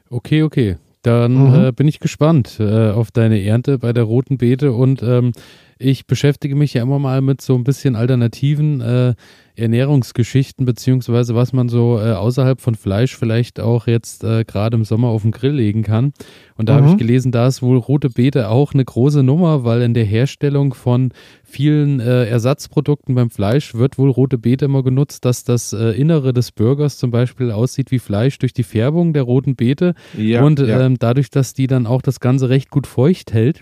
Okay, 0.09 0.42
okay. 0.42 0.77
Dann 1.03 1.51
mhm. 1.51 1.55
äh, 1.66 1.72
bin 1.72 1.87
ich 1.87 2.01
gespannt 2.01 2.57
äh, 2.59 2.90
auf 2.90 3.11
deine 3.11 3.42
Ernte 3.42 3.79
bei 3.79 3.92
der 3.92 4.05
roten 4.05 4.38
Beete 4.38 4.72
und 4.72 5.03
ähm, 5.03 5.33
ich 5.79 6.07
beschäftige 6.07 6.57
mich 6.57 6.75
ja 6.75 6.83
immer 6.83 6.99
mal 6.99 7.21
mit 7.21 7.41
so 7.41 7.55
ein 7.55 7.65
bisschen 7.65 7.97
alternativen 7.97 8.81
äh, 8.81 9.15
Ernährungsgeschichten, 9.57 10.67
beziehungsweise 10.67 11.35
was 11.35 11.53
man 11.53 11.69
so 11.69 11.99
äh, 11.99 12.12
außerhalb 12.12 12.61
von 12.61 12.75
Fleisch 12.75 13.17
vielleicht 13.17 13.59
auch 13.59 13.87
jetzt 13.87 14.23
äh, 14.23 14.45
gerade 14.45 14.77
im 14.77 14.85
Sommer 14.85 15.09
auf 15.09 15.23
den 15.23 15.33
Grill 15.33 15.53
legen 15.53 15.83
kann. 15.83 16.12
Und 16.57 16.69
da 16.69 16.75
mhm. 16.75 16.77
habe 16.79 16.91
ich 16.93 16.99
gelesen, 16.99 17.33
da 17.33 17.47
ist 17.47 17.62
wohl 17.62 17.79
rote 17.79 18.11
Beete 18.11 18.51
auch 18.51 18.75
eine 18.75 18.85
große 18.85 19.23
Nummer, 19.23 19.65
weil 19.65 19.83
in 19.83 19.95
der 19.95 20.05
Herstellung 20.05 20.75
von 20.75 21.12
vielen 21.43 22.01
äh, 22.01 22.27
Ersatzprodukten 22.27 23.15
beim 23.15 23.31
Fleisch 23.31 23.75
wird 23.75 23.99
wohl 23.99 24.11
rote 24.11 24.39
Beete 24.39 24.67
immer 24.67 24.83
genutzt, 24.83 25.25
dass 25.25 25.45
das 25.45 25.73
äh, 25.73 25.91
Innere 25.91 26.33
des 26.33 26.53
Burgers 26.53 26.99
zum 26.99 27.11
Beispiel 27.11 27.51
aussieht 27.51 27.91
wie 27.91 27.99
Fleisch 27.99 28.39
durch 28.39 28.53
die 28.53 28.62
Färbung 28.62 29.12
der 29.12 29.23
roten 29.23 29.57
Beete 29.57 29.95
ja, 30.17 30.43
und 30.43 30.61
ja. 30.61 30.81
Ähm, 30.81 30.99
dadurch, 30.99 31.31
dass 31.31 31.55
die 31.55 31.67
dann 31.67 31.87
auch 31.87 32.03
das 32.03 32.21
Ganze 32.21 32.49
recht 32.51 32.71
gut 32.71 32.87
feucht 32.87 33.33
hält. 33.33 33.61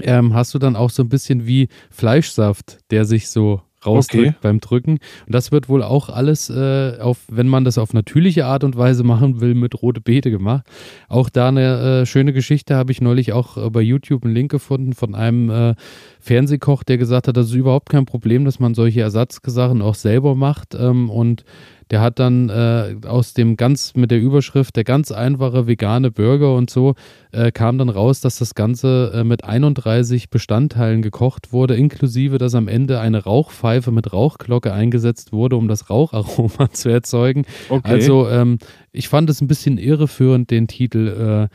Ähm, 0.00 0.34
hast 0.34 0.54
du 0.54 0.58
dann 0.58 0.76
auch 0.76 0.90
so 0.90 1.02
ein 1.02 1.08
bisschen 1.08 1.46
wie 1.46 1.68
Fleischsaft, 1.90 2.78
der 2.90 3.04
sich 3.04 3.28
so 3.28 3.60
rausdrückt 3.84 4.28
okay. 4.28 4.36
beim 4.40 4.60
Drücken. 4.60 4.98
Und 5.26 5.34
das 5.34 5.52
wird 5.52 5.68
wohl 5.68 5.82
auch 5.82 6.08
alles, 6.08 6.50
äh, 6.50 6.98
auf, 7.00 7.18
wenn 7.28 7.48
man 7.48 7.64
das 7.64 7.78
auf 7.78 7.92
natürliche 7.92 8.46
Art 8.46 8.64
und 8.64 8.76
Weise 8.76 9.04
machen 9.04 9.40
will, 9.40 9.54
mit 9.54 9.82
rote 9.82 10.00
Beete 10.00 10.30
gemacht. 10.30 10.64
Auch 11.08 11.28
da 11.28 11.48
eine 11.48 12.02
äh, 12.02 12.06
schöne 12.06 12.32
Geschichte 12.32 12.76
habe 12.76 12.92
ich 12.92 13.00
neulich 13.00 13.32
auch 13.32 13.56
äh, 13.56 13.70
bei 13.70 13.80
YouTube 13.80 14.24
einen 14.24 14.34
Link 14.34 14.50
gefunden 14.50 14.92
von 14.92 15.14
einem 15.14 15.50
äh, 15.50 15.74
Fernsehkoch, 16.20 16.84
der 16.84 16.98
gesagt 16.98 17.28
hat, 17.28 17.36
das 17.36 17.46
ist 17.46 17.54
überhaupt 17.54 17.90
kein 17.90 18.06
Problem, 18.06 18.44
dass 18.44 18.60
man 18.60 18.74
solche 18.74 19.00
Ersatzsachen 19.00 19.82
auch 19.82 19.94
selber 19.94 20.34
macht. 20.34 20.74
Ähm, 20.74 21.10
und 21.10 21.44
der 21.92 22.00
hat 22.00 22.18
dann 22.18 22.48
äh, 22.48 22.96
aus 23.06 23.34
dem 23.34 23.58
ganz 23.58 23.92
mit 23.94 24.10
der 24.10 24.18
Überschrift 24.18 24.76
der 24.76 24.84
ganz 24.84 25.12
einfache 25.12 25.66
vegane 25.66 26.10
Burger 26.10 26.54
und 26.54 26.70
so 26.70 26.94
äh, 27.32 27.52
kam 27.52 27.76
dann 27.76 27.90
raus, 27.90 28.20
dass 28.22 28.38
das 28.38 28.54
Ganze 28.54 29.12
äh, 29.14 29.24
mit 29.24 29.44
31 29.44 30.30
Bestandteilen 30.30 31.02
gekocht 31.02 31.52
wurde, 31.52 31.76
inklusive, 31.76 32.38
dass 32.38 32.54
am 32.54 32.66
Ende 32.66 32.98
eine 32.98 33.22
Rauchpfeife 33.24 33.92
mit 33.92 34.10
Rauchglocke 34.10 34.72
eingesetzt 34.72 35.32
wurde, 35.32 35.56
um 35.56 35.68
das 35.68 35.90
Raucharoma 35.90 36.70
zu 36.72 36.88
erzeugen. 36.88 37.44
Okay. 37.68 37.86
Also 37.86 38.26
ähm, 38.26 38.56
ich 38.92 39.08
fand 39.08 39.28
es 39.28 39.42
ein 39.42 39.46
bisschen 39.46 39.76
irreführend, 39.76 40.50
den 40.50 40.68
Titel. 40.68 41.48
Äh, 41.50 41.54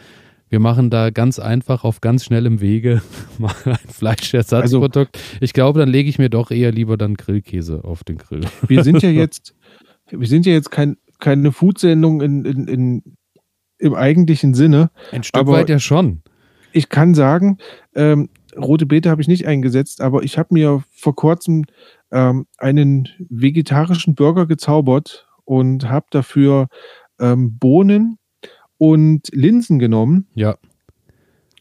wir 0.49 0.59
machen 0.59 0.89
da 0.89 1.09
ganz 1.09 1.39
einfach 1.39 1.83
auf 1.83 1.99
ganz 1.99 2.23
schnellem 2.23 2.61
Wege 2.61 3.01
mal 3.37 3.53
ein 3.65 3.77
Fleischersatzprodukt. 3.91 5.17
Also, 5.17 5.37
ich 5.41 5.53
glaube, 5.53 5.79
dann 5.79 5.89
lege 5.89 6.09
ich 6.09 6.19
mir 6.19 6.29
doch 6.29 6.51
eher 6.51 6.71
lieber 6.71 6.97
dann 6.97 7.15
Grillkäse 7.15 7.83
auf 7.83 8.03
den 8.03 8.17
Grill. 8.17 8.41
Wir 8.67 8.83
sind 8.83 9.01
ja 9.01 9.09
jetzt, 9.11 9.53
wir 10.09 10.27
sind 10.27 10.45
ja 10.45 10.53
jetzt 10.53 10.71
kein, 10.71 10.97
keine 11.19 11.51
Food-Sendung 11.51 12.21
in, 12.21 12.45
in, 12.45 12.67
in, 12.67 13.03
im 13.77 13.93
eigentlichen 13.93 14.53
Sinne. 14.53 14.91
Ein 15.11 15.23
Stück 15.23 15.47
weit 15.47 15.69
ja 15.69 15.79
schon. 15.79 16.21
Ich 16.73 16.89
kann 16.89 17.15
sagen, 17.15 17.57
ähm, 17.95 18.29
rote 18.55 18.85
Beete 18.85 19.09
habe 19.09 19.21
ich 19.21 19.27
nicht 19.27 19.47
eingesetzt, 19.47 20.01
aber 20.01 20.23
ich 20.23 20.37
habe 20.37 20.53
mir 20.53 20.83
vor 20.91 21.15
kurzem 21.15 21.65
ähm, 22.11 22.45
einen 22.57 23.09
vegetarischen 23.29 24.15
Burger 24.15 24.45
gezaubert 24.45 25.27
und 25.45 25.89
habe 25.89 26.07
dafür 26.11 26.67
ähm, 27.19 27.57
Bohnen 27.57 28.17
und 28.77 29.27
Linsen 29.31 29.79
genommen. 29.79 30.27
Ja. 30.35 30.57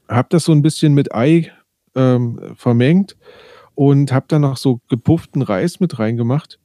Habe 0.09 0.29
das 0.31 0.45
so 0.45 0.53
ein 0.53 0.63
bisschen 0.63 0.95
mit 0.95 1.15
Ei 1.15 1.51
ähm, 1.95 2.55
vermengt 2.57 3.17
und 3.75 4.13
habe 4.13 4.27
dann 4.29 4.43
noch 4.43 4.57
so 4.57 4.81
gepufften 4.89 5.43
Reis 5.43 5.81
mit 5.81 5.99
reingemacht. 5.99 6.59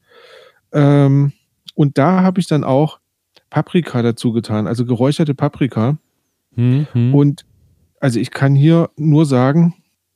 Ähm, 0.74 1.34
und 1.76 1.98
da 1.98 2.22
habe 2.22 2.40
ich 2.40 2.48
dann 2.48 2.64
auch 2.64 3.00
Paprika 3.50 4.02
dazu 4.02 4.32
getan, 4.32 4.68
also 4.68 4.86
geräucherte 4.86 5.36
Paprika. 5.36 5.98
Mhm. 6.56 7.14
Und 7.14 7.46
also 8.00 8.20
ich 8.20 8.32
kann 8.32 8.56
hier 8.56 8.90
nur 8.98 9.26
sagen, 9.26 9.76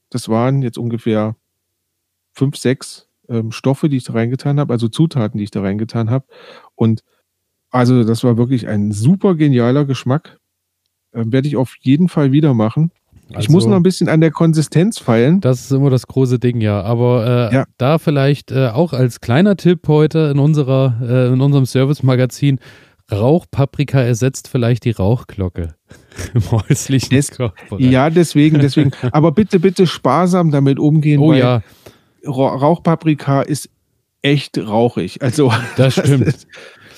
das 0.10 0.30
waren 0.30 0.62
jetzt 0.62 0.78
ungefähr 0.78 1.36
fünf, 2.34 2.58
sechs 2.58 3.08
ähm, 3.30 3.52
Stoffe, 3.52 3.89
die 3.89 3.98
ich 3.98 4.04
da 4.04 4.13
reingetan 4.13 4.60
habe, 4.60 4.74
also 4.74 4.88
Zutaten, 4.88 5.38
die 5.38 5.44
ich 5.44 5.52
da 5.52 5.62
reingetan 5.62 6.10
habe. 6.10 6.26
Und 6.76 7.04
also 7.70 8.04
das 8.04 8.24
war 8.24 8.38
wirklich 8.38 8.68
ein 8.68 8.91
super 8.91 9.36
genialer 9.36 9.86
Geschmack. 9.86 10.39
Ähm, 11.13 11.32
Werde 11.32 11.48
ich 11.48 11.58
auf 11.58 11.76
jeden 11.82 12.10
Fall 12.10 12.32
wieder 12.32 12.54
machen. 12.54 12.91
Also, 13.30 13.40
ich 13.40 13.50
muss 13.50 13.66
noch 13.66 13.76
ein 13.76 13.84
bisschen 13.84 14.08
an 14.08 14.22
der 14.22 14.32
Konsistenz 14.32 15.00
feilen. 15.00 15.42
Das 15.42 15.62
ist 15.62 15.72
immer 15.72 15.90
das 15.90 16.08
große 16.08 16.40
Ding, 16.40 16.62
ja. 16.62 16.82
Aber 16.82 17.50
äh, 17.52 17.56
ja. 17.56 17.66
da 17.78 17.98
vielleicht 17.98 18.52
äh, 18.52 18.68
auch 18.68 18.94
als 18.94 19.20
kleiner 19.20 19.56
Tipp 19.58 19.88
heute 19.88 20.32
in 20.32 20.40
unserer, 20.40 20.96
äh, 21.02 21.34
in 21.34 21.42
unserem 21.42 21.66
Service-Magazin, 21.66 22.60
Rauchpaprika 23.12 24.00
ersetzt 24.02 24.48
vielleicht 24.48 24.86
die 24.86 24.92
Rauchglocke 24.92 25.76
im 26.34 26.52
häuslichen 26.52 27.12
Des, 27.12 27.32
Ja, 27.78 28.10
deswegen, 28.10 28.60
deswegen. 28.60 28.92
Aber 29.12 29.32
bitte, 29.32 29.60
bitte 29.60 29.88
sparsam 29.88 30.52
damit 30.52 30.80
umgehen. 30.80 31.20
Oh 31.20 31.34
ja. 31.34 31.62
Rauchpaprika 32.26 33.42
ist 33.42 33.70
echt 34.22 34.58
rauchig. 34.58 35.22
Also 35.22 35.52
das 35.78 35.94
stimmt. 36.00 36.28
Das 36.28 36.36
ist, 36.36 36.48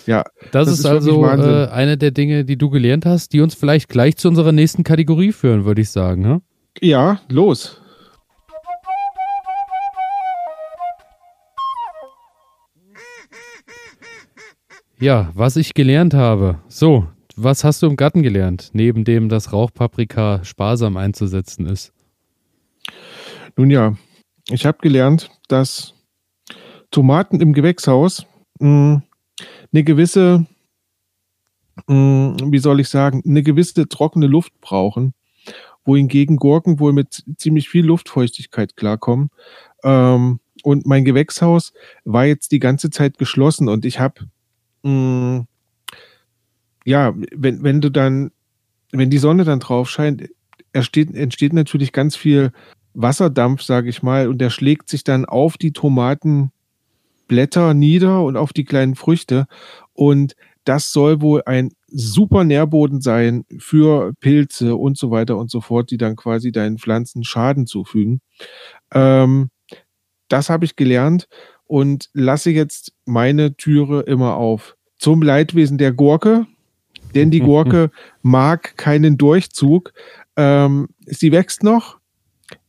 ja. 0.07 0.23
Das, 0.51 0.67
das 0.67 0.67
ist, 0.69 0.79
ist, 0.79 0.85
also 0.85 1.25
äh, 1.25 1.67
eine 1.67 1.97
der 1.97 2.11
Dinge, 2.11 2.45
die 2.45 2.57
du 2.57 2.69
gelernt 2.69 3.05
hast, 3.05 3.33
die 3.33 3.41
uns 3.41 3.53
vielleicht 3.53 3.89
gleich 3.89 4.17
zu 4.17 4.27
unserer 4.27 4.51
nächsten 4.51 4.83
Kategorie 4.83 5.31
führen, 5.31 5.65
würde 5.65 5.81
ich 5.81 5.89
sagen. 5.89 6.21
Ne? 6.21 6.41
Ja, 6.81 7.19
los. 7.29 7.81
Ja, 14.99 15.29
was 15.35 15.57
ich 15.57 15.75
gelernt 15.75 16.15
habe. 16.15 16.59
So, 16.67 17.07
was 17.35 17.63
hast 17.63 17.83
du 17.83 17.87
im 17.87 17.97
Garten 17.97 18.23
gelernt, 18.23 18.71
neben 18.73 19.03
dem, 19.03 19.29
dass 19.29 19.53
Rauchpaprika 19.53 20.43
sparsam 20.43 20.97
einzusetzen 20.97 21.67
ist? 21.67 21.93
Nun 23.55 23.69
ja, 23.69 23.95
ich 24.49 24.65
habe 24.65 24.79
gelernt, 24.81 25.29
dass 25.47 25.93
Tomaten 26.89 27.41
im 27.41 27.53
Gewächshaus 27.53 28.25
mh, 28.59 28.67
hm, 28.95 29.03
eine 29.71 29.83
gewisse, 29.83 30.45
mh, 31.87 32.37
wie 32.45 32.59
soll 32.59 32.79
ich 32.79 32.89
sagen, 32.89 33.21
eine 33.25 33.43
gewisse 33.43 33.87
trockene 33.87 34.27
Luft 34.27 34.53
brauchen, 34.61 35.13
wohingegen 35.85 36.37
Gurken 36.37 36.79
wohl 36.79 36.93
mit 36.93 37.23
ziemlich 37.37 37.69
viel 37.69 37.85
Luftfeuchtigkeit 37.85 38.75
klarkommen. 38.75 39.29
Ähm, 39.83 40.39
und 40.63 40.85
mein 40.85 41.05
Gewächshaus 41.05 41.73
war 42.03 42.25
jetzt 42.25 42.51
die 42.51 42.59
ganze 42.59 42.89
Zeit 42.89 43.17
geschlossen 43.17 43.69
und 43.69 43.85
ich 43.85 43.99
habe, 43.99 44.27
ja, 46.85 47.13
wenn, 47.35 47.63
wenn 47.63 47.81
du 47.81 47.91
dann, 47.91 48.31
wenn 48.91 49.09
die 49.09 49.17
Sonne 49.17 49.43
dann 49.43 49.59
drauf 49.59 49.89
scheint, 49.89 50.29
entsteht, 50.71 51.13
entsteht 51.13 51.53
natürlich 51.53 51.91
ganz 51.91 52.15
viel 52.15 52.51
Wasserdampf, 52.93 53.61
sage 53.61 53.89
ich 53.89 54.01
mal, 54.01 54.27
und 54.27 54.39
der 54.39 54.49
schlägt 54.49 54.89
sich 54.89 55.03
dann 55.03 55.25
auf 55.25 55.57
die 55.57 55.73
Tomaten 55.73 56.51
Blätter 57.27 57.73
nieder 57.73 58.23
und 58.23 58.37
auf 58.37 58.53
die 58.53 58.65
kleinen 58.65 58.95
Früchte. 58.95 59.47
Und 59.93 60.35
das 60.63 60.91
soll 60.91 61.21
wohl 61.21 61.43
ein 61.45 61.71
super 61.87 62.43
Nährboden 62.43 62.99
sein 63.01 63.45
für 63.57 64.13
Pilze 64.19 64.75
und 64.75 64.97
so 64.97 65.11
weiter 65.11 65.37
und 65.37 65.49
so 65.49 65.61
fort, 65.61 65.91
die 65.91 65.97
dann 65.97 66.15
quasi 66.15 66.51
deinen 66.51 66.77
Pflanzen 66.77 67.23
Schaden 67.23 67.67
zufügen. 67.67 68.19
Ähm, 68.93 69.49
das 70.27 70.49
habe 70.49 70.65
ich 70.65 70.75
gelernt 70.75 71.27
und 71.65 72.09
lasse 72.13 72.51
jetzt 72.51 72.93
meine 73.05 73.55
Türe 73.55 74.01
immer 74.01 74.35
auf. 74.35 74.75
Zum 74.97 75.21
Leidwesen 75.21 75.77
der 75.77 75.93
Gurke, 75.93 76.47
denn 77.15 77.31
die 77.31 77.39
Gurke 77.51 77.91
mag 78.21 78.75
keinen 78.77 79.17
Durchzug. 79.17 79.93
Ähm, 80.35 80.89
sie 81.05 81.31
wächst 81.31 81.63
noch, 81.63 81.99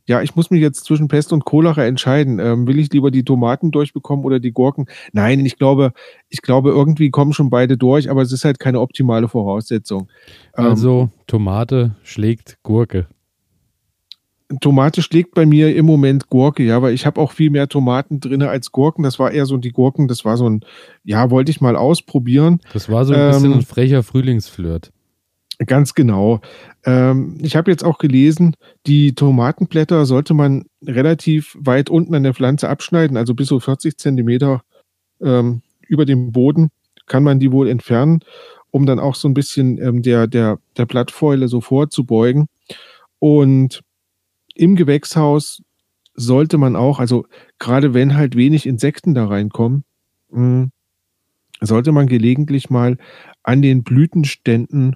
ja, 0.08 0.22
ich 0.22 0.34
muss 0.34 0.50
mich 0.50 0.62
jetzt 0.62 0.86
zwischen 0.86 1.06
Pest 1.06 1.34
und 1.34 1.44
Cholera 1.44 1.84
entscheiden. 1.84 2.38
Ähm, 2.38 2.66
will 2.66 2.78
ich 2.78 2.90
lieber 2.90 3.10
die 3.10 3.24
Tomaten 3.24 3.70
durchbekommen 3.70 4.24
oder 4.24 4.40
die 4.40 4.52
Gurken? 4.52 4.86
Nein, 5.12 5.44
ich 5.44 5.58
glaube, 5.58 5.92
ich 6.30 6.40
glaube, 6.40 6.70
irgendwie 6.70 7.10
kommen 7.10 7.34
schon 7.34 7.50
beide 7.50 7.76
durch, 7.76 8.10
aber 8.10 8.22
es 8.22 8.32
ist 8.32 8.46
halt 8.46 8.58
keine 8.58 8.80
optimale 8.80 9.28
Voraussetzung. 9.28 10.08
Ähm, 10.56 10.64
also 10.64 11.10
Tomate 11.26 11.94
schlägt 12.02 12.56
Gurke. 12.62 13.06
Tomate 14.62 15.02
schlägt 15.02 15.34
bei 15.34 15.44
mir 15.44 15.76
im 15.76 15.84
Moment 15.84 16.30
Gurke, 16.30 16.62
ja, 16.62 16.80
weil 16.80 16.94
ich 16.94 17.04
habe 17.04 17.20
auch 17.20 17.32
viel 17.32 17.50
mehr 17.50 17.68
Tomaten 17.68 18.18
drin 18.18 18.42
als 18.42 18.72
Gurken. 18.72 19.02
Das 19.02 19.18
war 19.18 19.30
eher 19.30 19.44
so 19.44 19.58
die 19.58 19.72
Gurken, 19.72 20.08
das 20.08 20.24
war 20.24 20.38
so 20.38 20.48
ein, 20.48 20.62
ja, 21.04 21.30
wollte 21.30 21.50
ich 21.50 21.60
mal 21.60 21.76
ausprobieren. 21.76 22.60
Das 22.72 22.88
war 22.88 23.04
so 23.04 23.12
ein 23.12 23.28
bisschen 23.28 23.52
ähm, 23.52 23.58
ein 23.58 23.62
frecher 23.62 24.02
Frühlingsflirt. 24.02 24.90
Ganz 25.66 25.94
genau. 25.94 26.40
Ähm, 26.84 27.38
ich 27.42 27.56
habe 27.56 27.70
jetzt 27.70 27.84
auch 27.84 27.98
gelesen, 27.98 28.54
die 28.86 29.14
Tomatenblätter 29.14 30.06
sollte 30.06 30.32
man 30.32 30.66
relativ 30.84 31.56
weit 31.58 31.90
unten 31.90 32.14
an 32.14 32.22
der 32.22 32.34
Pflanze 32.34 32.68
abschneiden, 32.68 33.16
also 33.16 33.34
bis 33.34 33.48
so 33.48 33.58
40 33.58 33.98
Zentimeter 33.98 34.62
ähm, 35.20 35.62
über 35.88 36.04
dem 36.04 36.30
Boden 36.30 36.70
kann 37.06 37.24
man 37.24 37.40
die 37.40 37.50
wohl 37.50 37.68
entfernen, 37.68 38.20
um 38.70 38.86
dann 38.86 39.00
auch 39.00 39.14
so 39.14 39.28
ein 39.28 39.34
bisschen 39.34 39.78
ähm, 39.78 40.02
der, 40.02 40.26
der, 40.26 40.58
der 40.76 40.86
Blattfäule 40.86 41.48
so 41.48 41.60
vorzubeugen. 41.60 42.46
Und 43.18 43.82
im 44.54 44.76
Gewächshaus 44.76 45.62
sollte 46.14 46.58
man 46.58 46.76
auch, 46.76 47.00
also 47.00 47.26
gerade 47.58 47.94
wenn 47.94 48.16
halt 48.16 48.36
wenig 48.36 48.66
Insekten 48.66 49.14
da 49.14 49.26
reinkommen, 49.26 49.84
mh, 50.30 50.38
hm, 50.38 50.70
sollte 51.60 51.90
man 51.90 52.06
gelegentlich 52.06 52.70
mal 52.70 52.98
an 53.42 53.62
den 53.62 53.82
Blütenständen 53.82 54.94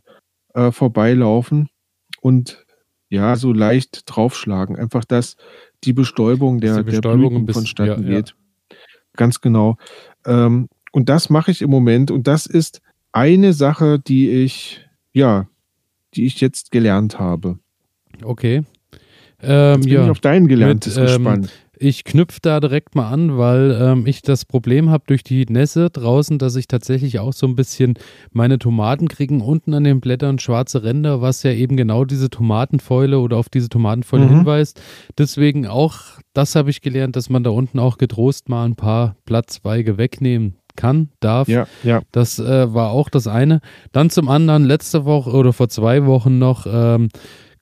äh, 0.55 0.73
vorbeilaufen 0.73 1.69
und 2.21 2.65
ja, 3.09 3.37
so 3.37 3.53
leicht 3.53 4.05
draufschlagen. 4.07 4.77
Einfach, 4.77 5.05
dass 5.05 5.37
die 5.85 5.93
Bestäubung 5.93 6.61
der, 6.61 6.79
die 6.79 6.85
Bestäubung 6.85 7.21
der 7.21 7.29
Blüten 7.39 7.55
vonstatten 7.55 8.03
ja, 8.05 8.09
geht. 8.09 8.31
Ja. 8.31 8.77
Ganz 9.17 9.41
genau. 9.41 9.77
Ähm, 10.25 10.69
und 10.93 11.09
das 11.09 11.29
mache 11.29 11.51
ich 11.51 11.61
im 11.61 11.71
Moment. 11.71 12.11
Und 12.11 12.27
das 12.27 12.47
ist 12.47 12.81
eine 13.13 13.53
Sache, 13.53 13.99
die 13.99 14.31
ich, 14.31 14.89
ja, 15.13 15.49
die 16.15 16.25
ich 16.25 16.41
jetzt 16.41 16.71
gelernt 16.71 17.19
habe. 17.19 17.59
Okay. 18.23 18.65
Ähm, 19.43 19.75
jetzt 19.75 19.85
bin 19.85 19.93
ja, 19.93 20.05
ich 20.05 20.11
auf 20.11 20.21
dein 20.21 20.49
Gelerntes 20.49 20.97
mit, 20.97 21.09
ähm, 21.09 21.17
gespannt. 21.17 21.51
Ich 21.83 22.05
knüpfe 22.05 22.39
da 22.41 22.61
direkt 22.61 22.95
mal 22.95 23.11
an, 23.11 23.39
weil 23.39 23.77
ähm, 23.81 24.07
ich 24.07 24.23
das 24.23 24.45
Problem 24.45 24.89
habe 24.89 25.03
durch 25.09 25.25
die 25.25 25.45
Nässe 25.47 25.91
draußen, 25.91 26.39
dass 26.39 26.55
ich 26.55 26.69
tatsächlich 26.69 27.19
auch 27.19 27.33
so 27.33 27.45
ein 27.45 27.57
bisschen 27.57 27.95
meine 28.31 28.61
Tomaten 28.61 29.09
kriegen 29.09 29.41
unten 29.41 29.75
an 29.75 29.83
den 29.83 30.01
Blättern 30.01 30.39
schwarze 30.39 30.85
Ränder, 30.85 31.23
was 31.23 31.43
ja 31.43 31.51
eben 31.51 31.77
genau 31.77 32.05
diese 32.05 32.31
Tomatenfäule 32.31 33.19
oder 33.19 33.37
auf 33.37 33.49
diese 33.49 33.69
Tomatenfäule 33.69 34.27
mhm. 34.27 34.29
hinweist. 34.29 34.81
Deswegen 35.19 35.67
auch, 35.67 35.97
das 36.35 36.55
habe 36.55 36.71
ich 36.71 36.83
gelernt, 36.83 37.17
dass 37.17 37.29
man 37.29 37.43
da 37.43 37.51
unten 37.51 37.81
auch 37.81 37.99
getrost 37.99 38.49
mal 38.49 38.65
ein 38.65 38.77
paar 38.77 39.17
Blatzweige 39.25 39.99
wegnehmen 39.99 40.59
kann, 40.77 41.09
darf. 41.19 41.49
Ja, 41.49 41.67
ja. 41.83 42.03
Das 42.13 42.39
äh, 42.39 42.73
war 42.73 42.93
auch 42.93 43.09
das 43.09 43.27
eine. 43.27 43.61
Dann 43.91 44.09
zum 44.09 44.29
anderen 44.29 44.65
letzte 44.65 45.05
Woche 45.05 45.31
oder 45.31 45.53
vor 45.53 45.69
zwei 45.69 46.07
Wochen 46.07 46.39
noch 46.39 46.65
ähm, 46.65 47.09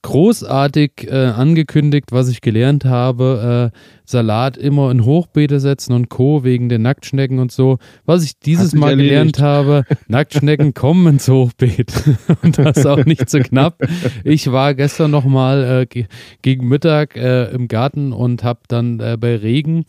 großartig 0.02 1.08
äh, 1.10 1.26
angekündigt, 1.26 2.12
was 2.12 2.28
ich 2.28 2.40
gelernt 2.40 2.84
habe. 2.84 3.70
Äh, 3.72 3.78
Salat 4.04 4.56
immer 4.56 4.90
in 4.90 5.04
Hochbeete 5.04 5.60
setzen 5.60 5.92
und 5.92 6.08
Co. 6.08 6.42
wegen 6.42 6.68
den 6.68 6.82
Nacktschnecken 6.82 7.38
und 7.38 7.52
so. 7.52 7.78
Was 8.06 8.24
ich 8.24 8.38
dieses 8.38 8.74
Mal 8.74 8.90
erledigt. 8.90 9.10
gelernt 9.10 9.40
habe, 9.40 9.84
Nacktschnecken 10.08 10.74
kommen 10.74 11.06
ins 11.06 11.28
Hochbeet. 11.28 11.92
und 12.42 12.58
das 12.58 12.84
auch 12.86 13.04
nicht 13.04 13.28
so 13.30 13.38
knapp. 13.38 13.78
Ich 14.24 14.50
war 14.50 14.74
gestern 14.74 15.10
nochmal 15.10 15.86
äh, 15.88 16.04
gegen 16.42 16.68
Mittag 16.68 17.16
äh, 17.16 17.50
im 17.50 17.68
Garten 17.68 18.12
und 18.12 18.42
habe 18.42 18.60
dann 18.68 19.00
äh, 19.00 19.16
bei 19.20 19.36
Regen 19.36 19.84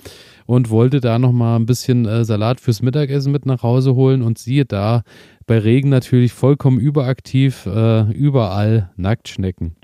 und 0.46 0.70
wollte 0.70 1.00
da 1.00 1.18
nochmal 1.18 1.58
ein 1.58 1.66
bisschen 1.66 2.06
äh, 2.06 2.26
Salat 2.26 2.60
fürs 2.60 2.82
Mittagessen 2.82 3.32
mit 3.32 3.46
nach 3.46 3.64
Hause 3.64 3.96
holen 3.96 4.22
und 4.22 4.38
siehe 4.38 4.66
da, 4.66 5.04
bei 5.48 5.58
Regen 5.58 5.90
natürlich 5.90 6.34
vollkommen 6.34 6.80
überaktiv, 6.80 7.66
äh, 7.66 8.12
überall 8.12 8.92
Nacktschnecken. 8.98 9.76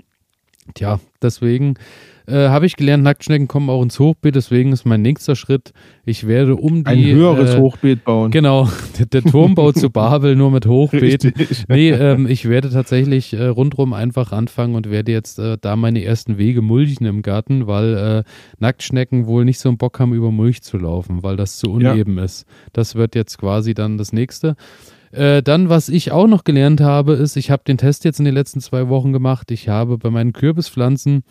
Tja, 0.74 1.00
deswegen 1.22 1.74
äh, 2.28 2.48
habe 2.48 2.66
ich 2.66 2.76
gelernt, 2.76 3.02
Nacktschnecken 3.04 3.48
kommen 3.48 3.70
auch 3.70 3.82
ins 3.82 3.98
Hochbeet, 3.98 4.34
deswegen 4.34 4.72
ist 4.72 4.84
mein 4.84 5.00
nächster 5.00 5.34
Schritt, 5.34 5.72
ich 6.04 6.26
werde 6.26 6.56
um 6.56 6.84
die... 6.84 6.90
Ein 6.90 7.04
höheres 7.04 7.54
äh, 7.54 7.58
Hochbeet 7.58 8.04
bauen. 8.04 8.30
Genau, 8.30 8.68
der, 8.98 9.06
der 9.06 9.22
Turmbau 9.22 9.72
zu 9.72 9.88
Babel 9.90 10.36
nur 10.36 10.50
mit 10.50 10.66
Hochbeet. 10.66 11.24
Richtig. 11.24 11.64
Nee, 11.68 11.90
ähm, 11.90 12.26
ich 12.26 12.46
werde 12.46 12.70
tatsächlich 12.70 13.32
äh, 13.32 13.46
rundrum 13.46 13.94
einfach 13.94 14.32
anfangen 14.32 14.74
und 14.74 14.90
werde 14.90 15.10
jetzt 15.10 15.38
äh, 15.38 15.56
da 15.58 15.74
meine 15.76 16.04
ersten 16.04 16.36
Wege 16.36 16.60
mulchen 16.60 17.06
im 17.06 17.22
Garten, 17.22 17.66
weil 17.66 17.96
äh, 17.96 18.30
Nacktschnecken 18.58 19.26
wohl 19.26 19.46
nicht 19.46 19.58
so 19.58 19.70
einen 19.70 19.78
Bock 19.78 19.98
haben, 19.98 20.12
über 20.12 20.30
Mulch 20.30 20.60
zu 20.62 20.76
laufen, 20.76 21.22
weil 21.22 21.36
das 21.36 21.56
zu 21.56 21.72
uneben 21.72 22.18
ja. 22.18 22.24
ist. 22.24 22.44
Das 22.74 22.94
wird 22.94 23.14
jetzt 23.14 23.38
quasi 23.38 23.72
dann 23.72 23.96
das 23.96 24.12
nächste. 24.12 24.54
Äh, 25.12 25.42
dann, 25.42 25.68
was 25.68 25.88
ich 25.88 26.12
auch 26.12 26.26
noch 26.26 26.44
gelernt 26.44 26.80
habe, 26.80 27.14
ist, 27.14 27.36
ich 27.36 27.50
habe 27.50 27.62
den 27.66 27.78
Test 27.78 28.04
jetzt 28.04 28.18
in 28.18 28.24
den 28.24 28.34
letzten 28.34 28.60
zwei 28.60 28.88
Wochen 28.88 29.12
gemacht. 29.12 29.50
Ich 29.50 29.68
habe 29.68 29.98
bei 29.98 30.10
meinen 30.10 30.32
Kürbispflanzen 30.32 31.24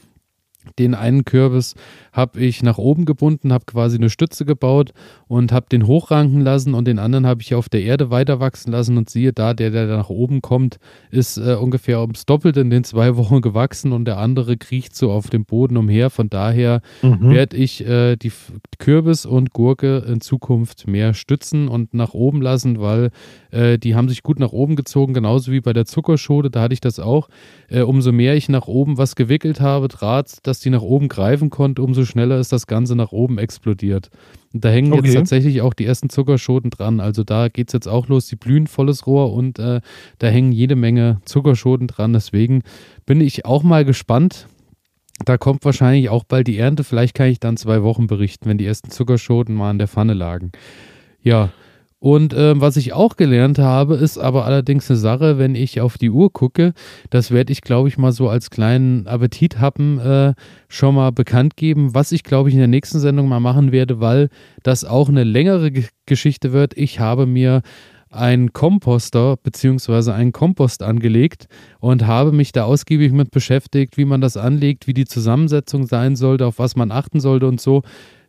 den 0.80 0.95
einen 0.95 1.26
Kürbis 1.26 1.76
habe 2.11 2.39
ich 2.39 2.63
nach 2.63 2.78
oben 2.78 3.05
gebunden, 3.05 3.53
habe 3.53 3.65
quasi 3.65 3.97
eine 3.97 4.09
Stütze 4.09 4.45
gebaut 4.45 4.91
und 5.28 5.51
habe 5.51 5.68
den 5.72 5.88
hochranken 5.88 6.41
lassen 6.41 6.74
und 6.74 6.86
den 6.86 6.99
anderen 6.99 7.28
habe 7.28 7.41
ich 7.41 7.53
auf 7.53 7.70
der 7.70 7.84
Erde 7.84 8.09
weiter 8.09 8.39
wachsen 8.39 8.72
lassen 8.72 8.97
und 8.97 9.09
siehe 9.09 9.34
da, 9.34 9.53
der, 9.53 9.72
der 9.72 9.88
nach 9.88 10.09
oben 10.09 10.41
kommt, 10.41 10.78
ist 11.11 11.38
äh, 11.38 11.53
ungefähr 11.53 12.01
ums 12.01 12.26
Doppelte 12.26 12.61
in 12.61 12.70
den 12.70 12.84
zwei 12.84 13.15
Wochen 13.18 13.41
gewachsen 13.41 13.91
und 13.91 14.05
der 14.05 14.18
andere 14.18 14.57
kriecht 14.57 14.95
so 14.95 15.11
auf 15.11 15.30
dem 15.30 15.45
Boden 15.45 15.78
umher. 15.78 16.09
Von 16.09 16.30
daher 16.30 16.82
mhm. 17.01 17.32
werde 17.32 17.57
ich 17.57 17.86
äh, 17.86 18.15
die 18.15 18.32
Kürbis 18.80 19.26
und 19.26 19.53
Gurke 19.53 20.05
in 20.07 20.22
Zukunft 20.22 20.88
mehr 20.88 21.13
stützen 21.13 21.68
und 21.68 21.93
nach 21.93 22.13
oben 22.13 22.41
lassen, 22.41 22.80
weil 22.80 23.11
äh, 23.51 23.78
die 23.78 23.95
haben 23.95 24.09
sich 24.09 24.24
gut 24.24 24.39
nach 24.39 24.51
oben 24.51 24.76
gezogen, 24.76 25.13
genauso 25.13 25.51
wie 25.51 25.61
bei 25.61 25.74
der 25.74 25.86
Zuckerschode, 25.86 26.49
da 26.49 26.61
hatte 26.61 26.74
ich 26.74 26.82
das 26.82 26.99
auch. 26.99 27.30
Äh, 27.70 27.82
umso 27.82 28.11
mehr 28.11 28.36
ich 28.36 28.49
nach 28.49 28.68
oben 28.68 28.97
was 28.97 29.15
gewickelt 29.15 29.59
habe, 29.59 29.88
Draht, 29.88 30.45
dass 30.58 30.64
die 30.64 30.72
nach 30.72 30.82
oben 30.82 31.08
greifen 31.08 31.51
konnte, 31.51 31.84
umso 31.84 32.03
schneller 32.03 32.39
ist 32.39 32.51
das 32.51 32.66
Ganze 32.66 32.95
nach 32.95 33.12
oben 33.12 33.38
explodiert. 33.38 34.10
Und 34.53 34.66
da 34.66 34.70
hängen 34.70 34.91
okay. 34.91 35.05
jetzt 35.05 35.14
tatsächlich 35.14 35.62
auch 35.62 35.76
die 35.76 35.86
ersten 35.86 36.10
Zuckerschoten 36.10 36.72
dran. 36.72 36.99
Also 36.99 37.24
da 37.24 37.47
geht 37.47 37.68
es 37.68 37.74
jetzt 37.74 37.88
auch 37.88 38.08
los, 38.08 38.26
die 38.26 38.38
blühen 38.38 38.66
volles 38.66 39.05
Rohr 39.05 39.34
und 39.34 39.60
äh, 39.60 39.82
da 40.18 40.28
hängen 40.28 40.51
jede 40.51 40.76
Menge 40.76 41.22
Zuckerschoten 41.26 41.86
dran. 41.86 42.14
Deswegen 42.14 42.64
bin 43.05 43.22
ich 43.22 43.45
auch 43.45 43.62
mal 43.62 43.86
gespannt. 43.86 44.47
Da 45.26 45.38
kommt 45.38 45.64
wahrscheinlich 45.64 46.10
auch 46.10 46.24
bald 46.24 46.47
die 46.47 46.58
Ernte. 46.58 46.84
Vielleicht 46.84 47.14
kann 47.14 47.30
ich 47.30 47.39
dann 47.39 47.55
zwei 47.55 47.84
Wochen 47.84 48.08
berichten, 48.08 48.49
wenn 48.49 48.58
die 48.58 48.66
ersten 48.66 48.89
Zuckerschoten 48.89 49.53
mal 49.53 49.70
in 49.70 49.78
der 49.78 49.88
Pfanne 49.88 50.16
lagen. 50.16 50.53
Ja, 51.22 51.49
und 52.00 52.34
äh, 52.34 52.60
was 52.62 52.78
ich 52.78 52.93
auch 52.93 53.16
gelernt 53.16 53.58
habe, 53.58 53.95
ist 53.95 54.20
aber 54.20 54.45
allerdings 54.45 54.89
eine 54.89 54.98
Sache, 54.98 55.39
wenn 55.39 55.56
ich 55.56 55.82
auf 55.82 55.98
die 55.98 56.12
Uhr 56.12 56.32
gucke, 56.32 56.74
das 57.10 57.32
werde 57.32 57.52
ich, 57.52 57.62
glaube 57.62 57.88
ich, 57.89 57.98
mal 57.98 58.12
so 58.12 58.30
als 58.30 58.52
kleinen 58.52 59.08
Appetithappen 59.08 60.00
äh, 60.00 60.34
schon 60.70 60.93
mal 60.93 61.12
bekannt 61.12 61.58
geben, 61.58 61.95
was 61.95 62.12
ich, 62.12 62.24
glaube 62.24 62.50
ich, 62.50 62.56
in 62.56 62.60
der 62.60 62.68
nächsten 62.68 63.00
Sendung 63.00 63.28
mal 63.28 63.39
machen 63.39 63.72
werde, 63.72 64.00
weil 64.00 64.30
das 64.62 64.86
auch 64.86 65.10
eine 65.10 65.24
längere 65.24 65.72
G 65.72 65.86
Geschichte 66.06 66.54
wird. 66.54 66.78
Ich 66.78 67.02
habe 67.02 67.26
mir 67.26 67.62
einen 68.10 68.54
Komposter 68.54 69.36
bzw. 69.38 70.12
einen 70.12 70.32
Kompost 70.32 70.84
angelegt 70.84 71.48
und 71.80 72.08
habe 72.08 72.32
mich 72.32 72.54
da 72.54 72.64
ausgiebig 72.64 73.12
mit 73.12 73.32
beschäftigt, 73.32 73.98
wie 73.98 74.06
man 74.06 74.22
das 74.22 74.38
anlegt, 74.38 74.88
wie 74.88 74.93
die 74.93 75.06
Zusammensetzung 75.06 75.86
sein 75.86 76.16
sollte, 76.16 76.45
auf 76.45 76.60
was 76.60 76.76
man 76.76 76.91
achten 76.91 77.20
sollte 77.20 77.48
und 77.48 77.60
so. 77.60 77.82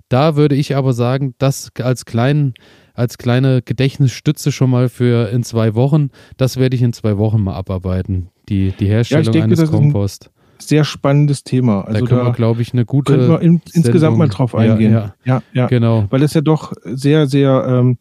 Da 0.09 0.37
würde 0.37 0.55
ich 0.55 0.75
aber 0.75 0.95
sagen, 0.95 1.35
das 1.39 1.71
als 1.81 2.07
kleinen 2.07 2.55
als 2.99 3.17
kleine 3.17 3.63
Gedächtnisstütze 3.63 4.51
schon 4.51 4.71
mal 4.71 4.89
für 4.89 5.31
in 5.31 5.45
zwei 5.45 5.75
Wochen. 5.75 6.11
Das 6.37 6.57
werde 6.57 6.75
ich 6.75 6.83
in 6.83 6.93
zwei 6.93 7.17
Wochen 7.17 7.41
mal 7.41 7.55
abarbeiten. 7.55 8.29
Die, 8.49 8.73
die 8.73 8.87
Herstellung 8.87 9.25
ja, 9.27 9.33
denke, 9.33 9.57
eines 9.57 9.71
Kompost. 9.71 10.31
sehr 10.59 10.85
spannendes 10.85 11.45
Thema. 11.45 11.83
Also 11.83 12.01
da 12.01 12.07
können 12.07 12.21
da 12.21 12.27
wir, 12.27 12.33
glaube 12.33 12.61
ich, 12.61 12.73
eine 12.73 12.85
gute. 12.85 13.13
Können 13.13 13.29
wir 13.29 13.41
in, 13.41 13.61
insgesamt 13.73 14.19
mal 14.19 14.29
drauf 14.29 14.55
eingehen. 14.55 14.93
Ja, 14.93 15.15
ja, 15.25 15.43
ja, 15.53 15.67
genau. 15.69 16.07
Weil 16.11 16.23
es 16.23 16.35
ja 16.35 16.41
doch 16.41 16.73
sehr, 16.85 17.29
sehr 17.29 17.65
ähm, 17.69 17.99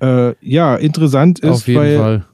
äh, 0.00 0.34
ja, 0.40 0.74
interessant 0.76 1.38
ist, 1.38 1.72
weil 1.72 1.98
Fall. 1.98 2.24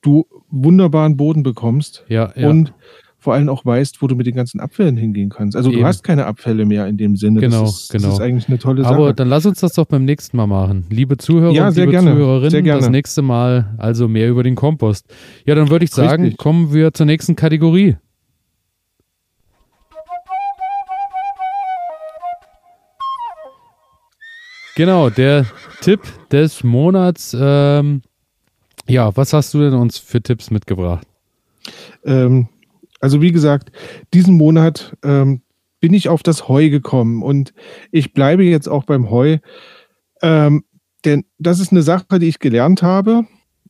du 0.00 0.26
wunderbaren 0.50 1.16
Boden 1.16 1.44
bekommst. 1.44 2.04
Ja, 2.08 2.32
ja. 2.34 2.48
Und 2.48 2.74
vor 3.22 3.34
allem 3.34 3.48
auch 3.48 3.64
weißt, 3.64 4.02
wo 4.02 4.08
du 4.08 4.16
mit 4.16 4.26
den 4.26 4.34
ganzen 4.34 4.58
Abfällen 4.58 4.96
hingehen 4.96 5.30
kannst. 5.30 5.56
Also 5.56 5.70
Eben. 5.70 5.80
du 5.80 5.86
hast 5.86 6.02
keine 6.02 6.26
Abfälle 6.26 6.66
mehr 6.66 6.88
in 6.88 6.96
dem 6.96 7.14
Sinne. 7.14 7.38
Genau, 7.38 7.62
das 7.62 7.82
ist, 7.82 7.92
genau. 7.92 8.08
Das 8.08 8.14
ist 8.14 8.20
eigentlich 8.20 8.48
eine 8.48 8.58
tolle 8.58 8.82
Sache. 8.82 8.94
Aber 8.94 9.12
dann 9.12 9.28
lass 9.28 9.46
uns 9.46 9.60
das 9.60 9.74
doch 9.74 9.86
beim 9.86 10.04
nächsten 10.04 10.36
Mal 10.36 10.48
machen. 10.48 10.86
Liebe 10.90 11.16
Zuhörer 11.16 11.52
ja, 11.52 11.68
und 11.68 11.76
liebe 11.76 11.92
gerne, 11.92 12.10
Zuhörerinnen, 12.10 12.64
das 12.64 12.90
nächste 12.90 13.22
Mal 13.22 13.76
also 13.78 14.08
mehr 14.08 14.28
über 14.28 14.42
den 14.42 14.56
Kompost. 14.56 15.06
Ja, 15.46 15.54
dann 15.54 15.70
würde 15.70 15.84
ich 15.84 15.92
sagen, 15.92 16.24
Richtig. 16.24 16.38
kommen 16.38 16.72
wir 16.74 16.92
zur 16.92 17.06
nächsten 17.06 17.36
Kategorie. 17.36 17.96
Genau, 24.74 25.10
der 25.10 25.46
Tipp 25.80 26.00
des 26.32 26.64
Monats. 26.64 27.36
Ähm, 27.38 28.02
ja, 28.88 29.16
was 29.16 29.32
hast 29.32 29.54
du 29.54 29.60
denn 29.60 29.74
uns 29.74 29.98
für 29.98 30.20
Tipps 30.20 30.50
mitgebracht? 30.50 31.06
Ähm, 32.04 32.48
also 33.02 33.20
wie 33.20 33.32
gesagt, 33.32 33.72
diesen 34.14 34.36
Monat 34.36 34.96
ähm, 35.02 35.42
bin 35.80 35.92
ich 35.92 36.08
auf 36.08 36.22
das 36.22 36.48
Heu 36.48 36.70
gekommen 36.70 37.22
und 37.22 37.52
ich 37.90 38.14
bleibe 38.14 38.44
jetzt 38.44 38.68
auch 38.68 38.84
beim 38.84 39.10
Heu, 39.10 39.38
ähm, 40.22 40.64
denn 41.04 41.24
das 41.38 41.58
ist 41.58 41.72
eine 41.72 41.82
Sache, 41.82 42.20
die 42.20 42.28
ich 42.28 42.38
gelernt 42.38 42.82
habe 42.82 43.26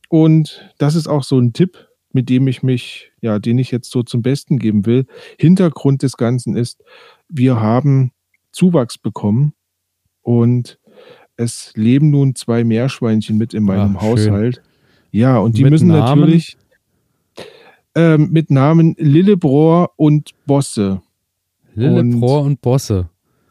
und 0.07 0.69
das 0.77 0.93
ist 0.93 1.07
auch 1.07 1.23
so 1.23 1.39
ein 1.39 1.51
Tipp, 1.51 1.89
mit 2.11 2.29
dem 2.29 2.47
ich 2.47 2.61
mich, 2.61 3.11
ja, 3.21 3.39
den 3.39 3.57
ich 3.57 3.71
jetzt 3.71 3.89
so 3.89 4.03
zum 4.03 4.21
Besten 4.21 4.59
geben 4.59 4.85
will. 4.85 5.07
Hintergrund 5.39 6.03
des 6.03 6.15
Ganzen 6.15 6.55
ist, 6.55 6.83
wir 7.27 7.59
haben 7.59 8.11
Zuwachs 8.51 8.99
bekommen 8.99 9.53
und 10.21 10.77
es 11.37 11.71
leben 11.75 12.11
nun 12.11 12.35
zwei 12.35 12.63
Meerschweinchen 12.63 13.39
mit 13.39 13.55
in 13.55 13.63
meinem 13.63 13.97
Ach, 13.97 14.03
Haushalt. 14.03 14.61
Ja, 15.09 15.39
und 15.39 15.57
die 15.57 15.63
mit 15.63 15.71
müssen 15.71 15.87
Namen? 15.87 16.21
natürlich 16.21 16.57
ähm, 17.95 18.29
mit 18.31 18.51
Namen 18.51 18.95
Lillebrohr 18.97 19.91
und 19.95 20.31
Bosse. 20.45 21.01
Lillebrohr 21.75 22.41
und, 22.41 22.47
und 22.47 22.61
Bosse. 22.61 23.09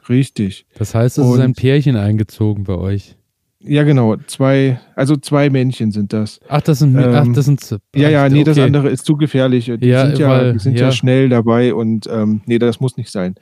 Richtig. 0.09 0.67
Das 0.77 0.95
heißt, 0.95 1.19
es 1.19 1.25
und, 1.25 1.35
ist 1.35 1.41
ein 1.41 1.55
Pärchen 1.55 1.97
eingezogen 1.97 2.65
bei 2.65 2.75
euch. 2.75 3.17
Ja, 3.65 3.85
genau. 3.85 4.17
Zwei, 4.27 4.81
also 4.97 5.17
zwei 5.17 5.49
Männchen 5.49 5.93
sind 5.93 6.13
das. 6.13 6.41
Ach, 6.49 6.61
das 6.61 6.81
sind, 6.81 6.97
ähm, 6.97 7.15
ach, 7.15 7.27
das 7.33 7.45
sind 7.45 7.61
Ja, 7.95 8.09
ja, 8.09 8.29
nee, 8.29 8.41
okay. 8.41 8.45
das 8.45 8.59
andere 8.59 8.89
ist 8.89 9.07
zu 9.07 9.17
gefährlich. 9.17 9.67
Die 9.67 9.87
ja, 9.87 10.07
sind, 10.07 10.19
ja, 10.19 10.29
weil, 10.29 10.59
sind 10.59 10.79
ja. 10.79 10.87
ja. 10.87 10.93
schnell 10.93 11.29
dabei 11.29 11.73
und 11.73 12.09
ähm, 12.11 12.41
nee, 12.47 12.59
das 12.59 12.81
muss 12.81 12.97
nicht 12.97 13.11
sein. 13.11 13.37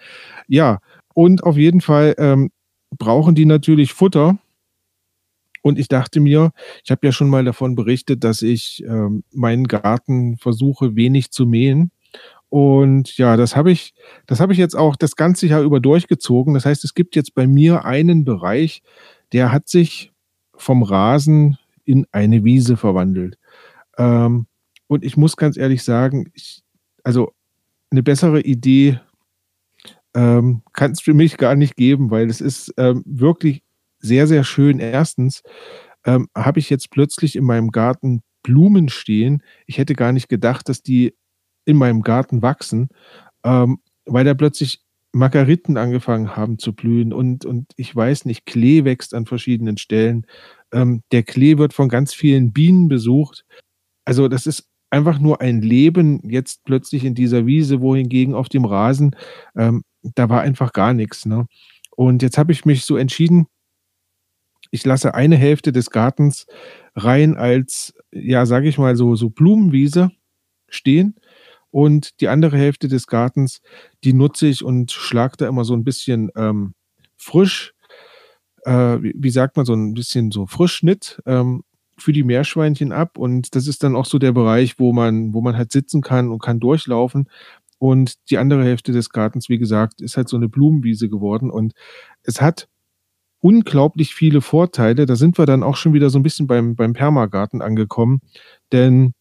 Ja, 0.47 0.81
und 1.15 1.43
auf 1.45 1.57
jeden 1.57 1.81
Fall 1.81 2.15
ähm, 2.19 2.51
brauchen 2.99 3.35
die 3.35 3.47
natürlich 3.47 3.95
Futter 3.95 4.39
und 5.63 5.79
ich 5.79 5.89
dachte 5.89 6.21
mir, 6.21 6.53
ich 6.85 6.91
habe 6.91 7.07
ja 7.07 7.13
schon 7.13 7.29
mal 7.29 7.45
davon 7.45 7.75
berichtet, 7.75 8.25
dass 8.25 8.43
ich 8.43 8.85
ähm, 8.87 9.25
meinen 9.33 9.67
Garten 9.69 10.37
versuche 10.37 10.97
wenig 10.97 11.31
zu 11.31 11.47
mähen. 11.47 11.91
Und 12.49 13.17
ja, 13.17 13.37
das 13.37 13.55
habe 13.55 13.71
ich, 13.71 13.95
das 14.27 14.41
habe 14.41 14.53
ich 14.53 14.59
jetzt 14.59 14.75
auch 14.75 14.97
das 14.97 15.17
ganze 15.17 15.47
Jahr 15.47 15.63
über 15.63 15.81
durchgezogen. 15.81 16.55
Das 16.55 16.67
heißt, 16.67 16.83
es 16.85 16.95
gibt 16.95 17.15
jetzt 17.15 17.35
bei 17.35 17.47
mir 17.47 17.85
einen 17.85 18.25
Bereich, 18.25 18.83
der 19.33 19.53
hat 19.53 19.69
sich 19.69 20.13
vom 20.57 20.83
Rasen 20.83 21.59
in 21.85 22.07
eine 22.11 22.43
Wiese 22.45 22.77
verwandelt. 22.77 23.39
Ähm, 23.99 24.47
und 24.89 25.05
ich 25.05 25.17
muss 25.17 25.37
ganz 25.37 25.57
ehrlich 25.57 25.85
sagen, 25.85 26.31
ich, 26.35 26.63
also 27.05 27.33
eine 27.91 28.03
bessere 28.03 28.41
Idee 28.41 28.99
ähm, 30.15 30.63
kann 30.73 30.93
es 30.93 31.01
für 31.01 31.15
mich 31.15 31.37
gar 31.37 31.55
nicht 31.55 31.77
geben, 31.77 32.11
weil 32.11 32.29
es 32.29 32.41
ist 32.41 32.75
ähm, 32.77 33.03
wirklich 33.07 33.63
sehr, 34.01 34.27
sehr 34.27 34.45
schön. 34.45 34.79
Erstens 34.79 35.43
ähm, 36.05 36.29
habe 36.37 36.59
ich 36.59 36.71
jetzt 36.71 36.91
plötzlich 36.91 37.37
in 37.37 37.45
meinem 37.45 37.71
Garten 37.71 38.23
Blumen 38.43 38.89
stehen. 38.89 39.43
Ich 39.67 39.79
hätte 39.79 39.95
gar 39.95 40.13
nicht 40.13 40.29
gedacht, 40.29 40.69
dass 40.69 40.83
die 40.83 41.15
in 41.65 41.77
meinem 41.77 42.03
Garten 42.03 42.43
wachsen, 42.43 42.89
ähm, 43.45 43.79
weil 44.07 44.25
da 44.25 44.35
plötzlich 44.35 44.81
Margariten 45.13 45.77
angefangen 45.77 46.37
haben 46.37 46.59
zu 46.59 46.73
blühen 46.73 47.13
und, 47.13 47.45
und 47.45 47.73
ich 47.77 47.95
weiß 47.95 48.25
nicht, 48.25 48.47
Klee 48.47 48.85
wächst 48.85 49.13
an 49.13 49.27
verschiedenen 49.27 49.77
Stellen. 49.77 50.25
Ähm, 50.73 51.03
der 51.13 51.25
Klee 51.25 51.59
wird 51.59 51.75
von 51.75 51.89
ganz 51.89 52.15
vielen 52.15 52.53
Bienen 52.53 52.89
besucht. 52.89 53.45
Also 54.05 54.29
das 54.29 54.47
ist 54.47 54.69
einfach 54.91 55.19
nur 55.19 55.41
ein 55.41 55.63
Leben 55.63 56.29
jetzt 56.29 56.65
plötzlich 56.65 57.05
in 57.05 57.15
dieser 57.15 57.47
Wiese, 57.47 57.81
wohingegen 57.81 58.35
auf 58.35 58.49
dem 58.49 58.65
Rasen, 58.65 59.17
ähm, 59.57 59.83
da 60.03 60.29
war 60.29 60.41
einfach 60.43 60.73
gar 60.73 60.95
nichts. 60.95 61.27
Ne? 61.27 61.47
Und 61.91 62.23
jetzt 62.23 62.39
habe 62.39 62.53
ich 62.53 62.65
mich 62.65 62.85
so 62.85 62.97
entschieden, 62.97 63.47
ich 64.71 64.85
lasse 64.85 65.15
eine 65.15 65.37
Hälfte 65.37 65.73
des 65.73 65.91
Gartens 65.91 66.47
rein 66.95 67.37
als, 67.37 67.95
ja, 68.13 68.47
sage 68.47 68.69
ich 68.69 68.79
mal, 68.79 68.97
so, 68.97 69.17
so 69.17 69.31
Blumenwiese 69.31 70.11
stehen 70.69 71.17
und 71.71 72.21
die 72.21 72.29
andere 72.29 72.57
Hälfte 72.57 72.89
des 72.89 73.07
Gartens, 73.07 73.61
die 74.05 74.13
nutze 74.13 74.47
ich 74.47 74.65
und 74.65 74.91
schlage 74.91 75.37
da 75.39 75.49
immer 75.49 75.65
so 75.65 75.75
ein 75.75 75.85
bisschen 75.85 76.31
ähm, 76.37 76.75
frisch, 77.17 77.75
äh, 78.65 78.99
wie, 79.01 79.15
wie, 79.17 79.31
sagt 79.31 79.57
man, 79.57 79.67
so 79.67 79.75
ein 79.75 79.95
bisschen 79.95 80.31
so 80.31 80.47
Frischschnitt 80.47 81.21
ähm, 81.27 81.63
für 81.97 82.13
die 82.13 82.25
Meerschweinchen 82.25 82.93
ab. 82.93 83.19
Und 83.19 83.55
das 83.55 83.67
ist 83.67 83.83
dann 83.83 83.95
auch 83.95 84.07
so 84.07 84.19
der 84.19 84.33
Bereich, 84.33 84.79
wo 84.79 84.93
man, 84.93 85.33
wo 85.33 85.41
man 85.41 85.57
halt 85.57 85.71
sitzen 85.71 86.01
kann 86.03 86.31
und 86.31 86.43
kann 86.43 86.61
durchlaufen. 86.61 87.29
Und 87.79 88.31
die 88.31 88.39
andere 88.39 88.65
Hälfte 88.65 88.93
des 88.93 89.11
Gartens, 89.11 89.49
wie 89.49 89.59
gesagt, 89.59 90.01
ist 90.01 90.17
halt 90.17 90.29
so 90.29 90.37
eine 90.37 90.49
Blumenwiese 90.49 91.09
geworden. 91.09 91.51
Und 91.51 91.73
es 92.23 92.41
hat 92.41 92.69
unglaublich 93.41 94.15
viele 94.15 94.41
Vorteile. 94.41 95.07
Da 95.07 95.17
sind 95.17 95.39
wir 95.39 95.47
dann 95.47 95.63
auch 95.63 95.77
schon 95.77 95.93
wieder 95.93 96.11
so 96.11 96.19
ein 96.19 96.23
bisschen 96.23 96.47
beim, 96.47 96.77
beim 96.77 96.93
Permagarten 96.93 97.63
angekommen. 97.63 98.21
Denn 98.73 99.15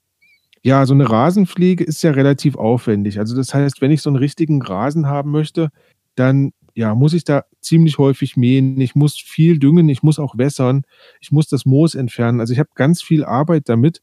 ja, 0.62 0.86
so 0.86 0.94
eine 0.94 1.10
Rasenpflege 1.10 1.84
ist 1.84 2.04
ja 2.04 2.12
relativ 2.12 2.56
aufwendig. 2.56 3.20
Also 3.20 3.36
das 3.36 3.54
heißt, 3.54 3.82
wenn 3.82 3.92
ich 3.92 4.02
so 4.02 4.10
einen 4.10 4.18
richtigen 4.18 4.62
Rasen 4.62 5.08
haben 5.08 5.32
möchte, 5.32 5.70
dann 6.16 6.52
ja, 6.76 6.96
muss 6.96 7.14
ich 7.14 7.24
da 7.24 7.44
ziemlich 7.62 7.98
häufig 7.98 8.38
mähen. 8.38 8.80
Ich 8.80 8.96
muss 8.96 9.18
viel 9.18 9.60
düngen, 9.60 9.90
ich 9.90 10.04
muss 10.04 10.20
auch 10.20 10.38
wässern, 10.38 10.84
ich 11.20 11.32
muss 11.32 11.48
das 11.48 11.66
Moos 11.66 11.96
entfernen. 11.96 12.40
Also 12.40 12.54
ich 12.54 12.60
habe 12.60 12.70
ganz 12.76 13.02
viel 13.02 13.26
Arbeit 13.26 13.68
damit. 13.68 14.02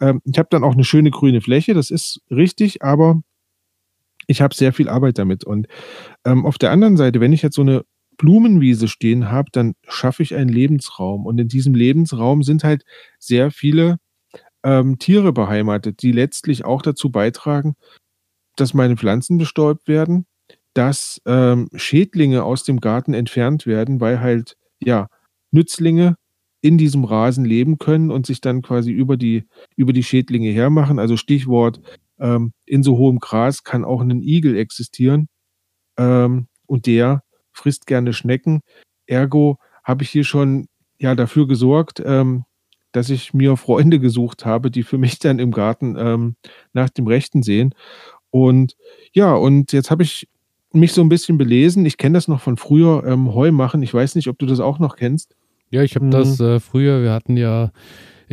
Ähm, 0.00 0.20
ich 0.24 0.38
habe 0.38 0.48
dann 0.50 0.64
auch 0.64 0.74
eine 0.74 0.84
schöne 0.84 1.10
grüne 1.10 1.40
Fläche, 1.40 1.74
das 1.74 1.90
ist 1.90 2.22
richtig, 2.30 2.82
aber 2.82 3.22
ich 4.26 4.40
habe 4.40 4.54
sehr 4.54 4.72
viel 4.72 4.88
Arbeit 4.88 5.18
damit. 5.18 5.44
Und 5.44 5.66
ähm, 6.24 6.46
auf 6.46 6.58
der 6.58 6.70
anderen 6.70 6.96
Seite, 6.96 7.20
wenn 7.20 7.32
ich 7.32 7.42
jetzt 7.42 7.56
so 7.56 7.62
eine 7.62 7.84
Blumenwiese 8.16 8.88
stehen 8.88 9.30
habe, 9.30 9.50
dann 9.52 9.74
schaffe 9.88 10.22
ich 10.22 10.34
einen 10.34 10.48
Lebensraum. 10.48 11.26
Und 11.26 11.38
in 11.38 11.48
diesem 11.48 11.74
Lebensraum 11.74 12.42
sind 12.42 12.64
halt 12.64 12.84
sehr 13.18 13.50
viele 13.50 13.98
ähm, 14.62 14.98
Tiere 14.98 15.32
beheimatet, 15.32 16.02
die 16.02 16.12
letztlich 16.12 16.64
auch 16.64 16.82
dazu 16.82 17.10
beitragen, 17.10 17.74
dass 18.56 18.74
meine 18.74 18.96
Pflanzen 18.96 19.38
bestäubt 19.38 19.88
werden, 19.88 20.26
dass 20.74 21.20
ähm, 21.26 21.68
Schädlinge 21.74 22.44
aus 22.44 22.64
dem 22.64 22.80
Garten 22.80 23.14
entfernt 23.14 23.66
werden, 23.66 24.00
weil 24.00 24.20
halt 24.20 24.56
ja 24.80 25.08
Nützlinge 25.50 26.16
in 26.60 26.78
diesem 26.78 27.04
Rasen 27.04 27.44
leben 27.44 27.78
können 27.78 28.10
und 28.10 28.26
sich 28.26 28.40
dann 28.40 28.62
quasi 28.62 28.90
über 28.90 29.16
die, 29.16 29.44
über 29.76 29.92
die 29.92 30.02
Schädlinge 30.02 30.50
hermachen. 30.50 30.98
Also 30.98 31.16
Stichwort, 31.16 31.80
ähm, 32.18 32.52
in 32.64 32.82
so 32.82 32.96
hohem 32.96 33.18
Gras 33.18 33.64
kann 33.64 33.84
auch 33.84 34.00
ein 34.00 34.22
Igel 34.22 34.56
existieren 34.56 35.28
ähm, 35.98 36.48
und 36.66 36.86
der 36.86 37.22
frisst 37.54 37.86
gerne 37.86 38.12
Schnecken. 38.12 38.60
Ergo 39.06 39.58
habe 39.82 40.02
ich 40.02 40.10
hier 40.10 40.24
schon 40.24 40.66
ja 40.98 41.14
dafür 41.14 41.46
gesorgt, 41.46 42.02
ähm, 42.04 42.44
dass 42.92 43.10
ich 43.10 43.34
mir 43.34 43.56
Freunde 43.56 43.98
gesucht 43.98 44.44
habe, 44.44 44.70
die 44.70 44.82
für 44.82 44.98
mich 44.98 45.18
dann 45.18 45.38
im 45.38 45.50
Garten 45.50 45.96
ähm, 45.98 46.36
nach 46.72 46.90
dem 46.90 47.06
Rechten 47.06 47.42
sehen. 47.42 47.74
Und 48.30 48.76
ja, 49.12 49.34
und 49.34 49.72
jetzt 49.72 49.90
habe 49.90 50.02
ich 50.02 50.28
mich 50.72 50.92
so 50.92 51.02
ein 51.02 51.08
bisschen 51.08 51.38
belesen. 51.38 51.86
Ich 51.86 51.98
kenne 51.98 52.14
das 52.14 52.28
noch 52.28 52.40
von 52.40 52.56
früher, 52.56 53.04
ähm, 53.06 53.34
Heu 53.34 53.52
machen. 53.52 53.82
Ich 53.82 53.94
weiß 53.94 54.14
nicht, 54.16 54.28
ob 54.28 54.38
du 54.38 54.46
das 54.46 54.60
auch 54.60 54.78
noch 54.78 54.96
kennst. 54.96 55.36
Ja, 55.70 55.82
ich 55.82 55.94
habe 55.94 56.06
hm. 56.06 56.10
das 56.10 56.40
äh, 56.40 56.60
früher, 56.60 57.02
wir 57.02 57.12
hatten 57.12 57.36
ja 57.36 57.70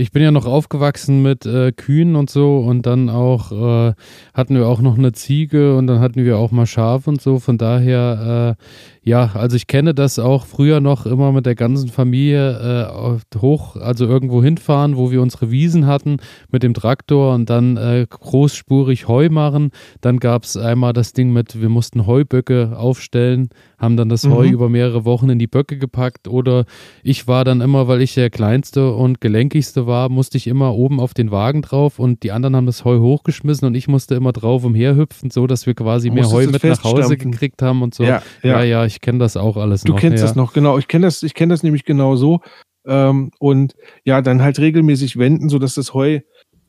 ich 0.01 0.11
bin 0.11 0.23
ja 0.23 0.31
noch 0.31 0.47
aufgewachsen 0.47 1.21
mit 1.21 1.45
äh, 1.45 1.71
Kühen 1.71 2.15
und 2.15 2.29
so 2.29 2.57
und 2.57 2.87
dann 2.87 3.09
auch 3.09 3.51
äh, 3.51 3.93
hatten 4.33 4.55
wir 4.55 4.67
auch 4.67 4.81
noch 4.81 4.97
eine 4.97 5.11
Ziege 5.11 5.77
und 5.77 5.85
dann 5.85 5.99
hatten 5.99 6.25
wir 6.25 6.39
auch 6.39 6.49
mal 6.49 6.65
Schaf 6.65 7.05
und 7.05 7.21
so. 7.21 7.37
Von 7.37 7.59
daher, 7.59 8.57
äh, 8.57 9.09
ja, 9.09 9.31
also 9.35 9.55
ich 9.55 9.67
kenne 9.67 9.93
das 9.93 10.17
auch 10.17 10.45
früher 10.45 10.79
noch 10.79 11.05
immer 11.05 11.31
mit 11.31 11.45
der 11.45 11.53
ganzen 11.53 11.89
Familie 11.89 13.19
äh, 13.33 13.37
hoch, 13.37 13.75
also 13.75 14.07
irgendwo 14.07 14.43
hinfahren, 14.43 14.97
wo 14.97 15.11
wir 15.11 15.21
unsere 15.21 15.51
Wiesen 15.51 15.85
hatten 15.85 16.17
mit 16.51 16.63
dem 16.63 16.73
Traktor 16.73 17.35
und 17.35 17.49
dann 17.49 17.77
äh, 17.77 18.07
großspurig 18.09 19.07
Heu 19.07 19.29
machen. 19.29 19.69
Dann 20.01 20.19
gab 20.19 20.43
es 20.43 20.57
einmal 20.57 20.93
das 20.93 21.13
Ding 21.13 21.31
mit, 21.31 21.61
wir 21.61 21.69
mussten 21.69 22.07
Heuböcke 22.07 22.75
aufstellen, 22.75 23.49
haben 23.77 23.97
dann 23.97 24.09
das 24.09 24.25
mhm. 24.25 24.33
Heu 24.33 24.47
über 24.47 24.69
mehrere 24.69 25.05
Wochen 25.05 25.29
in 25.29 25.37
die 25.37 25.47
Böcke 25.47 25.77
gepackt 25.77 26.27
oder 26.27 26.65
ich 27.03 27.27
war 27.27 27.45
dann 27.45 27.61
immer, 27.61 27.87
weil 27.87 28.01
ich 28.01 28.15
der 28.15 28.31
kleinste 28.31 28.93
und 28.93 29.21
gelenkigste 29.21 29.85
war, 29.85 29.90
musste 30.09 30.37
ich 30.37 30.47
immer 30.47 30.73
oben 30.75 30.99
auf 30.99 31.13
den 31.13 31.31
Wagen 31.31 31.61
drauf 31.61 31.99
und 31.99 32.23
die 32.23 32.31
anderen 32.31 32.55
haben 32.55 32.65
das 32.65 32.85
Heu 32.85 32.99
hochgeschmissen 32.99 33.67
und 33.67 33.75
ich 33.75 33.87
musste 33.87 34.15
immer 34.15 34.31
drauf 34.31 34.63
umherhüpfen, 34.63 35.29
so 35.29 35.47
dass 35.47 35.65
wir 35.65 35.73
quasi 35.73 36.09
mehr 36.09 36.29
Heu 36.29 36.47
mit 36.47 36.63
nach 36.63 36.83
Hause 36.83 37.17
gekriegt 37.17 37.61
haben 37.61 37.81
und 37.81 37.93
so. 37.93 38.03
Ja, 38.03 38.21
ja, 38.43 38.59
ja, 38.59 38.63
ja 38.63 38.85
ich 38.85 39.01
kenne 39.01 39.19
das 39.19 39.37
auch 39.37 39.57
alles 39.57 39.83
du 39.83 39.91
noch. 39.91 39.99
Du 39.99 40.01
kennst 40.01 40.21
ja. 40.21 40.27
das 40.27 40.35
noch, 40.35 40.53
genau. 40.53 40.77
Ich 40.77 40.87
kenne 40.87 41.05
das, 41.05 41.23
ich 41.23 41.33
kenne 41.33 41.53
das 41.53 41.63
nämlich 41.63 41.85
genau 41.85 42.15
so. 42.15 42.41
Ähm, 42.85 43.31
und 43.39 43.75
ja, 44.03 44.21
dann 44.21 44.41
halt 44.41 44.59
regelmäßig 44.59 45.17
wenden, 45.17 45.49
sodass 45.49 45.75
das 45.75 45.93
Heu 45.93 46.19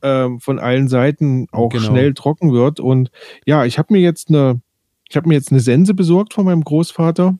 ähm, 0.03 0.41
von 0.41 0.59
allen 0.59 0.89
Seiten 0.89 1.47
auch 1.53 1.71
genau. 1.71 1.85
schnell 1.85 2.15
trocken 2.15 2.53
wird. 2.53 2.81
Und 2.81 3.11
ja, 3.47 3.65
ich 3.65 3.79
habe 3.79 3.93
mir 3.95 4.01
jetzt 4.01 4.29
eine, 4.29 4.61
ich 5.09 5.17
habe 5.17 5.29
mir 5.29 5.35
jetzt 5.35 5.51
eine 5.51 5.61
Sense 5.61 5.95
besorgt 5.95 6.35
von 6.35 6.45
meinem 6.45 6.65
Großvater. 6.65 7.39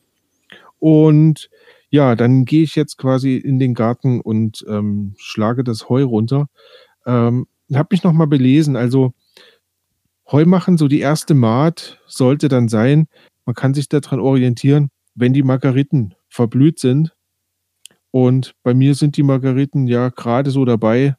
Und 0.79 1.49
ja, 1.93 2.15
dann 2.15 2.45
gehe 2.45 2.63
ich 2.63 2.75
jetzt 2.75 2.97
quasi 2.97 3.37
in 3.37 3.59
den 3.59 3.75
Garten 3.75 4.19
und 4.19 4.65
ähm, 4.67 5.13
schlage 5.19 5.63
das 5.63 5.89
Heu 5.89 6.03
runter. 6.03 6.47
Ähm, 7.05 7.45
habe 7.71 7.89
mich 7.91 8.03
nochmal 8.03 8.25
belesen. 8.25 8.75
Also 8.75 9.13
Heu 10.31 10.45
machen, 10.45 10.77
so 10.79 10.87
die 10.87 11.01
erste 11.01 11.35
Maat 11.35 12.01
sollte 12.07 12.47
dann 12.47 12.67
sein, 12.67 13.07
man 13.45 13.53
kann 13.53 13.75
sich 13.75 13.89
daran 13.89 14.19
orientieren, 14.19 14.89
wenn 15.13 15.33
die 15.33 15.43
Margariten 15.43 16.15
verblüht 16.29 16.79
sind. 16.79 17.13
Und 18.09 18.55
bei 18.63 18.73
mir 18.73 18.95
sind 18.95 19.17
die 19.17 19.23
Margariten 19.23 19.85
ja 19.85 20.09
gerade 20.09 20.49
so 20.49 20.65
dabei, 20.65 21.15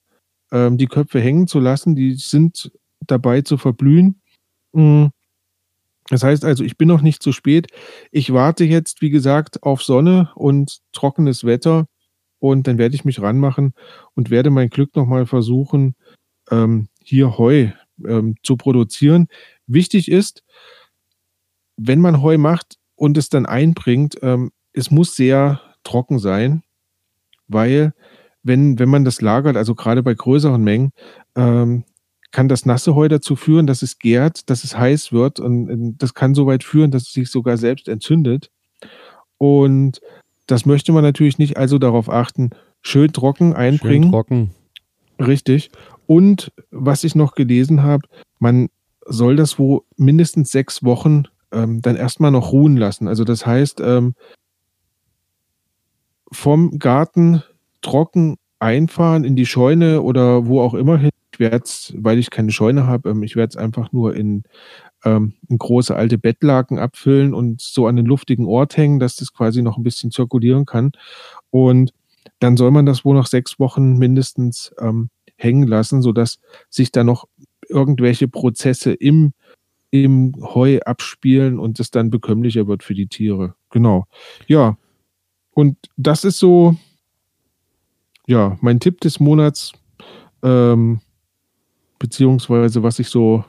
ähm, 0.51 0.79
die 0.79 0.87
Köpfe 0.89 1.21
hängen 1.21 1.47
zu 1.47 1.61
lassen. 1.61 1.95
Die 1.95 2.15
sind 2.15 2.73
dabei 3.07 3.43
zu 3.43 3.59
verblühen. 3.59 4.21
Mm. 4.73 5.07
Das 6.11 6.23
heißt 6.23 6.45
also, 6.45 6.65
ich 6.65 6.77
bin 6.77 6.89
noch 6.89 7.01
nicht 7.01 7.23
zu 7.23 7.33
spät. 7.33 7.69
Ich 8.11 8.33
warte 8.33 8.65
jetzt, 8.65 9.01
wie 9.01 9.11
gesagt, 9.11 9.63
auf 9.63 9.83
Sonne 9.83 10.31
und 10.35 10.81
trockenes 10.93 11.45
Wetter. 11.45 11.87
Und 12.39 12.67
dann 12.67 12.77
werde 12.77 12.95
ich 12.95 13.05
mich 13.07 13.23
ranmachen 13.23 13.73
und 14.15 14.31
werde 14.31 14.51
mein 14.51 14.69
Glück 14.69 14.95
nochmal 14.97 15.25
versuchen, 15.25 15.95
ähm, 16.51 16.89
hier 17.03 17.39
Heu 17.39 17.71
ähm, 18.07 18.37
zu 18.43 18.57
produzieren. 18.57 19.29
Wichtig 19.67 20.11
ist, 20.11 20.43
wenn 21.77 22.01
man 22.01 22.23
Heu 22.23 22.37
macht 22.37 22.77
und 22.97 23.17
es 23.17 23.31
dann 23.31 23.47
einbringt, 23.47 24.19
ähm, 24.23 24.51
es 24.73 24.91
muss 24.91 25.17
sehr 25.17 25.61
trocken 25.85 26.19
sein, 26.19 26.63
weil 27.49 27.95
wenn, 28.43 28.79
wenn 28.79 28.89
man 28.91 29.05
das 29.05 29.21
lagert, 29.21 29.57
also 29.57 29.75
gerade 29.75 30.03
bei 30.03 30.15
größeren 30.15 30.63
Mengen, 30.63 30.93
ähm, 31.35 31.85
kann 32.35 32.49
das 32.49 32.67
nasse 32.67 32.97
Heu 32.97 33.07
dazu 33.07 33.37
führen, 33.37 33.69
dass 33.69 33.83
es 33.83 34.01
gärt, 34.01 34.51
dass 34.51 34.65
es 34.65 34.77
heiß 34.77 35.13
wird 35.13 35.39
und, 35.39 35.71
und 35.71 35.99
das 35.99 36.15
kann 36.15 36.35
so 36.35 36.47
weit 36.47 36.65
führen, 36.65 36.91
dass 36.91 37.05
es 37.05 37.13
sich 37.13 37.31
sogar 37.31 37.57
selbst 37.57 37.89
entzündet. 37.89 38.51
Und 39.39 40.01
das 40.49 40.67
möchte 40.67 40.91
man 40.91 41.05
natürlich 41.05 41.39
nicht, 41.39 41.57
also 41.57 41.79
darauf 41.79 42.11
achten, 42.11 42.51
schön 42.83 43.13
trocken 43.13 43.55
einbringen. 43.55 44.03
Schön 44.03 44.11
trocken. 44.11 44.51
Richtig. 45.21 45.71
Und 46.07 46.53
was 46.73 47.05
ich 47.05 47.15
noch 47.15 47.37
gelesen 47.37 47.85
habe, 47.85 48.09
man 48.41 48.69
soll 49.07 49.37
das 49.37 49.59
wo 49.61 49.85
mindestens 49.97 50.51
sechs 50.51 50.83
Wochen 50.83 51.25
ähm, 51.53 51.83
dann 51.83 51.95
erstmal 51.95 52.33
noch 52.33 52.51
ruhen 52.51 52.77
lassen. 52.77 53.07
Also 53.07 53.23
das 53.23 53.47
heißt, 53.47 53.81
ähm, 53.81 54.15
vom 56.33 56.81
Garten 56.81 57.45
trocken 57.81 58.39
einfahren 58.59 59.23
in 59.23 59.37
die 59.37 59.47
Scheune 59.47 60.03
oder 60.03 60.47
wo 60.47 60.61
auch 60.61 60.75
immer 60.75 60.99
hin. 60.99 61.11
Werde 61.39 61.65
es, 61.65 61.95
weil 61.97 62.19
ich 62.19 62.31
keine 62.31 62.51
Scheune 62.53 62.87
habe, 62.87 63.11
ähm, 63.11 63.23
ich 63.23 63.37
werde 63.37 63.51
es 63.51 63.57
einfach 63.57 63.93
nur 63.93 64.15
in 64.15 64.45
ähm, 65.05 65.35
in 65.49 65.59
große 65.59 65.95
alte 65.95 66.19
Bettlaken 66.19 66.79
abfüllen 66.79 67.35
und 67.35 67.61
so 67.61 67.87
an 67.87 67.97
den 67.97 68.07
luftigen 68.07 68.47
Ort 68.47 68.77
hängen, 68.77 68.99
dass 68.99 69.17
das 69.17 69.33
quasi 69.33 69.63
noch 69.63 69.77
ein 69.77 69.83
bisschen 69.83 70.11
zirkulieren 70.11 70.67
kann. 70.67 70.93
Und 71.51 71.93
dann 72.41 72.57
soll 72.57 72.71
man 72.71 72.87
das 72.87 73.05
wohl 73.05 73.15
noch 73.15 73.27
sechs 73.27 73.59
Wochen 73.59 73.99
mindestens 73.99 74.75
ähm, 74.81 75.11
hängen 75.37 75.67
lassen, 75.67 76.03
sodass 76.03 76.39
sich 76.71 76.91
da 76.91 77.05
noch 77.05 77.27
irgendwelche 77.69 78.29
Prozesse 78.29 78.93
im, 78.93 79.33
im 79.91 80.35
Heu 80.41 80.81
abspielen 80.81 81.59
und 81.59 81.81
es 81.81 81.91
dann 81.91 82.11
bekömmlicher 82.11 82.67
wird 82.67 82.83
für 82.83 82.95
die 82.95 83.07
Tiere. 83.07 83.55
Genau. 83.71 84.07
Ja. 84.47 84.77
Und 85.53 85.77
das 85.97 86.25
ist 86.25 86.39
so, 86.39 86.77
ja, 88.27 88.59
mein 88.61 88.81
Tipp 88.81 89.01
des 89.01 89.21
Monats. 89.21 89.73
Ähm, 90.43 91.01
beziehungsweise 91.99 92.83
was 92.83 92.99
ich 92.99 93.09
so, 93.09 93.45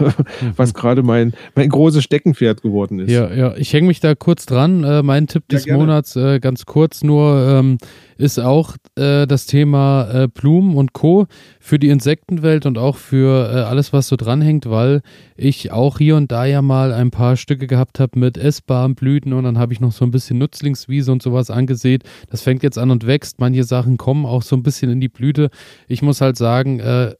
was 0.56 0.74
gerade 0.74 1.02
mein, 1.02 1.32
mein 1.54 1.68
großes 1.68 2.04
Steckenpferd 2.04 2.62
geworden 2.62 3.00
ist. 3.00 3.10
Ja, 3.10 3.32
ja, 3.32 3.56
ich 3.56 3.72
hänge 3.72 3.88
mich 3.88 4.00
da 4.00 4.14
kurz 4.14 4.46
dran. 4.46 4.84
Äh, 4.84 5.02
mein 5.02 5.26
Tipp 5.26 5.48
des 5.48 5.64
ja, 5.64 5.76
Monats, 5.76 6.14
äh, 6.16 6.38
ganz 6.40 6.66
kurz 6.66 7.02
nur, 7.02 7.46
ähm, 7.48 7.78
ist 8.18 8.38
auch 8.38 8.76
äh, 8.96 9.26
das 9.26 9.46
Thema 9.46 10.08
äh, 10.10 10.28
Blumen 10.28 10.76
und 10.76 10.92
Co. 10.92 11.26
für 11.60 11.78
die 11.78 11.88
Insektenwelt 11.88 12.66
und 12.66 12.78
auch 12.78 12.96
für 12.96 13.50
äh, 13.50 13.58
alles, 13.60 13.92
was 13.92 14.08
so 14.08 14.16
dranhängt, 14.16 14.68
weil 14.70 15.02
ich 15.36 15.72
auch 15.72 15.98
hier 15.98 16.16
und 16.16 16.32
da 16.32 16.44
ja 16.44 16.62
mal 16.62 16.92
ein 16.92 17.10
paar 17.10 17.36
Stücke 17.36 17.66
gehabt 17.66 18.00
habe 18.00 18.18
mit 18.18 18.38
essbaren 18.38 18.94
Blüten 18.94 19.32
und 19.32 19.44
dann 19.44 19.58
habe 19.58 19.72
ich 19.72 19.80
noch 19.80 19.92
so 19.92 20.04
ein 20.04 20.10
bisschen 20.10 20.38
Nutzlingswiese 20.38 21.12
und 21.12 21.22
sowas 21.22 21.50
angesät. 21.50 22.04
Das 22.30 22.42
fängt 22.42 22.62
jetzt 22.62 22.78
an 22.78 22.90
und 22.90 23.06
wächst. 23.06 23.40
Manche 23.40 23.64
Sachen 23.64 23.96
kommen 23.96 24.24
auch 24.24 24.42
so 24.42 24.56
ein 24.56 24.62
bisschen 24.62 24.90
in 24.90 25.00
die 25.00 25.08
Blüte. 25.08 25.50
Ich 25.88 26.02
muss 26.02 26.20
halt 26.20 26.36
sagen, 26.36 26.80
äh, 26.80 27.14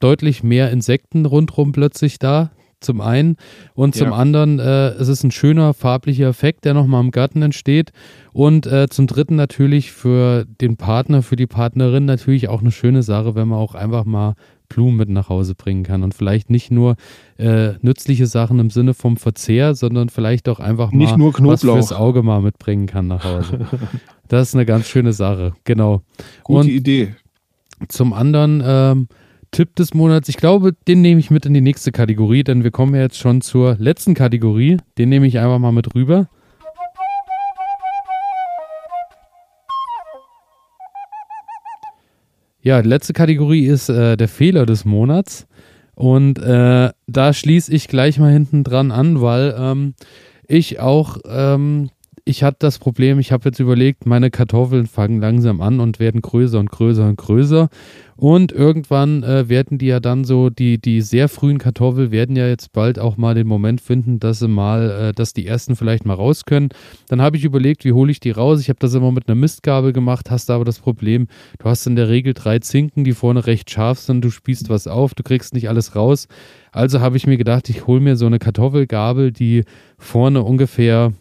deutlich 0.00 0.42
mehr 0.42 0.70
Insekten 0.70 1.26
rundherum 1.26 1.72
plötzlich 1.72 2.18
da. 2.18 2.50
Zum 2.80 3.00
einen 3.00 3.36
und 3.74 3.96
ja. 3.96 4.04
zum 4.04 4.12
anderen, 4.12 4.60
äh, 4.60 4.90
es 4.90 5.08
ist 5.08 5.24
ein 5.24 5.32
schöner 5.32 5.74
farblicher 5.74 6.28
Effekt, 6.28 6.64
der 6.64 6.74
nochmal 6.74 7.02
im 7.02 7.10
Garten 7.10 7.42
entsteht. 7.42 7.90
Und 8.32 8.66
äh, 8.66 8.86
zum 8.88 9.08
dritten 9.08 9.34
natürlich 9.34 9.90
für 9.90 10.44
den 10.44 10.76
Partner, 10.76 11.22
für 11.22 11.34
die 11.34 11.48
Partnerin 11.48 12.04
natürlich 12.04 12.48
auch 12.48 12.60
eine 12.60 12.70
schöne 12.70 13.02
Sache, 13.02 13.34
wenn 13.34 13.48
man 13.48 13.58
auch 13.58 13.74
einfach 13.74 14.04
mal 14.04 14.34
Blumen 14.68 14.96
mit 14.96 15.08
nach 15.08 15.28
Hause 15.28 15.54
bringen 15.54 15.82
kann 15.82 16.02
und 16.02 16.14
vielleicht 16.14 16.50
nicht 16.50 16.70
nur 16.70 16.96
äh, 17.36 17.72
nützliche 17.80 18.26
Sachen 18.26 18.58
im 18.58 18.70
Sinne 18.70 18.94
vom 18.94 19.16
Verzehr, 19.16 19.74
sondern 19.74 20.08
vielleicht 20.08 20.48
auch 20.48 20.60
einfach 20.60 20.92
mal 20.92 21.18
was 21.18 21.62
fürs 21.62 21.92
Auge 21.92 22.22
mal 22.22 22.40
mitbringen 22.42 22.86
kann 22.86 23.08
nach 23.08 23.24
Hause. 23.24 23.66
das 24.28 24.48
ist 24.48 24.54
eine 24.54 24.66
ganz 24.66 24.86
schöne 24.86 25.12
Sache, 25.12 25.54
genau. 25.64 26.02
Gute 26.44 26.60
und 26.60 26.68
Idee. 26.68 27.14
Zum 27.88 28.12
anderen 28.12 28.62
ähm, 28.64 29.08
Tipp 29.50 29.74
des 29.76 29.94
Monats. 29.94 30.28
Ich 30.28 30.36
glaube, 30.36 30.74
den 30.86 31.00
nehme 31.02 31.20
ich 31.20 31.30
mit 31.30 31.46
in 31.46 31.54
die 31.54 31.60
nächste 31.60 31.92
Kategorie, 31.92 32.44
denn 32.44 32.64
wir 32.64 32.70
kommen 32.70 32.94
ja 32.94 33.02
jetzt 33.02 33.18
schon 33.18 33.40
zur 33.40 33.76
letzten 33.78 34.14
Kategorie. 34.14 34.78
Den 34.98 35.08
nehme 35.08 35.26
ich 35.26 35.38
einfach 35.38 35.58
mal 35.58 35.72
mit 35.72 35.94
rüber. 35.94 36.28
Ja, 42.60 42.82
die 42.82 42.88
letzte 42.88 43.12
Kategorie 43.12 43.66
ist 43.66 43.88
äh, 43.88 44.16
der 44.16 44.28
Fehler 44.28 44.66
des 44.66 44.84
Monats. 44.84 45.46
Und 45.94 46.38
äh, 46.38 46.90
da 47.06 47.32
schließe 47.32 47.72
ich 47.72 47.88
gleich 47.88 48.18
mal 48.18 48.32
hinten 48.32 48.62
dran 48.62 48.92
an, 48.92 49.20
weil 49.20 49.54
ähm, 49.58 49.94
ich 50.46 50.78
auch 50.78 51.18
ähm, 51.26 51.90
ich 52.28 52.42
hatte 52.42 52.58
das 52.60 52.78
Problem, 52.78 53.18
ich 53.18 53.32
habe 53.32 53.48
jetzt 53.48 53.58
überlegt, 53.58 54.04
meine 54.04 54.30
Kartoffeln 54.30 54.86
fangen 54.86 55.18
langsam 55.18 55.62
an 55.62 55.80
und 55.80 55.98
werden 55.98 56.20
größer 56.20 56.58
und 56.58 56.70
größer 56.70 57.08
und 57.08 57.16
größer. 57.16 57.70
Und 58.16 58.52
irgendwann 58.52 59.22
äh, 59.22 59.48
werden 59.48 59.78
die 59.78 59.86
ja 59.86 59.98
dann 59.98 60.24
so, 60.24 60.50
die, 60.50 60.78
die 60.78 61.00
sehr 61.00 61.28
frühen 61.28 61.56
Kartoffeln 61.56 62.10
werden 62.10 62.36
ja 62.36 62.46
jetzt 62.46 62.72
bald 62.72 62.98
auch 62.98 63.16
mal 63.16 63.34
den 63.34 63.46
Moment 63.46 63.80
finden, 63.80 64.18
dass 64.18 64.40
sie 64.40 64.48
mal, 64.48 64.90
äh, 64.90 65.12
dass 65.12 65.32
die 65.32 65.46
ersten 65.46 65.74
vielleicht 65.74 66.04
mal 66.04 66.14
raus 66.14 66.44
können. 66.44 66.68
Dann 67.08 67.22
habe 67.22 67.38
ich 67.38 67.44
überlegt, 67.44 67.86
wie 67.86 67.92
hole 67.92 68.10
ich 68.10 68.20
die 68.20 68.32
raus? 68.32 68.60
Ich 68.60 68.68
habe 68.68 68.80
das 68.80 68.92
immer 68.92 69.12
mit 69.12 69.28
einer 69.28 69.36
Mistgabel 69.36 69.94
gemacht, 69.94 70.30
hast 70.30 70.50
aber 70.50 70.66
das 70.66 70.80
Problem, 70.80 71.28
du 71.58 71.64
hast 71.70 71.86
in 71.86 71.96
der 71.96 72.08
Regel 72.10 72.34
drei 72.34 72.58
Zinken, 72.58 73.04
die 73.04 73.12
vorne 73.12 73.46
recht 73.46 73.70
scharf 73.70 74.00
sind, 74.00 74.22
du 74.22 74.30
spießt 74.30 74.68
was 74.68 74.86
auf, 74.86 75.14
du 75.14 75.22
kriegst 75.22 75.54
nicht 75.54 75.70
alles 75.70 75.96
raus. 75.96 76.28
Also 76.72 77.00
habe 77.00 77.16
ich 77.16 77.26
mir 77.26 77.38
gedacht, 77.38 77.70
ich 77.70 77.86
hole 77.86 78.00
mir 78.00 78.16
so 78.16 78.26
eine 78.26 78.38
Kartoffelgabel, 78.38 79.32
die 79.32 79.64
vorne 79.96 80.42
ungefähr 80.42 81.14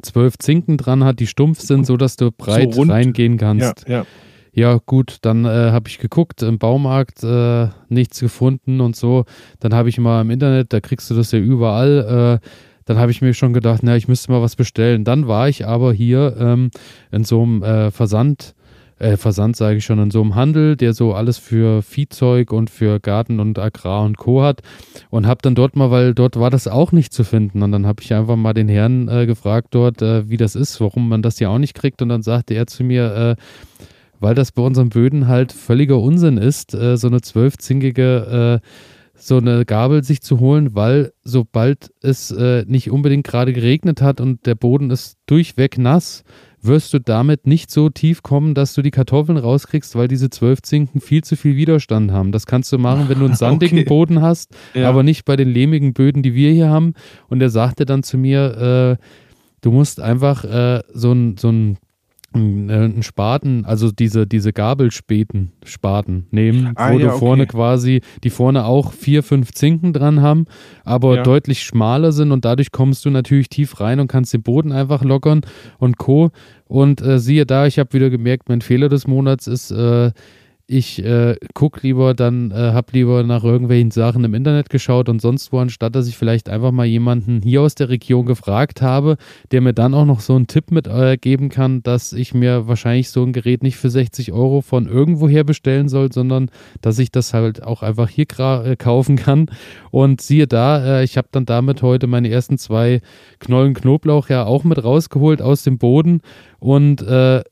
zwölf 0.00 0.38
Zinken 0.38 0.76
dran 0.76 1.04
hat, 1.04 1.20
die 1.20 1.26
stumpf 1.26 1.60
sind, 1.60 1.86
sodass 1.86 2.16
du 2.16 2.30
breit 2.30 2.74
so 2.74 2.82
reingehen 2.82 3.36
kannst. 3.36 3.86
Ja, 3.86 3.98
ja. 3.98 4.06
ja 4.52 4.80
gut, 4.84 5.18
dann 5.22 5.44
äh, 5.44 5.70
habe 5.70 5.88
ich 5.88 5.98
geguckt, 5.98 6.42
im 6.42 6.58
Baumarkt 6.58 7.22
äh, 7.22 7.68
nichts 7.88 8.20
gefunden 8.20 8.80
und 8.80 8.96
so. 8.96 9.24
Dann 9.60 9.74
habe 9.74 9.88
ich 9.88 9.98
mal 9.98 10.22
im 10.22 10.30
Internet, 10.30 10.72
da 10.72 10.80
kriegst 10.80 11.10
du 11.10 11.14
das 11.14 11.32
ja 11.32 11.38
überall. 11.38 12.40
Äh, 12.42 12.46
dann 12.84 12.98
habe 12.98 13.10
ich 13.10 13.22
mir 13.22 13.34
schon 13.34 13.52
gedacht, 13.52 13.82
na, 13.82 13.96
ich 13.96 14.08
müsste 14.08 14.32
mal 14.32 14.42
was 14.42 14.56
bestellen. 14.56 15.04
Dann 15.04 15.28
war 15.28 15.48
ich 15.48 15.66
aber 15.66 15.92
hier 15.92 16.36
ähm, 16.38 16.70
in 17.10 17.24
so 17.24 17.42
einem 17.42 17.62
äh, 17.62 17.90
Versand 17.90 18.54
äh, 19.02 19.16
Versand 19.16 19.56
sage 19.56 19.78
ich 19.78 19.84
schon, 19.84 19.98
in 19.98 20.10
so 20.10 20.20
einem 20.20 20.34
Handel, 20.34 20.76
der 20.76 20.94
so 20.94 21.12
alles 21.12 21.38
für 21.38 21.82
Viehzeug 21.82 22.52
und 22.52 22.70
für 22.70 23.00
Garten 23.00 23.40
und 23.40 23.58
Agrar 23.58 24.04
und 24.04 24.16
Co. 24.16 24.42
hat. 24.42 24.62
Und 25.10 25.26
habe 25.26 25.40
dann 25.42 25.54
dort 25.54 25.76
mal, 25.76 25.90
weil 25.90 26.14
dort 26.14 26.38
war 26.38 26.50
das 26.50 26.68
auch 26.68 26.92
nicht 26.92 27.12
zu 27.12 27.24
finden. 27.24 27.62
Und 27.62 27.72
dann 27.72 27.86
habe 27.86 28.02
ich 28.02 28.14
einfach 28.14 28.36
mal 28.36 28.54
den 28.54 28.68
Herrn 28.68 29.08
äh, 29.08 29.26
gefragt 29.26 29.68
dort, 29.72 30.02
äh, 30.02 30.28
wie 30.28 30.36
das 30.36 30.54
ist, 30.54 30.80
warum 30.80 31.08
man 31.08 31.22
das 31.22 31.40
ja 31.40 31.48
auch 31.48 31.58
nicht 31.58 31.74
kriegt. 31.74 32.00
Und 32.00 32.08
dann 32.08 32.22
sagte 32.22 32.54
er 32.54 32.66
zu 32.66 32.84
mir, 32.84 33.36
äh, 33.38 33.42
weil 34.20 34.34
das 34.34 34.52
bei 34.52 34.62
unseren 34.62 34.90
Böden 34.90 35.26
halt 35.26 35.52
völliger 35.52 35.98
Unsinn 36.00 36.36
ist, 36.38 36.74
äh, 36.74 36.96
so 36.96 37.08
eine 37.08 37.20
zwölfzinkige 37.20 38.60
äh, 38.62 38.66
so 39.14 39.36
eine 39.36 39.64
Gabel 39.64 40.02
sich 40.02 40.20
zu 40.20 40.40
holen, 40.40 40.74
weil 40.74 41.12
sobald 41.22 41.92
es 42.02 42.32
äh, 42.32 42.64
nicht 42.66 42.90
unbedingt 42.90 43.24
gerade 43.24 43.52
geregnet 43.52 44.02
hat 44.02 44.20
und 44.20 44.46
der 44.46 44.56
Boden 44.56 44.90
ist 44.90 45.16
durchweg 45.26 45.78
nass, 45.78 46.24
wirst 46.62 46.94
du 46.94 47.00
damit 47.00 47.46
nicht 47.46 47.70
so 47.70 47.88
tief 47.90 48.22
kommen, 48.22 48.54
dass 48.54 48.74
du 48.74 48.82
die 48.82 48.90
Kartoffeln 48.90 49.36
rauskriegst, 49.36 49.96
weil 49.96 50.08
diese 50.08 50.30
zwölf 50.30 50.62
Zinken 50.62 51.00
viel 51.00 51.24
zu 51.24 51.36
viel 51.36 51.56
Widerstand 51.56 52.12
haben. 52.12 52.32
Das 52.32 52.46
kannst 52.46 52.72
du 52.72 52.78
machen, 52.78 53.08
wenn 53.08 53.18
du 53.18 53.26
einen 53.26 53.34
sandigen 53.36 53.78
okay. 53.78 53.88
Boden 53.88 54.22
hast, 54.22 54.54
ja. 54.74 54.88
aber 54.88 55.02
nicht 55.02 55.24
bei 55.24 55.36
den 55.36 55.48
lehmigen 55.48 55.92
Böden, 55.92 56.22
die 56.22 56.34
wir 56.34 56.52
hier 56.52 56.68
haben. 56.68 56.94
Und 57.28 57.42
er 57.42 57.50
sagte 57.50 57.84
dann 57.84 58.02
zu 58.02 58.16
mir, 58.16 58.98
äh, 59.00 59.04
du 59.60 59.72
musst 59.72 60.00
einfach 60.00 60.44
äh, 60.44 60.82
so 60.92 61.12
ein, 61.12 61.36
so 61.36 61.50
ein 61.50 61.78
einen 62.34 63.02
Spaten, 63.02 63.64
also 63.64 63.90
diese, 63.90 64.26
diese 64.26 64.52
Gabelspäten, 64.52 65.52
Spaten 65.64 66.26
nehmen, 66.30 66.72
ah, 66.76 66.92
wo 66.92 66.98
ja, 66.98 67.08
du 67.08 67.18
vorne 67.18 67.44
okay. 67.44 67.52
quasi, 67.52 68.00
die 68.24 68.30
vorne 68.30 68.64
auch 68.64 68.92
vier, 68.92 69.22
fünf 69.22 69.52
Zinken 69.52 69.92
dran 69.92 70.22
haben, 70.22 70.46
aber 70.84 71.16
ja. 71.16 71.22
deutlich 71.22 71.62
schmaler 71.62 72.12
sind 72.12 72.32
und 72.32 72.44
dadurch 72.44 72.72
kommst 72.72 73.04
du 73.04 73.10
natürlich 73.10 73.48
tief 73.48 73.80
rein 73.80 74.00
und 74.00 74.08
kannst 74.08 74.32
den 74.32 74.42
Boden 74.42 74.72
einfach 74.72 75.02
lockern 75.02 75.42
und 75.78 75.98
Co. 75.98 76.30
Und 76.66 77.02
äh, 77.02 77.18
siehe 77.18 77.44
da, 77.44 77.66
ich 77.66 77.78
habe 77.78 77.92
wieder 77.92 78.08
gemerkt, 78.08 78.48
mein 78.48 78.62
Fehler 78.62 78.88
des 78.88 79.06
Monats 79.06 79.46
ist, 79.46 79.70
äh, 79.70 80.10
ich 80.72 81.04
äh, 81.04 81.36
gucke 81.52 81.80
lieber 81.82 82.14
dann, 82.14 82.50
äh, 82.50 82.54
habe 82.54 82.92
lieber 82.92 83.22
nach 83.24 83.44
irgendwelchen 83.44 83.90
Sachen 83.90 84.24
im 84.24 84.32
Internet 84.32 84.70
geschaut 84.70 85.08
und 85.10 85.20
sonst 85.20 85.52
wo, 85.52 85.58
anstatt 85.58 85.94
dass 85.94 86.08
ich 86.08 86.16
vielleicht 86.16 86.48
einfach 86.48 86.72
mal 86.72 86.86
jemanden 86.86 87.42
hier 87.42 87.60
aus 87.60 87.74
der 87.74 87.90
Region 87.90 88.24
gefragt 88.24 88.80
habe, 88.80 89.18
der 89.50 89.60
mir 89.60 89.74
dann 89.74 89.92
auch 89.92 90.06
noch 90.06 90.20
so 90.20 90.34
einen 90.34 90.46
Tipp 90.46 90.70
mitgeben 90.70 91.46
äh, 91.46 91.48
kann, 91.50 91.82
dass 91.82 92.14
ich 92.14 92.32
mir 92.32 92.68
wahrscheinlich 92.68 93.10
so 93.10 93.22
ein 93.22 93.34
Gerät 93.34 93.62
nicht 93.62 93.76
für 93.76 93.90
60 93.90 94.32
Euro 94.32 94.62
von 94.62 94.86
irgendwoher 94.86 95.44
bestellen 95.44 95.90
soll, 95.90 96.10
sondern 96.10 96.50
dass 96.80 96.98
ich 96.98 97.10
das 97.10 97.34
halt 97.34 97.62
auch 97.62 97.82
einfach 97.82 98.08
hier 98.08 98.26
äh, 98.38 98.76
kaufen 98.76 99.16
kann. 99.16 99.50
Und 99.90 100.22
siehe 100.22 100.46
da, 100.46 101.00
äh, 101.00 101.04
ich 101.04 101.18
habe 101.18 101.28
dann 101.32 101.44
damit 101.44 101.82
heute 101.82 102.06
meine 102.06 102.30
ersten 102.30 102.56
zwei 102.56 103.02
Knollen 103.40 103.74
Knoblauch 103.74 104.30
ja 104.30 104.44
auch 104.44 104.64
mit 104.64 104.82
rausgeholt 104.82 105.42
aus 105.42 105.64
dem 105.64 105.76
Boden 105.76 106.22
und 106.60 107.02
äh, 107.02 107.42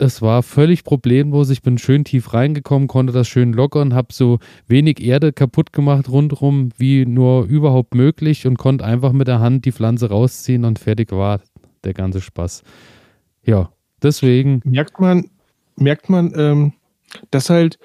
es 0.00 0.22
war 0.22 0.42
völlig 0.42 0.82
problemlos. 0.82 1.50
Ich 1.50 1.62
bin 1.62 1.76
schön 1.76 2.04
tief 2.04 2.32
reingekommen, 2.32 2.88
konnte 2.88 3.12
das 3.12 3.28
schön 3.28 3.52
lockern, 3.52 3.94
habe 3.94 4.12
so 4.12 4.38
wenig 4.66 5.00
Erde 5.00 5.32
kaputt 5.32 5.72
gemacht 5.72 6.08
rundherum 6.08 6.70
wie 6.78 7.04
nur 7.04 7.44
überhaupt 7.44 7.94
möglich 7.94 8.46
und 8.46 8.56
konnte 8.56 8.84
einfach 8.84 9.12
mit 9.12 9.28
der 9.28 9.40
Hand 9.40 9.66
die 9.66 9.72
Pflanze 9.72 10.08
rausziehen 10.08 10.64
und 10.64 10.78
fertig 10.78 11.12
war 11.12 11.40
der 11.84 11.92
ganze 11.92 12.20
Spaß. 12.20 12.62
Ja, 13.44 13.70
deswegen. 14.02 14.62
Merkt 14.64 15.00
man, 15.00 15.28
merkt 15.76 16.08
man, 16.08 16.32
ähm, 16.34 16.72
dass 17.30 17.50
halt 17.50 17.78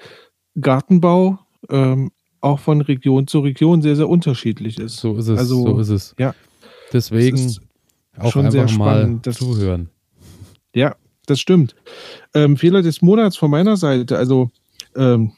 Gartenbau 0.58 1.38
ähm, 1.68 2.10
auch 2.40 2.60
von 2.60 2.80
Region 2.80 3.26
zu 3.26 3.40
Region 3.40 3.82
sehr, 3.82 3.96
sehr 3.96 4.08
unterschiedlich 4.08 4.78
ist. 4.78 4.96
So 4.96 5.16
ist 5.16 5.28
es. 5.28 5.38
Also, 5.38 5.66
so 5.66 5.78
ist 5.78 5.88
es. 5.90 6.14
Ja. 6.18 6.34
Deswegen 6.92 7.56
auch 8.16 8.32
schon 8.32 8.46
einfach 8.46 8.78
mal 8.78 9.20
zuhören. 9.22 9.90
Ja, 10.74 10.94
das 11.26 11.40
stimmt. 11.40 11.74
Ähm, 12.34 12.56
Fehler 12.56 12.82
des 12.82 13.02
Monats 13.02 13.36
von 13.36 13.50
meiner 13.50 13.76
Seite. 13.76 14.16
Also, 14.16 14.50
ähm, 14.96 15.32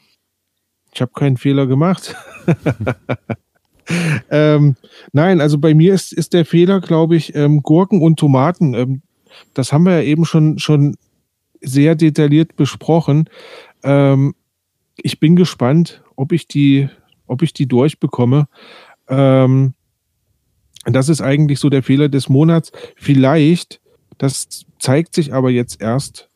ich 0.93 1.01
habe 1.01 1.11
keinen 1.13 1.37
Fehler 1.37 1.67
gemacht. 1.67 2.15
ähm, 4.31 4.75
nein, 5.11 5.41
also 5.41 5.57
bei 5.57 5.73
mir 5.73 5.93
ist, 5.93 6.13
ist 6.13 6.33
der 6.33 6.45
Fehler, 6.45 6.79
glaube 6.79 7.15
ich, 7.15 7.35
ähm, 7.35 7.61
Gurken 7.61 8.01
und 8.01 8.17
Tomaten. 8.17 8.73
Ähm, 8.73 9.01
das 9.53 9.73
haben 9.73 9.85
wir 9.85 9.93
ja 9.93 10.03
eben 10.03 10.25
schon, 10.25 10.59
schon 10.59 10.95
sehr 11.61 11.95
detailliert 11.95 12.55
besprochen. 12.55 13.29
Ähm, 13.83 14.33
ich 14.97 15.19
bin 15.19 15.35
gespannt, 15.35 16.03
ob 16.15 16.31
ich 16.31 16.47
die, 16.47 16.89
ob 17.27 17.41
ich 17.41 17.53
die 17.53 17.67
durchbekomme. 17.67 18.47
Das 19.07 21.09
ist 21.09 21.21
eigentlich 21.21 21.59
so 21.59 21.69
der 21.69 21.81
Fehler 21.81 22.09
des 22.09 22.29
Monats. 22.29 22.71
Vielleicht, 22.95 23.81
das 24.19 24.65
zeigt 24.79 25.13
sich 25.13 25.33
aber 25.33 25.49
jetzt 25.49 25.81
erst, 25.81 26.29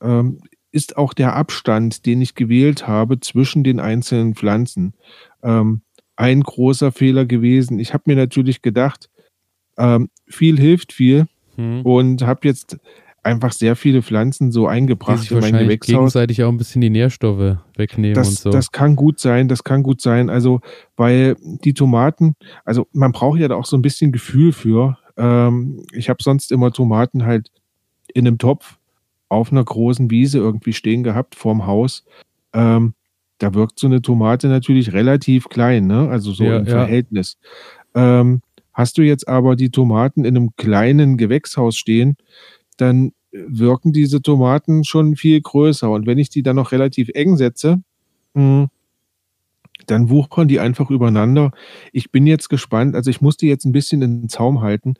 ähm, 0.00 0.40
ist 0.70 0.96
auch 0.96 1.14
der 1.14 1.34
Abstand, 1.34 2.06
den 2.06 2.20
ich 2.20 2.34
gewählt 2.34 2.86
habe 2.86 3.18
zwischen 3.20 3.64
den 3.64 3.80
einzelnen 3.80 4.34
Pflanzen, 4.34 4.94
ähm, 5.42 5.80
ein 6.16 6.42
großer 6.42 6.92
Fehler 6.92 7.24
gewesen. 7.24 7.78
Ich 7.78 7.94
habe 7.94 8.04
mir 8.06 8.16
natürlich 8.16 8.62
gedacht, 8.62 9.08
ähm, 9.78 10.10
viel 10.28 10.58
hilft 10.58 10.92
viel 10.92 11.26
hm. 11.56 11.82
und 11.82 12.22
habe 12.22 12.46
jetzt 12.46 12.78
einfach 13.22 13.52
sehr 13.52 13.74
viele 13.74 14.02
Pflanzen 14.02 14.52
so 14.52 14.66
eingebracht 14.66 15.30
in 15.30 15.40
mein 15.40 15.52
Gewächshaus. 15.52 15.86
gegenseitig 15.86 16.44
auch 16.44 16.48
ein 16.48 16.58
bisschen 16.58 16.80
die 16.80 16.90
Nährstoffe 16.90 17.58
wegnehmen 17.76 18.14
das, 18.14 18.28
und 18.28 18.38
so. 18.38 18.50
Das 18.50 18.70
kann 18.70 18.96
gut 18.96 19.18
sein, 19.18 19.48
das 19.48 19.64
kann 19.64 19.82
gut 19.82 20.00
sein. 20.00 20.30
Also, 20.30 20.60
weil 20.96 21.36
die 21.42 21.74
Tomaten, 21.74 22.34
also 22.64 22.86
man 22.92 23.12
braucht 23.12 23.40
ja 23.40 23.48
da 23.48 23.56
auch 23.56 23.66
so 23.66 23.76
ein 23.76 23.82
bisschen 23.82 24.12
Gefühl 24.12 24.52
für. 24.52 24.96
Ähm, 25.16 25.84
ich 25.92 26.08
habe 26.08 26.22
sonst 26.22 26.52
immer 26.52 26.70
Tomaten 26.70 27.26
halt 27.26 27.50
in 28.16 28.26
einem 28.26 28.38
Topf 28.38 28.78
auf 29.28 29.52
einer 29.52 29.64
großen 29.64 30.10
Wiese 30.10 30.38
irgendwie 30.38 30.72
stehen 30.72 31.02
gehabt 31.02 31.34
vorm 31.34 31.66
Haus. 31.66 32.04
Ähm, 32.52 32.94
da 33.38 33.52
wirkt 33.52 33.78
so 33.78 33.86
eine 33.86 34.00
Tomate 34.00 34.48
natürlich 34.48 34.92
relativ 34.92 35.48
klein, 35.48 35.86
ne? 35.86 36.08
Also 36.08 36.32
so 36.32 36.44
ja, 36.44 36.58
im 36.58 36.66
Verhältnis. 36.66 37.36
Ähm, 37.94 38.40
hast 38.72 38.96
du 38.96 39.02
jetzt 39.02 39.28
aber 39.28 39.56
die 39.56 39.70
Tomaten 39.70 40.24
in 40.24 40.36
einem 40.36 40.56
kleinen 40.56 41.18
Gewächshaus 41.18 41.76
stehen, 41.76 42.16
dann 42.78 43.12
wirken 43.30 43.92
diese 43.92 44.22
Tomaten 44.22 44.84
schon 44.84 45.16
viel 45.16 45.40
größer. 45.40 45.90
Und 45.90 46.06
wenn 46.06 46.18
ich 46.18 46.30
die 46.30 46.42
dann 46.42 46.56
noch 46.56 46.72
relativ 46.72 47.10
eng 47.12 47.36
setze, 47.36 47.82
hm, 48.34 48.68
dann 49.86 50.08
wuchern 50.08 50.48
die 50.48 50.60
einfach 50.60 50.90
übereinander. 50.90 51.52
Ich 51.92 52.10
bin 52.10 52.26
jetzt 52.26 52.48
gespannt, 52.48 52.94
also 52.94 53.10
ich 53.10 53.20
muss 53.20 53.36
die 53.36 53.48
jetzt 53.48 53.66
ein 53.66 53.72
bisschen 53.72 54.00
in 54.00 54.22
den 54.22 54.28
Zaum 54.30 54.62
halten. 54.62 54.94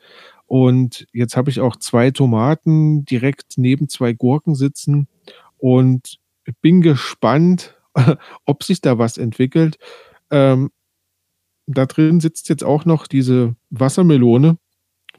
Und 0.47 1.07
jetzt 1.13 1.37
habe 1.37 1.51
ich 1.51 1.61
auch 1.61 1.77
zwei 1.77 2.11
Tomaten 2.11 3.05
direkt 3.05 3.55
neben 3.57 3.89
zwei 3.89 4.13
Gurken 4.13 4.55
sitzen 4.55 5.09
und 5.59 6.19
bin 6.61 6.81
gespannt, 6.81 7.77
ob 8.45 8.63
sich 8.63 8.81
da 8.81 8.99
was 8.99 9.19
entwickelt. 9.19 9.79
Ähm, 10.31 10.71
da 11.67 11.87
drin 11.87 12.21
sitzt 12.21 12.49
jetzt 12.49 12.65
auch 12.65 12.85
noch 12.85 13.07
diese 13.07 13.57
Wassermelone. 13.71 14.59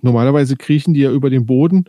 Normalerweise 0.01 0.55
kriechen 0.55 0.93
die 0.93 1.01
ja 1.01 1.11
über 1.11 1.29
den 1.29 1.45
Boden. 1.45 1.85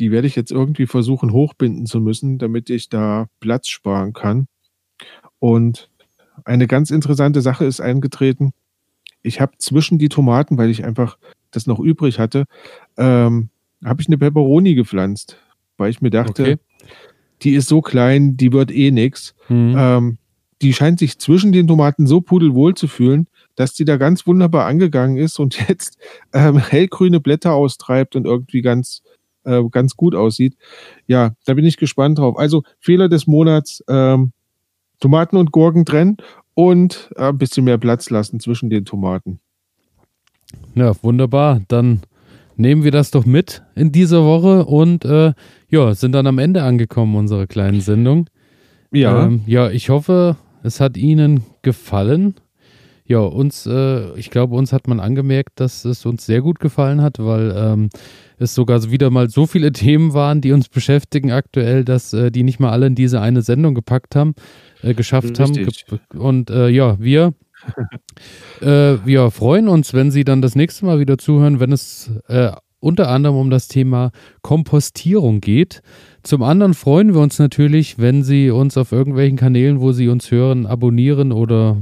Die 0.00 0.10
werde 0.10 0.26
ich 0.26 0.34
jetzt 0.34 0.50
irgendwie 0.50 0.86
versuchen 0.86 1.32
hochbinden 1.32 1.86
zu 1.86 2.00
müssen, 2.00 2.38
damit 2.38 2.70
ich 2.70 2.88
da 2.88 3.28
Platz 3.38 3.68
sparen 3.68 4.12
kann. 4.12 4.48
Und 5.38 5.90
eine 6.44 6.66
ganz 6.66 6.90
interessante 6.90 7.40
Sache 7.40 7.64
ist 7.64 7.80
eingetreten. 7.80 8.52
Ich 9.24 9.40
habe 9.40 9.52
zwischen 9.58 9.98
die 9.98 10.08
Tomaten, 10.08 10.58
weil 10.58 10.70
ich 10.70 10.84
einfach 10.84 11.18
das 11.50 11.66
noch 11.66 11.80
übrig 11.80 12.18
hatte, 12.18 12.44
ähm, 12.96 13.48
habe 13.84 14.00
ich 14.00 14.06
eine 14.06 14.18
Peperoni 14.18 14.74
gepflanzt, 14.74 15.38
weil 15.76 15.90
ich 15.90 16.00
mir 16.00 16.10
dachte, 16.10 16.42
okay. 16.42 16.56
die 17.42 17.54
ist 17.54 17.68
so 17.68 17.80
klein, 17.80 18.36
die 18.36 18.52
wird 18.52 18.70
eh 18.70 18.90
nix. 18.90 19.34
Mhm. 19.48 19.74
Ähm, 19.76 20.18
die 20.62 20.72
scheint 20.72 20.98
sich 20.98 21.18
zwischen 21.18 21.52
den 21.52 21.66
Tomaten 21.66 22.06
so 22.06 22.20
pudelwohl 22.20 22.74
zu 22.74 22.86
fühlen, 22.86 23.26
dass 23.56 23.74
die 23.74 23.84
da 23.84 23.96
ganz 23.96 24.26
wunderbar 24.26 24.66
angegangen 24.66 25.16
ist 25.16 25.38
und 25.38 25.58
jetzt 25.68 25.98
ähm, 26.32 26.58
hellgrüne 26.58 27.20
Blätter 27.20 27.54
austreibt 27.54 28.16
und 28.16 28.26
irgendwie 28.26 28.62
ganz, 28.62 29.02
äh, 29.44 29.62
ganz 29.70 29.96
gut 29.96 30.14
aussieht. 30.14 30.56
Ja, 31.06 31.34
da 31.44 31.54
bin 31.54 31.64
ich 31.64 31.76
gespannt 31.76 32.18
drauf. 32.18 32.38
Also 32.38 32.62
Fehler 32.78 33.08
des 33.08 33.26
Monats, 33.26 33.82
ähm, 33.88 34.32
Tomaten 35.00 35.36
und 35.36 35.52
Gurken 35.52 35.84
trennen 35.84 36.16
und 36.54 37.10
äh, 37.16 37.28
ein 37.28 37.38
bisschen 37.38 37.64
mehr 37.64 37.78
Platz 37.78 38.10
lassen 38.10 38.40
zwischen 38.40 38.70
den 38.70 38.84
Tomaten. 38.84 39.40
Ja, 40.74 40.92
wunderbar. 41.02 41.60
Dann 41.68 42.00
nehmen 42.56 42.84
wir 42.84 42.90
das 42.90 43.10
doch 43.10 43.26
mit 43.26 43.62
in 43.74 43.92
dieser 43.92 44.24
Woche 44.24 44.64
und 44.64 45.04
äh, 45.04 45.32
ja, 45.68 45.94
sind 45.94 46.12
dann 46.12 46.26
am 46.26 46.38
Ende 46.38 46.62
angekommen 46.62 47.16
unserer 47.16 47.46
kleinen 47.46 47.80
Sendung. 47.80 48.28
Ja. 48.92 49.24
Ähm, 49.24 49.42
ja, 49.46 49.70
ich 49.70 49.90
hoffe, 49.90 50.36
es 50.62 50.80
hat 50.80 50.96
Ihnen 50.96 51.44
gefallen. 51.62 52.34
Ja, 53.06 53.18
uns, 53.18 53.66
äh, 53.66 54.18
ich 54.18 54.30
glaube, 54.30 54.54
uns 54.54 54.72
hat 54.72 54.88
man 54.88 54.98
angemerkt, 54.98 55.60
dass 55.60 55.84
es 55.84 56.06
uns 56.06 56.24
sehr 56.24 56.40
gut 56.40 56.58
gefallen 56.58 57.02
hat, 57.02 57.18
weil 57.18 57.52
ähm, 57.54 57.90
es 58.38 58.54
sogar 58.54 58.90
wieder 58.90 59.10
mal 59.10 59.28
so 59.28 59.46
viele 59.46 59.72
Themen 59.72 60.14
waren, 60.14 60.40
die 60.40 60.52
uns 60.52 60.68
beschäftigen 60.68 61.30
aktuell, 61.30 61.84
dass 61.84 62.14
äh, 62.14 62.30
die 62.30 62.44
nicht 62.44 62.60
mal 62.60 62.70
alle 62.70 62.86
in 62.86 62.94
diese 62.94 63.20
eine 63.20 63.42
Sendung 63.42 63.74
gepackt 63.74 64.16
haben, 64.16 64.34
äh, 64.84 64.94
geschafft 64.94 65.38
Richtig. 65.38 65.84
haben. 65.90 66.20
Und 66.20 66.50
äh, 66.50 66.68
ja, 66.68 66.98
wir 67.00 67.34
äh, 68.60 68.98
wir 69.04 69.30
freuen 69.30 69.68
uns, 69.68 69.94
wenn 69.94 70.10
Sie 70.10 70.24
dann 70.24 70.42
das 70.42 70.56
nächste 70.56 70.84
Mal 70.84 70.98
wieder 71.00 71.16
zuhören, 71.18 71.60
wenn 71.60 71.70
es 71.72 72.10
äh, 72.28 72.50
unter 72.80 73.08
anderem 73.08 73.36
um 73.36 73.50
das 73.50 73.68
Thema 73.68 74.10
Kompostierung 74.42 75.40
geht. 75.40 75.80
Zum 76.22 76.42
anderen 76.42 76.74
freuen 76.74 77.14
wir 77.14 77.22
uns 77.22 77.38
natürlich, 77.38 77.98
wenn 77.98 78.22
Sie 78.22 78.50
uns 78.50 78.76
auf 78.76 78.92
irgendwelchen 78.92 79.38
Kanälen, 79.38 79.80
wo 79.80 79.92
Sie 79.92 80.08
uns 80.08 80.30
hören, 80.30 80.66
abonnieren 80.66 81.32
oder 81.32 81.78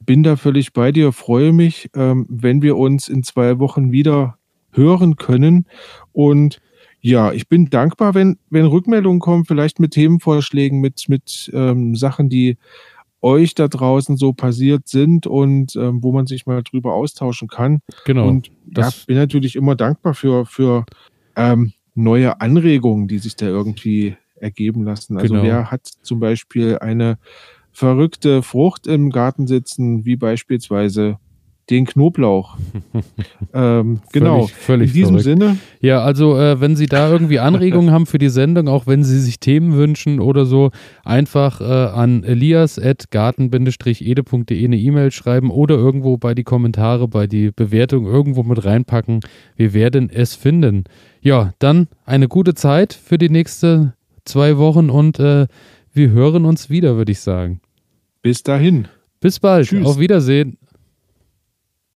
bin 0.00 0.22
da 0.22 0.36
völlig 0.36 0.72
bei 0.72 0.92
dir, 0.92 1.12
freue 1.12 1.52
mich, 1.52 1.88
ähm, 1.94 2.26
wenn 2.28 2.62
wir 2.62 2.76
uns 2.76 3.08
in 3.08 3.22
zwei 3.22 3.58
Wochen 3.58 3.92
wieder 3.92 4.36
hören 4.72 5.16
können. 5.16 5.66
Und 6.12 6.60
ja, 7.00 7.32
ich 7.32 7.48
bin 7.48 7.70
dankbar, 7.70 8.14
wenn, 8.14 8.38
wenn 8.50 8.66
Rückmeldungen 8.66 9.20
kommen, 9.20 9.44
vielleicht 9.44 9.80
mit 9.80 9.92
Themenvorschlägen, 9.92 10.80
mit, 10.80 11.08
mit 11.08 11.50
ähm, 11.54 11.94
Sachen, 11.94 12.28
die 12.28 12.58
euch 13.22 13.54
da 13.54 13.68
draußen 13.68 14.16
so 14.16 14.32
passiert 14.32 14.88
sind 14.88 15.26
und 15.26 15.76
ähm, 15.76 16.02
wo 16.02 16.12
man 16.12 16.26
sich 16.26 16.46
mal 16.46 16.62
drüber 16.62 16.94
austauschen 16.94 17.48
kann. 17.48 17.80
Genau. 18.04 18.28
Und 18.28 18.50
ja, 18.76 18.88
bin 19.06 19.16
natürlich 19.16 19.56
immer 19.56 19.76
dankbar 19.76 20.14
für, 20.14 20.46
für 20.46 20.84
ähm, 21.36 21.72
neue 21.94 22.40
Anregungen, 22.40 23.08
die 23.08 23.18
sich 23.18 23.36
da 23.36 23.46
irgendwie 23.46 24.16
ergeben 24.36 24.84
lassen. 24.84 25.18
Also 25.18 25.34
genau. 25.34 25.44
wer 25.44 25.70
hat 25.70 25.86
zum 26.02 26.20
Beispiel 26.20 26.78
eine 26.78 27.18
verrückte 27.72 28.42
Frucht 28.42 28.86
im 28.86 29.10
Garten 29.10 29.46
sitzen, 29.46 30.04
wie 30.04 30.16
beispielsweise 30.16 31.18
den 31.70 31.86
Knoblauch. 31.86 32.56
ähm, 33.54 34.00
genau. 34.12 34.48
Völlig, 34.48 34.54
völlig 34.54 34.88
In 34.88 34.94
diesem 34.94 35.20
verrückt. 35.20 35.40
Sinne. 35.40 35.56
Ja, 35.80 36.02
also 36.02 36.36
äh, 36.38 36.60
wenn 36.60 36.76
Sie 36.76 36.84
da 36.86 37.10
irgendwie 37.10 37.38
Anregungen 37.38 37.92
haben 37.92 38.04
für 38.06 38.18
die 38.18 38.28
Sendung, 38.28 38.68
auch 38.68 38.86
wenn 38.86 39.02
Sie 39.04 39.18
sich 39.20 39.40
Themen 39.40 39.72
wünschen 39.74 40.20
oder 40.20 40.44
so, 40.46 40.70
einfach 41.04 41.60
äh, 41.60 41.64
an 41.64 42.24
elias.garten-ede.de 42.24 44.64
eine 44.64 44.78
E-Mail 44.78 45.12
schreiben 45.12 45.50
oder 45.50 45.76
irgendwo 45.76 46.16
bei 46.16 46.34
die 46.34 46.44
Kommentare, 46.44 47.08
bei 47.08 47.26
die 47.26 47.50
Bewertung 47.52 48.06
irgendwo 48.06 48.42
mit 48.42 48.64
reinpacken. 48.64 49.20
Wir 49.56 49.72
werden 49.72 50.10
es 50.12 50.34
finden. 50.34 50.84
Ja, 51.20 51.54
dann 51.58 51.88
eine 52.04 52.28
gute 52.28 52.54
Zeit 52.54 52.92
für 52.92 53.18
die 53.18 53.30
nächsten 53.30 53.94
zwei 54.24 54.58
Wochen 54.58 54.90
und 54.90 55.18
äh, 55.18 55.46
wir 55.92 56.10
hören 56.10 56.44
uns 56.44 56.70
wieder, 56.70 56.96
würde 56.96 57.10
ich 57.12 57.20
sagen. 57.20 57.60
Bis 58.22 58.42
dahin. 58.42 58.88
Bis 59.20 59.40
bald. 59.40 59.68
Tschüss. 59.68 59.86
Auf 59.86 59.98
Wiedersehen. 59.98 60.56